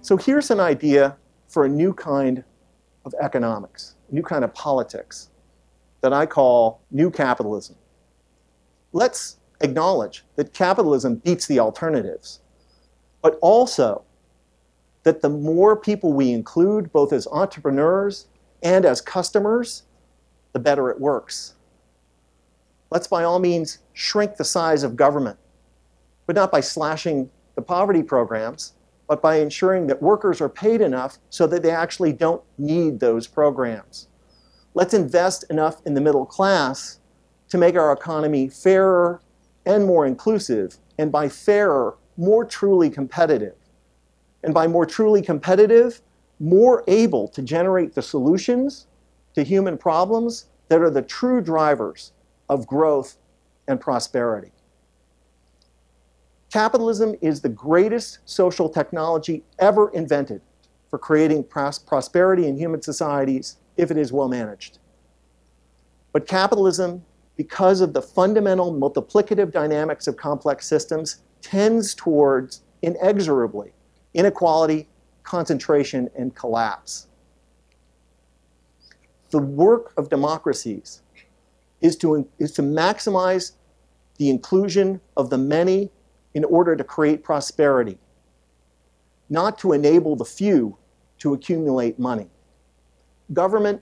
So 0.09 0.17
here's 0.17 0.49
an 0.49 0.59
idea 0.59 1.15
for 1.49 1.65
a 1.65 1.69
new 1.69 1.93
kind 1.93 2.43
of 3.05 3.13
economics, 3.21 3.95
a 4.09 4.15
new 4.15 4.23
kind 4.23 4.43
of 4.43 4.51
politics 4.55 5.29
that 6.01 6.13
I 6.13 6.25
call 6.25 6.81
new 6.89 7.11
capitalism. 7.11 7.75
Let's 8.91 9.37
acknowledge 9.61 10.25
that 10.35 10.51
capitalism 10.51 11.17
beats 11.17 11.45
the 11.45 11.59
alternatives, 11.59 12.39
but 13.21 13.37
also 13.39 14.01
that 15.03 15.21
the 15.21 15.29
more 15.29 15.75
people 15.75 16.11
we 16.11 16.31
include, 16.31 16.91
both 16.91 17.13
as 17.13 17.27
entrepreneurs 17.27 18.29
and 18.63 18.85
as 18.85 19.01
customers, 19.01 19.83
the 20.53 20.59
better 20.59 20.89
it 20.89 20.99
works. 20.99 21.53
Let's 22.89 23.05
by 23.05 23.25
all 23.25 23.37
means 23.37 23.77
shrink 23.93 24.37
the 24.37 24.43
size 24.43 24.81
of 24.81 24.95
government, 24.95 25.37
but 26.25 26.35
not 26.35 26.51
by 26.51 26.61
slashing 26.61 27.29
the 27.53 27.61
poverty 27.61 28.01
programs, 28.01 28.73
but 29.09 29.23
by 29.23 29.37
ensuring 29.37 29.87
that 29.87 30.03
workers 30.03 30.39
are 30.39 30.47
paid 30.47 30.81
enough 30.81 31.17
so 31.31 31.47
that 31.47 31.63
they 31.63 31.71
actually 31.71 32.13
don't 32.13 32.43
need 32.59 32.99
those 32.99 33.25
programs. 33.25 34.07
Let's 34.75 34.93
invest 34.93 35.45
enough 35.49 35.81
in 35.87 35.95
the 35.95 36.01
middle 36.01 36.27
class 36.27 36.99
to 37.49 37.57
make 37.57 37.75
our 37.75 37.91
economy 37.91 38.47
fairer 38.47 39.19
and 39.65 39.85
more 39.87 40.05
inclusive, 40.05 40.77
and 40.99 41.11
by 41.11 41.27
fairer, 41.27 41.97
more 42.17 42.45
truly 42.45 42.91
competitive. 42.91 43.55
And 44.43 44.53
by 44.53 44.67
more 44.67 44.85
truly 44.85 45.23
competitive, 45.23 46.01
more 46.39 46.83
able 46.87 47.27
to 47.29 47.41
generate 47.41 47.95
the 47.95 48.03
solutions 48.03 48.85
to 49.33 49.43
human 49.43 49.77
problems 49.77 50.45
that 50.69 50.81
are 50.81 50.91
the 50.91 51.01
true 51.01 51.41
drivers 51.41 52.13
of 52.47 52.67
growth 52.67 53.17
and 53.67 53.81
prosperity. 53.81 54.51
Capitalism 56.51 57.15
is 57.21 57.41
the 57.41 57.49
greatest 57.49 58.19
social 58.25 58.69
technology 58.69 59.43
ever 59.59 59.89
invented 59.91 60.41
for 60.89 60.97
creating 60.97 61.43
pros- 61.43 61.77
prosperity 61.77 62.47
in 62.47 62.57
human 62.57 62.81
societies 62.81 63.57
if 63.77 63.91
it 63.91 63.97
is 63.97 64.11
well 64.11 64.27
managed. 64.27 64.79
But 66.11 66.27
capitalism, 66.27 67.05
because 67.37 67.81
of 67.81 67.93
the 67.93 68.01
fundamental 68.01 68.73
multiplicative 68.73 69.51
dynamics 69.51 70.07
of 70.07 70.17
complex 70.17 70.65
systems, 70.65 71.21
tends 71.41 71.93
towards 71.93 72.61
inexorably 72.81 73.73
inequality, 74.15 74.87
concentration, 75.21 76.09
and 76.17 76.35
collapse. 76.35 77.07
The 79.29 79.37
work 79.37 79.93
of 79.97 80.09
democracies 80.09 81.03
is 81.81 81.95
to, 81.97 82.27
is 82.39 82.51
to 82.53 82.63
maximize 82.63 83.51
the 84.17 84.31
inclusion 84.31 84.99
of 85.15 85.29
the 85.29 85.37
many 85.37 85.91
in 86.33 86.43
order 86.45 86.75
to 86.75 86.83
create 86.83 87.23
prosperity, 87.23 87.97
not 89.29 89.57
to 89.59 89.73
enable 89.73 90.15
the 90.15 90.25
few 90.25 90.77
to 91.19 91.33
accumulate 91.33 91.99
money. 91.99 92.29
Government 93.33 93.81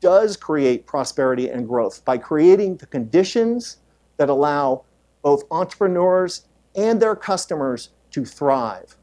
does 0.00 0.36
create 0.36 0.86
prosperity 0.86 1.50
and 1.50 1.68
growth 1.68 2.04
by 2.04 2.18
creating 2.18 2.76
the 2.76 2.86
conditions 2.86 3.78
that 4.16 4.28
allow 4.28 4.84
both 5.22 5.44
entrepreneurs 5.50 6.46
and 6.76 7.00
their 7.00 7.16
customers 7.16 7.90
to 8.10 8.24
thrive. 8.24 8.96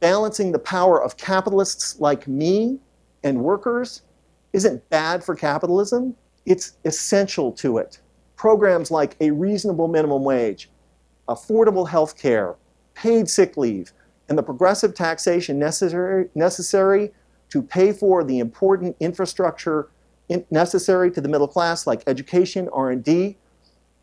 Balancing 0.00 0.52
the 0.52 0.58
power 0.58 1.02
of 1.02 1.16
capitalists 1.16 1.98
like 2.00 2.28
me 2.28 2.78
and 3.24 3.42
workers 3.42 4.02
isn't 4.52 4.88
bad 4.90 5.24
for 5.24 5.34
capitalism, 5.34 6.14
it's 6.44 6.76
essential 6.84 7.52
to 7.52 7.78
it. 7.78 8.00
Programs 8.36 8.90
like 8.90 9.16
a 9.20 9.30
reasonable 9.30 9.88
minimum 9.88 10.24
wage, 10.24 10.68
affordable 11.28 11.88
health 11.88 12.18
care, 12.18 12.56
paid 12.94 13.28
sick 13.28 13.56
leave, 13.56 13.92
and 14.28 14.38
the 14.38 14.42
progressive 14.42 14.94
taxation 14.94 15.58
necessary, 15.58 16.28
necessary 16.34 17.12
to 17.50 17.62
pay 17.62 17.92
for 17.92 18.24
the 18.24 18.38
important 18.38 18.96
infrastructure 19.00 19.88
in, 20.28 20.44
necessary 20.50 21.10
to 21.10 21.20
the 21.20 21.28
middle 21.28 21.48
class 21.48 21.86
like 21.86 22.02
education, 22.06 22.68
R&D. 22.72 23.36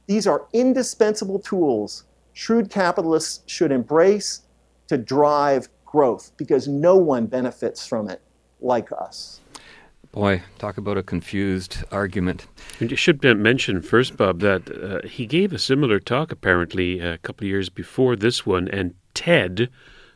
These 0.08 0.28
are 0.28 0.48
indispensable 0.54 1.40
tools 1.40 2.04
shrewd 2.34 2.70
capitalists 2.70 3.42
should 3.48 3.72
embrace 3.72 4.44
to 4.88 4.98
drive 4.98 5.68
growth 5.86 6.32
because 6.38 6.68
no 6.68 6.96
one 6.96 7.26
benefits 7.26 7.86
from 7.86 8.08
it 8.10 8.22
like 8.62 8.92
us. 8.92 9.42
Boy, 10.12 10.42
talk 10.58 10.78
about 10.78 10.98
a 10.98 11.04
confused 11.04 11.84
argument. 11.92 12.48
And 12.80 12.90
you 12.90 12.98
should 12.98 13.24
mention 13.24 13.82
first, 13.84 14.18
Bob, 14.18 14.40
that 14.40 14.70
uh, 14.72 15.08
he 15.08 15.28
gave 15.28 15.54
a 15.54 15.60
similar 15.60 16.00
talk 16.00 16.32
apparently 16.32 17.00
a 17.00 17.20
couple 17.20 17.46
of 17.46 17.50
years 17.50 17.70
before 17.70 18.16
this 18.16 18.44
one, 18.44 18.68
and 18.68 18.96
TED, 19.14 19.70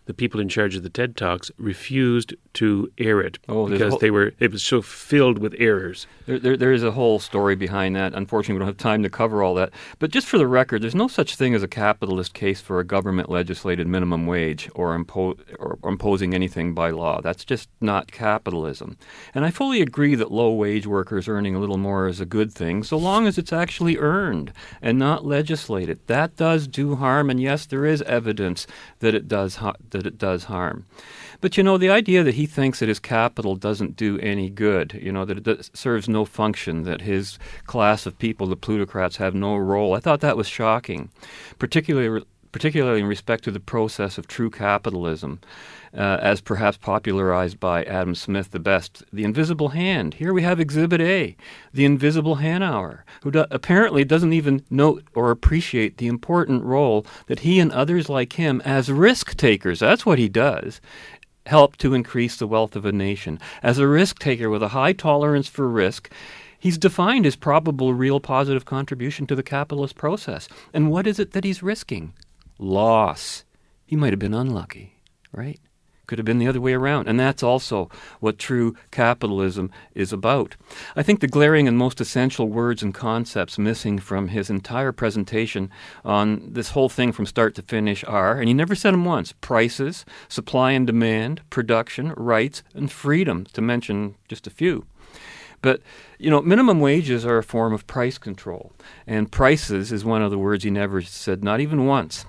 the 0.06 0.14
people 0.14 0.39
in 0.39 0.49
charge 0.49 0.76
of 0.76 0.84
the 0.84 0.89
TED 0.89 1.16
Talks, 1.16 1.49
refused 1.58 2.34
to 2.54 2.91
air 2.97 3.22
it 3.22 3.39
Oh, 3.49 3.68
because 3.68 3.91
whole- 3.91 3.99
they 3.99 4.12
were 4.12 4.34
it 4.39 4.51
was 4.51 4.64
so 4.64 4.82
filled 4.82 5.39
with 5.39 5.56
errors. 5.58 6.08
There, 6.26 6.39
there, 6.39 6.58
there 6.58 6.72
is 6.74 6.84
a 6.84 6.91
whole 6.91 7.20
story 7.20 7.56
behind 7.56 7.95
that. 7.95 8.14
Unfortunately, 8.14 8.54
we 8.56 8.60
don't 8.60 8.68
have 8.68 8.78
time 8.78 9.04
to 9.04 9.10
cover 9.10 9.41
all 9.43 9.56
that. 9.56 9.72
But 9.99 10.12
just 10.12 10.28
for 10.28 10.38
the 10.38 10.47
record, 10.47 10.82
there's 10.82 10.95
no 10.95 11.08
such 11.08 11.36
thing 11.36 11.54
as 11.56 11.64
a 11.64 11.68
capitalist 11.68 12.34
case 12.34 12.62
for 12.62 12.80
a 12.80 12.84
government 12.84 13.30
legislated 13.30 13.88
minimum 13.88 14.26
wage 14.28 14.70
or, 14.76 14.97
impo- 14.97 15.38
or 15.60 15.78
imposing 15.84 16.34
anything 16.34 16.74
by 16.74 16.89
law. 16.91 17.22
That's 17.22 17.43
just 17.45 17.70
not 17.82 18.12
capitalism. 18.12 18.97
And 19.34 19.45
I 19.45 19.51
fully 19.51 19.82
agree 19.82 20.16
that 20.16 20.32
low 20.32 20.51
wage 20.54 20.86
workers 20.88 21.28
earning 21.28 21.56
a 21.56 21.60
little 21.60 21.78
more 21.78 22.08
is 22.08 22.20
a 22.20 22.26
good 22.26 22.51
thing, 22.54 22.84
so 22.84 22.97
long 22.97 23.28
as 23.28 23.38
it's 23.38 23.54
actually 23.54 23.97
earned 23.97 24.51
and 24.82 24.97
not 24.99 25.26
legislated. 25.26 25.99
That 26.08 26.36
does 26.36 26.68
do 26.68 26.95
harm, 26.95 27.30
and 27.30 27.41
yes, 27.41 27.66
there 27.66 27.86
is 27.86 28.01
evidence 28.04 28.66
that 28.99 29.14
it 29.16 29.28
does 29.28 29.56
ha- 29.58 29.74
that 29.93 30.05
it 30.05 30.17
does 30.17 30.43
harm. 30.43 30.85
But 31.41 31.57
you 31.57 31.63
know, 31.63 31.77
the 31.77 31.89
idea 31.89 32.23
that 32.23 32.35
he 32.35 32.45
thinks 32.45 32.79
that 32.79 32.89
his 32.89 32.99
capital 32.99 33.55
doesn't 33.55 33.95
do 33.95 34.19
any 34.19 34.49
good, 34.49 34.99
you 35.01 35.11
know, 35.11 35.25
that 35.25 35.47
it 35.47 35.69
serves 35.73 36.07
no 36.07 36.25
function, 36.25 36.83
that 36.83 37.01
his 37.01 37.39
class 37.65 38.05
of 38.05 38.19
people, 38.19 38.47
the 38.47 38.55
plutocrats, 38.55 39.17
have 39.17 39.33
no 39.33 39.55
role, 39.55 39.93
I 39.93 39.99
thought 39.99 40.21
that 40.21 40.37
was 40.37 40.47
shocking, 40.47 41.09
particularly, 41.59 42.23
particularly 42.54 43.01
in 43.01 43.06
respect 43.06 43.43
to 43.43 43.51
the 43.51 43.60
process 43.60 44.18
of 44.18 44.28
true 44.28 44.49
capitalism. 44.49 45.41
Uh, 45.95 46.18
as 46.24 46.41
perhaps 46.41 46.76
popularized 46.76 47.60
by 47.60 47.84
Adam 47.84 48.16
Smith 48.16 48.49
the 48.49 48.60
best, 48.60 49.04
the 49.14 49.24
invisible 49.24 49.70
hand. 49.70 50.16
Here 50.16 50.34
we 50.34 50.41
have 50.41 50.60
Exhibit 50.60 50.99
A, 51.01 51.36
the 51.72 51.86
invisible 51.86 52.38
Hanauer, 52.38 53.04
who 53.22 53.30
do- 53.30 53.45
apparently 53.51 54.04
doesn't 54.04 54.34
even 54.34 54.64
note 54.72 55.04
or 55.14 55.30
appreciate 55.30 55.97
the 55.97 56.08
important 56.08 56.64
role 56.64 57.06
that 57.28 57.41
he 57.41 57.60
and 57.60 57.72
others 57.72 58.10
like 58.10 58.34
him, 58.34 58.60
as 58.66 58.91
risk 58.91 59.38
takers, 59.38 59.82
that's 59.82 60.04
what 60.04 60.18
he 60.18 60.28
does, 60.28 60.82
help 61.45 61.78
to 61.78 61.93
increase 61.93 62.38
the 62.38 62.47
wealth 62.47 62.76
of 62.76 62.86
a 62.86 62.91
nation. 62.91 63.39
As 63.62 63.78
a 63.78 63.88
risk 63.88 64.18
taker 64.18 64.49
with 64.49 64.64
a 64.64 64.70
high 64.70 64.93
tolerance 64.93 65.47
for 65.47 65.70
risk, 65.70 66.12
he's 66.58 66.80
defined 66.80 67.26
his 67.26 67.36
probable 67.36 67.93
real 67.93 68.20
positive 68.20 68.66
contribution 68.66 69.28
to 69.28 69.36
the 69.36 69.43
capitalist 69.43 69.95
process. 69.95 70.47
And 70.74 70.89
what 70.89 71.06
is 71.06 71.20
it 71.20 71.34
that 71.34 71.43
he's 71.43 71.62
risking? 71.62 72.14
Loss. 72.58 73.45
He 73.86 73.95
might 73.95 74.14
have 74.14 74.20
been 74.20 74.34
unlucky, 74.34 75.01
right? 75.32 75.60
Could 76.06 76.18
have 76.20 76.26
been 76.26 76.38
the 76.39 76.47
other 76.47 76.60
way 76.60 76.74
around. 76.74 77.08
And 77.08 77.18
that's 77.18 77.41
also 77.41 77.89
what 78.20 78.38
true 78.38 78.76
capitalism 78.91 79.72
is 79.95 80.12
about. 80.12 80.58
I 80.97 81.01
think 81.04 81.22
the 81.22 81.28
glaring 81.28 81.66
and 81.66 81.78
most 81.78 82.01
essential 82.01 82.49
words 82.49 82.84
and 82.84 82.93
concepts 82.93 83.58
missing 83.58 83.99
from 83.99 84.28
his 84.28 84.49
entire 84.49 84.91
presentation 84.91 85.72
on 86.04 86.51
this 86.51 86.72
whole 86.72 86.89
thing 86.89 87.14
from 87.14 87.26
start 87.26 87.56
to 87.56 87.62
finish 87.62 88.04
are, 88.04 88.38
and 88.38 88.49
he 88.49 88.54
never 88.54 88.76
said 88.76 88.93
them 88.93 89.06
once 89.06 89.32
prices, 89.39 90.04
supply 90.28 90.72
and 90.72 90.86
demand, 90.86 91.41
production, 91.49 92.12
rights, 92.18 92.64
and 92.76 92.91
freedom, 92.91 93.45
to 93.54 93.62
mention 93.62 94.16
just 94.28 94.45
a 94.45 94.51
few. 94.51 94.86
But, 95.62 95.82
you 96.20 96.30
know, 96.30 96.41
minimum 96.41 96.82
wages 96.82 97.26
are 97.26 97.38
a 97.38 97.43
form 97.43 97.72
of 97.72 97.88
price 97.88 98.18
control. 98.18 98.74
And 99.08 99.32
prices 99.32 99.93
is 99.93 100.04
one 100.04 100.22
of 100.22 100.32
the 100.32 100.38
words 100.38 100.66
he 100.66 100.70
never 100.70 101.01
said, 101.01 101.41
not 101.41 101.62
even 101.62 101.86
once. 101.86 102.26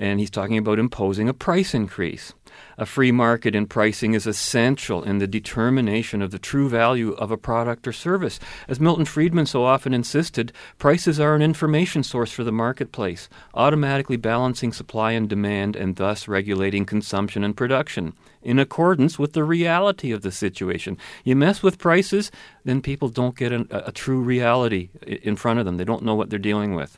And 0.00 0.18
he's 0.18 0.30
talking 0.30 0.56
about 0.56 0.78
imposing 0.78 1.28
a 1.28 1.34
price 1.34 1.74
increase. 1.74 2.32
A 2.78 2.86
free 2.86 3.12
market 3.12 3.54
in 3.54 3.66
pricing 3.66 4.14
is 4.14 4.26
essential 4.26 5.02
in 5.02 5.18
the 5.18 5.26
determination 5.26 6.22
of 6.22 6.30
the 6.30 6.38
true 6.38 6.70
value 6.70 7.12
of 7.12 7.30
a 7.30 7.36
product 7.36 7.86
or 7.86 7.92
service. 7.92 8.40
As 8.66 8.80
Milton 8.80 9.04
Friedman 9.04 9.44
so 9.44 9.62
often 9.62 9.92
insisted, 9.92 10.54
prices 10.78 11.20
are 11.20 11.34
an 11.34 11.42
information 11.42 12.02
source 12.02 12.32
for 12.32 12.44
the 12.44 12.50
marketplace, 12.50 13.28
automatically 13.52 14.16
balancing 14.16 14.72
supply 14.72 15.12
and 15.12 15.28
demand 15.28 15.76
and 15.76 15.96
thus 15.96 16.26
regulating 16.26 16.86
consumption 16.86 17.44
and 17.44 17.54
production 17.54 18.14
in 18.42 18.58
accordance 18.58 19.18
with 19.18 19.34
the 19.34 19.44
reality 19.44 20.12
of 20.12 20.22
the 20.22 20.32
situation. 20.32 20.96
You 21.24 21.36
mess 21.36 21.62
with 21.62 21.76
prices, 21.76 22.30
then 22.64 22.80
people 22.80 23.10
don't 23.10 23.36
get 23.36 23.52
a, 23.52 23.66
a 23.86 23.92
true 23.92 24.22
reality 24.22 24.88
in 25.02 25.36
front 25.36 25.58
of 25.58 25.66
them. 25.66 25.76
They 25.76 25.84
don't 25.84 26.04
know 26.04 26.14
what 26.14 26.30
they're 26.30 26.38
dealing 26.38 26.74
with. 26.74 26.96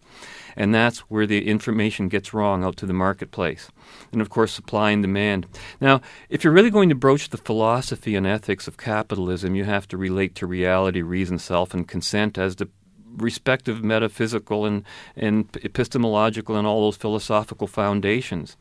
And 0.56 0.74
that's 0.74 1.00
where 1.00 1.26
the 1.26 1.48
information 1.48 2.08
gets 2.08 2.34
wrong 2.34 2.64
out 2.64 2.76
to 2.78 2.86
the 2.86 2.92
marketplace. 2.92 3.70
And 4.12 4.20
of 4.20 4.30
course, 4.30 4.52
supply 4.52 4.90
and 4.90 5.02
demand. 5.02 5.46
Now, 5.80 6.00
if 6.28 6.44
you're 6.44 6.52
really 6.52 6.70
going 6.70 6.88
to 6.88 6.94
broach 6.94 7.30
the 7.30 7.36
philosophy 7.38 8.14
and 8.14 8.26
ethics 8.26 8.68
of 8.68 8.76
capitalism, 8.76 9.54
you 9.54 9.64
have 9.64 9.88
to 9.88 9.96
relate 9.96 10.34
to 10.36 10.46
reality, 10.46 11.02
reason, 11.02 11.38
self, 11.38 11.74
and 11.74 11.88
consent 11.88 12.38
as 12.38 12.56
the 12.56 12.68
respective 13.16 13.84
metaphysical 13.84 14.64
and, 14.64 14.84
and 15.16 15.56
epistemological 15.64 16.56
and 16.56 16.66
all 16.66 16.82
those 16.82 16.96
philosophical 16.96 17.66
foundations. 17.66 18.56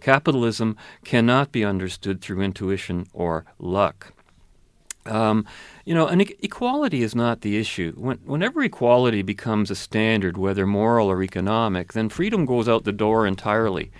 Capitalism 0.00 0.76
cannot 1.04 1.52
be 1.52 1.64
understood 1.64 2.20
through 2.20 2.42
intuition 2.42 3.06
or 3.12 3.44
luck. 3.58 4.13
Um, 5.06 5.46
you 5.84 5.94
know, 5.94 6.06
and 6.06 6.22
e- 6.22 6.36
equality 6.40 7.02
is 7.02 7.14
not 7.14 7.42
the 7.42 7.58
issue. 7.58 7.92
When, 7.96 8.18
whenever 8.24 8.62
equality 8.62 9.22
becomes 9.22 9.70
a 9.70 9.74
standard, 9.74 10.36
whether 10.38 10.66
moral 10.66 11.10
or 11.10 11.22
economic, 11.22 11.92
then 11.92 12.08
freedom 12.08 12.46
goes 12.46 12.68
out 12.68 12.84
the 12.84 12.92
door 12.92 13.26
entirely. 13.26 13.90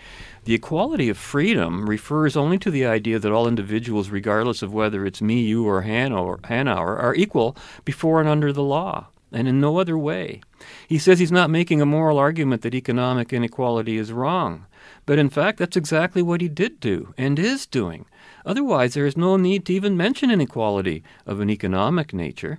The 0.44 0.54
equality 0.54 1.08
of 1.08 1.16
freedom 1.16 1.86
refers 1.88 2.36
only 2.36 2.58
to 2.58 2.70
the 2.70 2.84
idea 2.84 3.18
that 3.18 3.32
all 3.32 3.48
individuals, 3.48 4.10
regardless 4.10 4.62
of 4.62 4.74
whether 4.74 5.06
it's 5.06 5.22
me, 5.22 5.40
you, 5.42 5.66
or 5.66 5.82
Hanauer, 5.82 6.40
Hanauer 6.42 6.98
are 7.02 7.14
equal 7.14 7.56
before 7.84 8.20
and 8.20 8.28
under 8.28 8.52
the 8.52 8.62
law, 8.62 9.08
and 9.32 9.48
in 9.48 9.58
no 9.58 9.78
other 9.78 9.96
way. 9.96 10.42
He 10.86 10.98
says 10.98 11.18
he's 11.18 11.32
not 11.32 11.48
making 11.50 11.80
a 11.80 11.86
moral 11.86 12.18
argument 12.18 12.62
that 12.62 12.74
economic 12.74 13.32
inequality 13.32 13.96
is 13.96 14.12
wrong. 14.12 14.66
But 15.06 15.18
in 15.18 15.30
fact, 15.30 15.58
that's 15.58 15.76
exactly 15.76 16.22
what 16.22 16.40
he 16.40 16.48
did 16.48 16.80
do 16.80 17.14
and 17.16 17.38
is 17.38 17.66
doing. 17.66 18.04
Otherwise, 18.46 18.94
there 18.94 19.06
is 19.06 19.16
no 19.16 19.36
need 19.36 19.64
to 19.66 19.72
even 19.72 19.96
mention 19.96 20.30
inequality 20.30 21.02
of 21.26 21.40
an 21.40 21.50
economic 21.50 22.12
nature. 22.12 22.58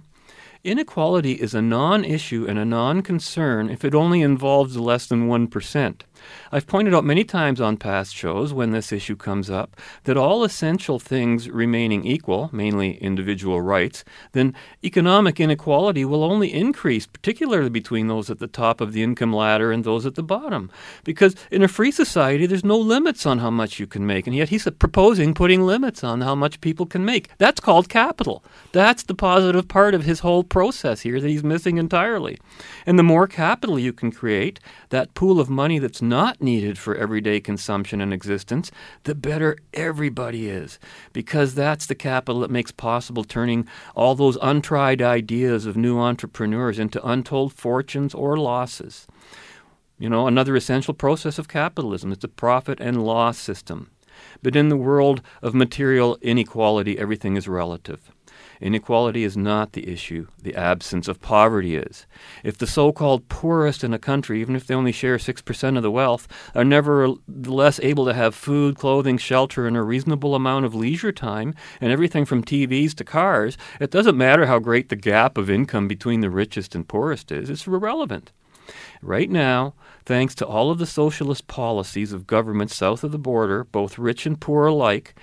Inequality 0.64 1.34
is 1.34 1.54
a 1.54 1.62
non 1.62 2.04
issue 2.04 2.48
and 2.50 2.58
a 2.58 2.66
non 2.66 3.04
concern 3.04 3.70
if 3.70 3.86
it 3.86 3.94
only 3.94 4.22
involves 4.24 4.78
less 4.78 5.06
than 5.06 5.28
1%. 5.28 6.02
I've 6.52 6.68
pointed 6.68 6.94
out 6.94 7.04
many 7.04 7.24
times 7.24 7.60
on 7.60 7.78
past 7.78 8.16
shows 8.16 8.54
when 8.54 8.72
this 8.72 8.92
issue 8.92 9.16
comes 9.16 9.50
up 9.50 9.76
that 10.06 10.18
all 10.18 10.44
essential 10.44 11.00
things 11.00 11.50
remaining 11.50 12.06
equal, 12.06 12.50
mainly 12.52 12.98
individual 12.98 13.62
rights, 13.62 14.04
then 14.32 14.56
economic 14.84 15.40
inequality 15.40 16.06
will 16.06 16.24
only 16.24 16.54
increase, 16.54 17.06
particularly 17.06 17.70
between 17.70 18.08
those 18.08 18.30
at 18.30 18.40
the 18.40 18.48
top 18.48 18.82
of 18.82 18.94
the 18.94 19.04
income 19.04 19.34
ladder 19.34 19.72
and 19.72 19.84
those 19.84 20.06
at 20.06 20.16
the 20.16 20.24
bottom. 20.24 20.72
Because 21.04 21.36
in 21.52 21.62
a 21.62 21.68
free 21.68 21.92
society, 21.92 22.46
there's 22.46 22.64
no 22.64 22.78
limits 22.78 23.26
on 23.26 23.40
how 23.40 23.50
much 23.50 23.80
you 23.80 23.88
can 23.88 24.06
make, 24.06 24.28
and 24.28 24.36
yet 24.36 24.50
he's 24.50 24.68
proposing 24.80 25.34
putting 25.34 25.62
limits 25.62 26.04
on 26.04 26.22
how 26.22 26.36
much 26.36 26.62
people 26.62 26.86
can 26.86 27.06
make. 27.06 27.30
That's 27.38 27.60
called 27.60 27.90
capital. 27.90 28.44
That's 28.72 29.04
the 29.04 29.14
positive 29.14 29.68
part 29.68 29.94
of 29.94 30.04
his 30.04 30.22
whole 30.22 30.44
process 30.44 31.02
here 31.02 31.20
that 31.20 31.28
he's 31.28 31.44
missing 31.44 31.78
entirely. 31.78 32.40
And 32.86 32.98
the 32.98 33.04
more 33.04 33.28
capital 33.28 33.78
you 33.78 33.94
can 33.94 34.12
create, 34.12 34.60
that 34.90 35.14
pool 35.14 35.40
of 35.40 35.50
money 35.50 35.80
that's 35.80 36.02
not 36.02 36.15
needed 36.40 36.78
for 36.78 36.96
everyday 36.96 37.40
consumption 37.40 38.02
and 38.02 38.14
existence, 38.14 38.72
the 39.04 39.16
better 39.16 39.58
everybody 39.74 40.50
is. 40.50 40.80
Because 41.14 41.56
that's 41.56 41.86
the 41.86 41.96
capital 41.96 42.42
that 42.42 42.52
makes 42.52 42.72
possible 42.72 43.24
turning 43.24 43.68
all 43.96 44.16
those 44.16 44.38
untried 44.42 45.02
ideas 45.02 45.66
of 45.66 45.78
new 45.78 46.00
entrepreneurs 46.00 46.80
into 46.80 47.06
untold 47.06 47.54
fortunes 47.54 48.14
or 48.14 48.38
losses. 48.38 49.08
You 49.98 50.10
know, 50.10 50.28
another 50.28 50.56
essential 50.56 50.94
process 50.94 51.38
of 51.38 51.48
capitalism 51.48 52.12
is 52.12 52.20
the 52.20 52.28
profit 52.28 52.80
and 52.80 53.06
loss 53.06 53.38
system. 53.38 53.92
But 54.42 54.56
in 54.56 54.70
the 54.70 54.78
world 54.78 55.22
of 55.42 55.54
material 55.54 56.18
inequality, 56.22 56.98
everything 56.98 57.36
is 57.36 57.48
relative. 57.48 58.12
Inequality 58.66 59.24
is 59.24 59.38
not 59.38 59.74
the 59.74 59.88
issue, 59.88 60.26
the 60.42 60.56
absence 60.56 61.08
of 61.08 61.22
poverty 61.22 61.76
is. 61.76 62.08
If 62.44 62.58
the 62.58 62.66
so 62.66 62.92
called 62.92 63.30
poorest 63.30 63.84
in 63.84 63.94
a 63.94 64.00
country, 64.00 64.42
even 64.42 64.56
if 64.56 64.66
they 64.66 64.74
only 64.74 64.92
share 64.92 65.18
6% 65.18 65.78
of 65.78 65.84
the 65.84 65.92
wealth, 65.92 66.28
are 66.56 66.66
nevertheless 66.66 67.80
able 67.84 68.06
to 68.06 68.14
have 68.16 68.34
food, 68.34 68.76
clothing, 68.76 69.20
shelter, 69.20 69.68
and 69.68 69.78
a 69.78 69.84
reasonable 69.84 70.34
amount 70.34 70.66
of 70.66 70.74
leisure 70.74 71.12
time, 71.12 71.54
and 71.80 71.92
everything 71.92 72.26
from 72.26 72.44
TVs 72.44 72.96
to 72.96 73.04
cars, 73.04 73.56
it 73.80 73.92
doesn't 73.92 74.18
matter 74.18 74.48
how 74.48 74.58
great 74.58 74.90
the 74.90 74.96
gap 74.96 75.38
of 75.38 75.48
income 75.48 75.88
between 75.88 76.22
the 76.22 76.32
richest 76.32 76.74
and 76.74 76.88
poorest 76.88 77.32
is, 77.32 77.52
it's 77.52 77.68
irrelevant. 77.68 78.32
Right 79.02 79.30
now, 79.30 79.76
thanks 80.06 80.34
to 80.36 80.46
all 80.46 80.72
of 80.72 80.80
the 80.80 80.88
socialist 80.88 81.48
policies 81.48 82.12
of 82.12 82.26
governments 82.26 82.76
south 82.76 83.04
of 83.04 83.12
the 83.12 83.20
border, 83.20 83.64
both 83.64 84.00
rich 84.00 84.26
and 84.26 84.42
poor 84.42 84.66
alike, 84.66 85.14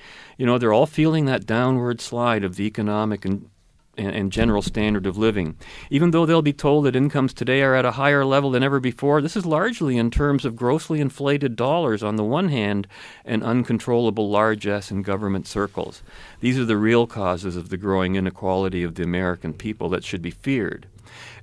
you 0.43 0.47
know, 0.47 0.59
they're 0.59 0.73
all 0.73 0.87
feeling 0.87 1.27
that 1.27 1.47
downward 1.47 2.01
slide 2.01 2.43
of 2.43 2.57
the 2.57 2.65
economic 2.65 3.25
and 3.25 3.49
and, 3.97 4.33
general 4.33 4.61
standard 4.61 5.07
of 5.07 5.17
living. 5.17 5.57
Even 5.89 6.11
though 6.11 6.27
they'll 6.27 6.43
be 6.43 6.53
told 6.53 6.85
that 6.85 6.97
incomes 6.97 7.33
today 7.33 7.63
are 7.63 7.77
at 7.77 7.85
a 7.85 7.93
higher 7.93 8.25
level 8.25 8.51
than 8.51 8.65
ever 8.65 8.81
before, 8.81 9.23
this 9.23 9.37
is 9.37 9.47
largely 9.47 9.97
in 9.97 10.11
terms 10.11 10.45
of 10.45 10.57
grossly 10.57 11.01
inflated 11.01 11.55
dollars 11.55 12.03
on 12.03 12.17
the 12.17 12.25
one 12.25 12.49
hand 12.49 12.89
and 13.25 13.45
uncontrollable 13.45 14.31
largesse 14.31 14.91
in 14.91 15.03
government 15.03 15.47
circles. 15.47 16.03
These 16.41 16.59
are 16.59 16.65
the 16.65 16.77
real 16.77 17.07
causes 17.07 17.55
of 17.55 17.69
the 17.69 17.77
growing 17.77 18.17
inequality 18.17 18.83
of 18.83 18.97
the 18.97 19.05
American 19.05 19.55
people 19.55 19.91
that 19.91 20.03
should 20.03 20.23
be 20.23 20.33
feared. 20.33 20.89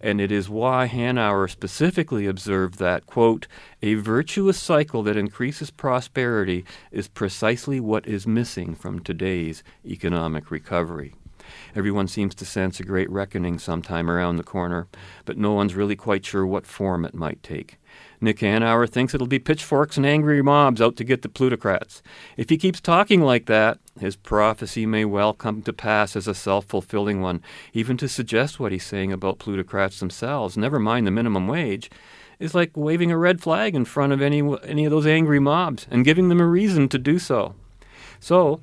And 0.01 0.21
it 0.21 0.31
is 0.31 0.49
why 0.49 0.87
Hanauer 0.87 1.49
specifically 1.49 2.25
observed 2.25 2.79
that, 2.79 3.05
quote, 3.05 3.47
a 3.81 3.95
virtuous 3.95 4.57
cycle 4.57 5.03
that 5.03 5.17
increases 5.17 5.71
prosperity 5.71 6.65
is 6.91 7.07
precisely 7.07 7.79
what 7.79 8.07
is 8.07 8.27
missing 8.27 8.75
from 8.75 8.99
today's 8.99 9.63
economic 9.85 10.51
recovery. 10.51 11.15
Everyone 11.75 12.07
seems 12.07 12.35
to 12.35 12.45
sense 12.45 12.79
a 12.79 12.83
great 12.83 13.09
reckoning 13.09 13.57
sometime 13.59 14.09
around 14.09 14.37
the 14.37 14.43
corner, 14.43 14.87
but 15.25 15.37
no 15.37 15.53
one's 15.53 15.75
really 15.75 15.95
quite 15.95 16.25
sure 16.25 16.45
what 16.45 16.67
form 16.67 17.05
it 17.05 17.15
might 17.15 17.41
take. 17.41 17.78
Nick 18.21 18.39
Hanauer 18.39 18.89
thinks 18.89 19.13
it'll 19.13 19.27
be 19.27 19.39
pitchforks 19.39 19.95
and 19.95 20.05
angry 20.05 20.41
mobs 20.41 20.81
out 20.81 20.95
to 20.97 21.03
get 21.03 21.21
the 21.21 21.29
plutocrats. 21.29 22.01
If 22.35 22.49
he 22.49 22.57
keeps 22.57 22.81
talking 22.81 23.21
like 23.21 23.45
that, 23.45 23.79
his 23.99 24.15
prophecy 24.15 24.85
may 24.85 25.05
well 25.05 25.33
come 25.33 25.61
to 25.61 25.73
pass 25.73 26.15
as 26.15 26.27
a 26.27 26.33
self 26.33 26.65
fulfilling 26.65 27.21
one. 27.21 27.41
Even 27.73 27.95
to 27.97 28.09
suggest 28.09 28.59
what 28.59 28.71
he's 28.71 28.85
saying 28.85 29.13
about 29.13 29.39
plutocrats 29.39 29.99
themselves, 29.99 30.57
never 30.57 30.79
mind 30.79 31.07
the 31.07 31.11
minimum 31.11 31.47
wage, 31.47 31.89
is 32.39 32.55
like 32.55 32.75
waving 32.75 33.11
a 33.11 33.17
red 33.17 33.41
flag 33.41 33.75
in 33.75 33.85
front 33.85 34.13
of 34.13 34.21
any, 34.21 34.41
any 34.63 34.85
of 34.85 34.91
those 34.91 35.07
angry 35.07 35.39
mobs 35.39 35.87
and 35.89 36.05
giving 36.05 36.29
them 36.29 36.41
a 36.41 36.47
reason 36.47 36.89
to 36.89 36.97
do 36.97 37.19
so. 37.19 37.55
So, 38.19 38.59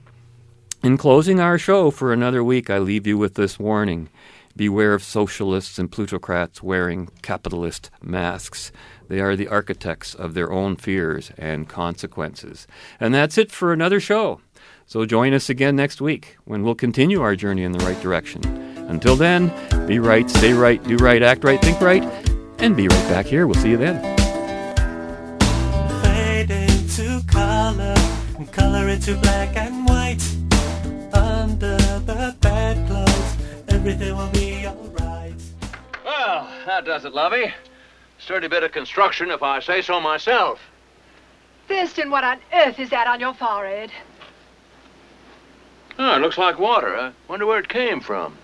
in 0.82 0.98
closing 0.98 1.40
our 1.40 1.58
show 1.58 1.90
for 1.90 2.12
another 2.12 2.44
week, 2.44 2.68
I 2.70 2.78
leave 2.78 3.06
you 3.06 3.16
with 3.16 3.34
this 3.34 3.58
warning. 3.58 4.08
Beware 4.54 4.94
of 4.94 5.02
socialists 5.02 5.78
and 5.78 5.92
plutocrats 5.92 6.62
wearing 6.62 7.10
capitalist 7.20 7.90
masks. 8.02 8.72
They 9.08 9.20
are 9.20 9.36
the 9.36 9.48
architects 9.48 10.14
of 10.14 10.34
their 10.34 10.50
own 10.52 10.76
fears 10.76 11.30
and 11.38 11.68
consequences. 11.68 12.66
And 12.98 13.14
that's 13.14 13.38
it 13.38 13.52
for 13.52 13.72
another 13.72 14.00
show. 14.00 14.40
So 14.86 15.04
join 15.04 15.32
us 15.32 15.48
again 15.48 15.76
next 15.76 16.00
week 16.00 16.36
when 16.44 16.62
we'll 16.62 16.74
continue 16.74 17.20
our 17.22 17.36
journey 17.36 17.64
in 17.64 17.72
the 17.72 17.84
right 17.84 18.00
direction. 18.00 18.44
Until 18.88 19.16
then, 19.16 19.52
be 19.86 19.98
right, 19.98 20.30
stay 20.30 20.52
right, 20.52 20.82
do 20.84 20.96
right, 20.96 21.22
act 21.22 21.42
right, 21.44 21.60
think 21.60 21.80
right, 21.80 22.04
and 22.58 22.76
be 22.76 22.88
right 22.88 23.08
back 23.08 23.26
here. 23.26 23.46
We'll 23.46 23.60
see 23.60 23.70
you 23.70 23.76
then. 23.76 24.00
Fade 26.02 26.50
into 26.50 27.20
color, 27.26 27.94
color 28.52 28.88
into 28.88 29.16
black 29.16 29.56
and 29.56 29.88
white. 29.88 30.22
Under 31.12 31.76
the 31.76 32.36
bedclothes, 32.40 33.36
everything 33.68 34.16
will 34.16 34.30
be 34.30 34.66
alright. 34.66 35.34
Well, 36.04 36.48
that 36.66 36.84
does 36.84 37.04
it, 37.04 37.12
Lovey. 37.12 37.52
Sturdy 38.18 38.48
bit 38.48 38.62
of 38.62 38.72
construction, 38.72 39.30
if 39.30 39.42
I 39.42 39.60
say 39.60 39.82
so 39.82 40.00
myself. 40.00 40.60
Thurston, 41.68 42.10
what 42.10 42.24
on 42.24 42.38
earth 42.52 42.78
is 42.78 42.90
that 42.90 43.06
on 43.06 43.20
your 43.20 43.34
forehead? 43.34 43.90
Oh, 45.98 46.16
it 46.16 46.20
looks 46.20 46.38
like 46.38 46.58
water. 46.58 46.96
I 46.96 47.12
wonder 47.28 47.46
where 47.46 47.58
it 47.58 47.68
came 47.68 48.00
from. 48.00 48.36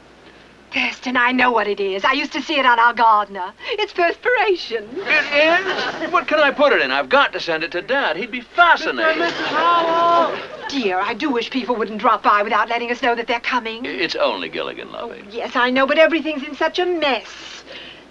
Thurston, 0.72 1.18
I 1.18 1.32
know 1.32 1.52
what 1.52 1.66
it 1.66 1.80
is. 1.80 2.02
I 2.02 2.12
used 2.12 2.32
to 2.32 2.40
see 2.40 2.58
it 2.58 2.64
on 2.64 2.78
our 2.78 2.94
gardener. 2.94 3.52
It's 3.72 3.92
perspiration. 3.92 4.88
It 4.94 6.04
is? 6.06 6.10
What 6.10 6.26
can 6.26 6.40
I 6.40 6.50
put 6.50 6.72
it 6.72 6.80
in? 6.80 6.90
I've 6.90 7.10
got 7.10 7.32
to 7.34 7.40
send 7.40 7.62
it 7.62 7.72
to 7.72 7.82
Dad. 7.82 8.16
He'd 8.16 8.30
be 8.30 8.40
fascinated. 8.40 9.22
Mr. 9.22 9.46
Howell! 9.48 10.38
Dear, 10.70 10.98
I 10.98 11.12
do 11.12 11.28
wish 11.28 11.50
people 11.50 11.76
wouldn't 11.76 11.98
drop 12.00 12.22
by 12.22 12.42
without 12.42 12.70
letting 12.70 12.90
us 12.90 13.02
know 13.02 13.14
that 13.14 13.26
they're 13.26 13.40
coming. 13.40 13.84
It's 13.84 14.16
only 14.16 14.48
Gilligan, 14.48 14.90
Lovey. 14.90 15.22
Oh, 15.22 15.30
yes, 15.30 15.56
I 15.56 15.68
know, 15.68 15.86
but 15.86 15.98
everything's 15.98 16.42
in 16.42 16.56
such 16.56 16.78
a 16.78 16.86
mess. 16.86 17.28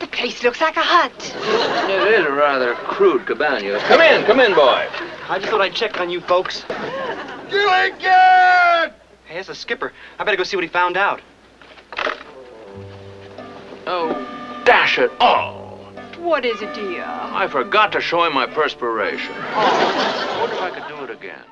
The 0.01 0.07
place 0.07 0.43
looks 0.43 0.59
like 0.59 0.77
a 0.77 0.81
hut. 0.81 1.11
It 1.87 2.19
is 2.19 2.25
a 2.25 2.31
rather 2.31 2.73
crude 2.73 3.27
cabana. 3.27 3.79
Come 3.81 4.01
in, 4.01 4.25
come 4.25 4.39
in, 4.39 4.55
boy. 4.55 4.87
I 5.29 5.37
just 5.37 5.51
thought 5.51 5.61
I'd 5.61 5.75
check 5.75 5.99
on 6.01 6.09
you 6.09 6.21
folks. 6.21 6.65
Gilligan! 7.51 8.93
Hey, 9.25 9.37
it's 9.37 9.47
the 9.47 9.53
skipper. 9.53 9.93
I 10.17 10.23
better 10.23 10.37
go 10.37 10.43
see 10.43 10.57
what 10.57 10.63
he 10.63 10.69
found 10.69 10.97
out. 10.97 11.21
Oh, 13.85 14.61
dash 14.65 14.97
it 14.97 15.11
all. 15.19 15.77
What 16.17 16.45
is 16.45 16.63
it, 16.63 16.73
dear? 16.73 17.05
I 17.05 17.47
forgot 17.47 17.91
to 17.91 18.01
show 18.01 18.23
him 18.23 18.33
my 18.33 18.47
perspiration. 18.47 19.35
Oh. 19.37 20.35
I 20.35 20.39
wonder 20.39 20.55
if 20.55 20.61
I 20.61 20.71
could 20.71 20.87
do 20.87 21.03
it 21.03 21.11
again. 21.11 21.43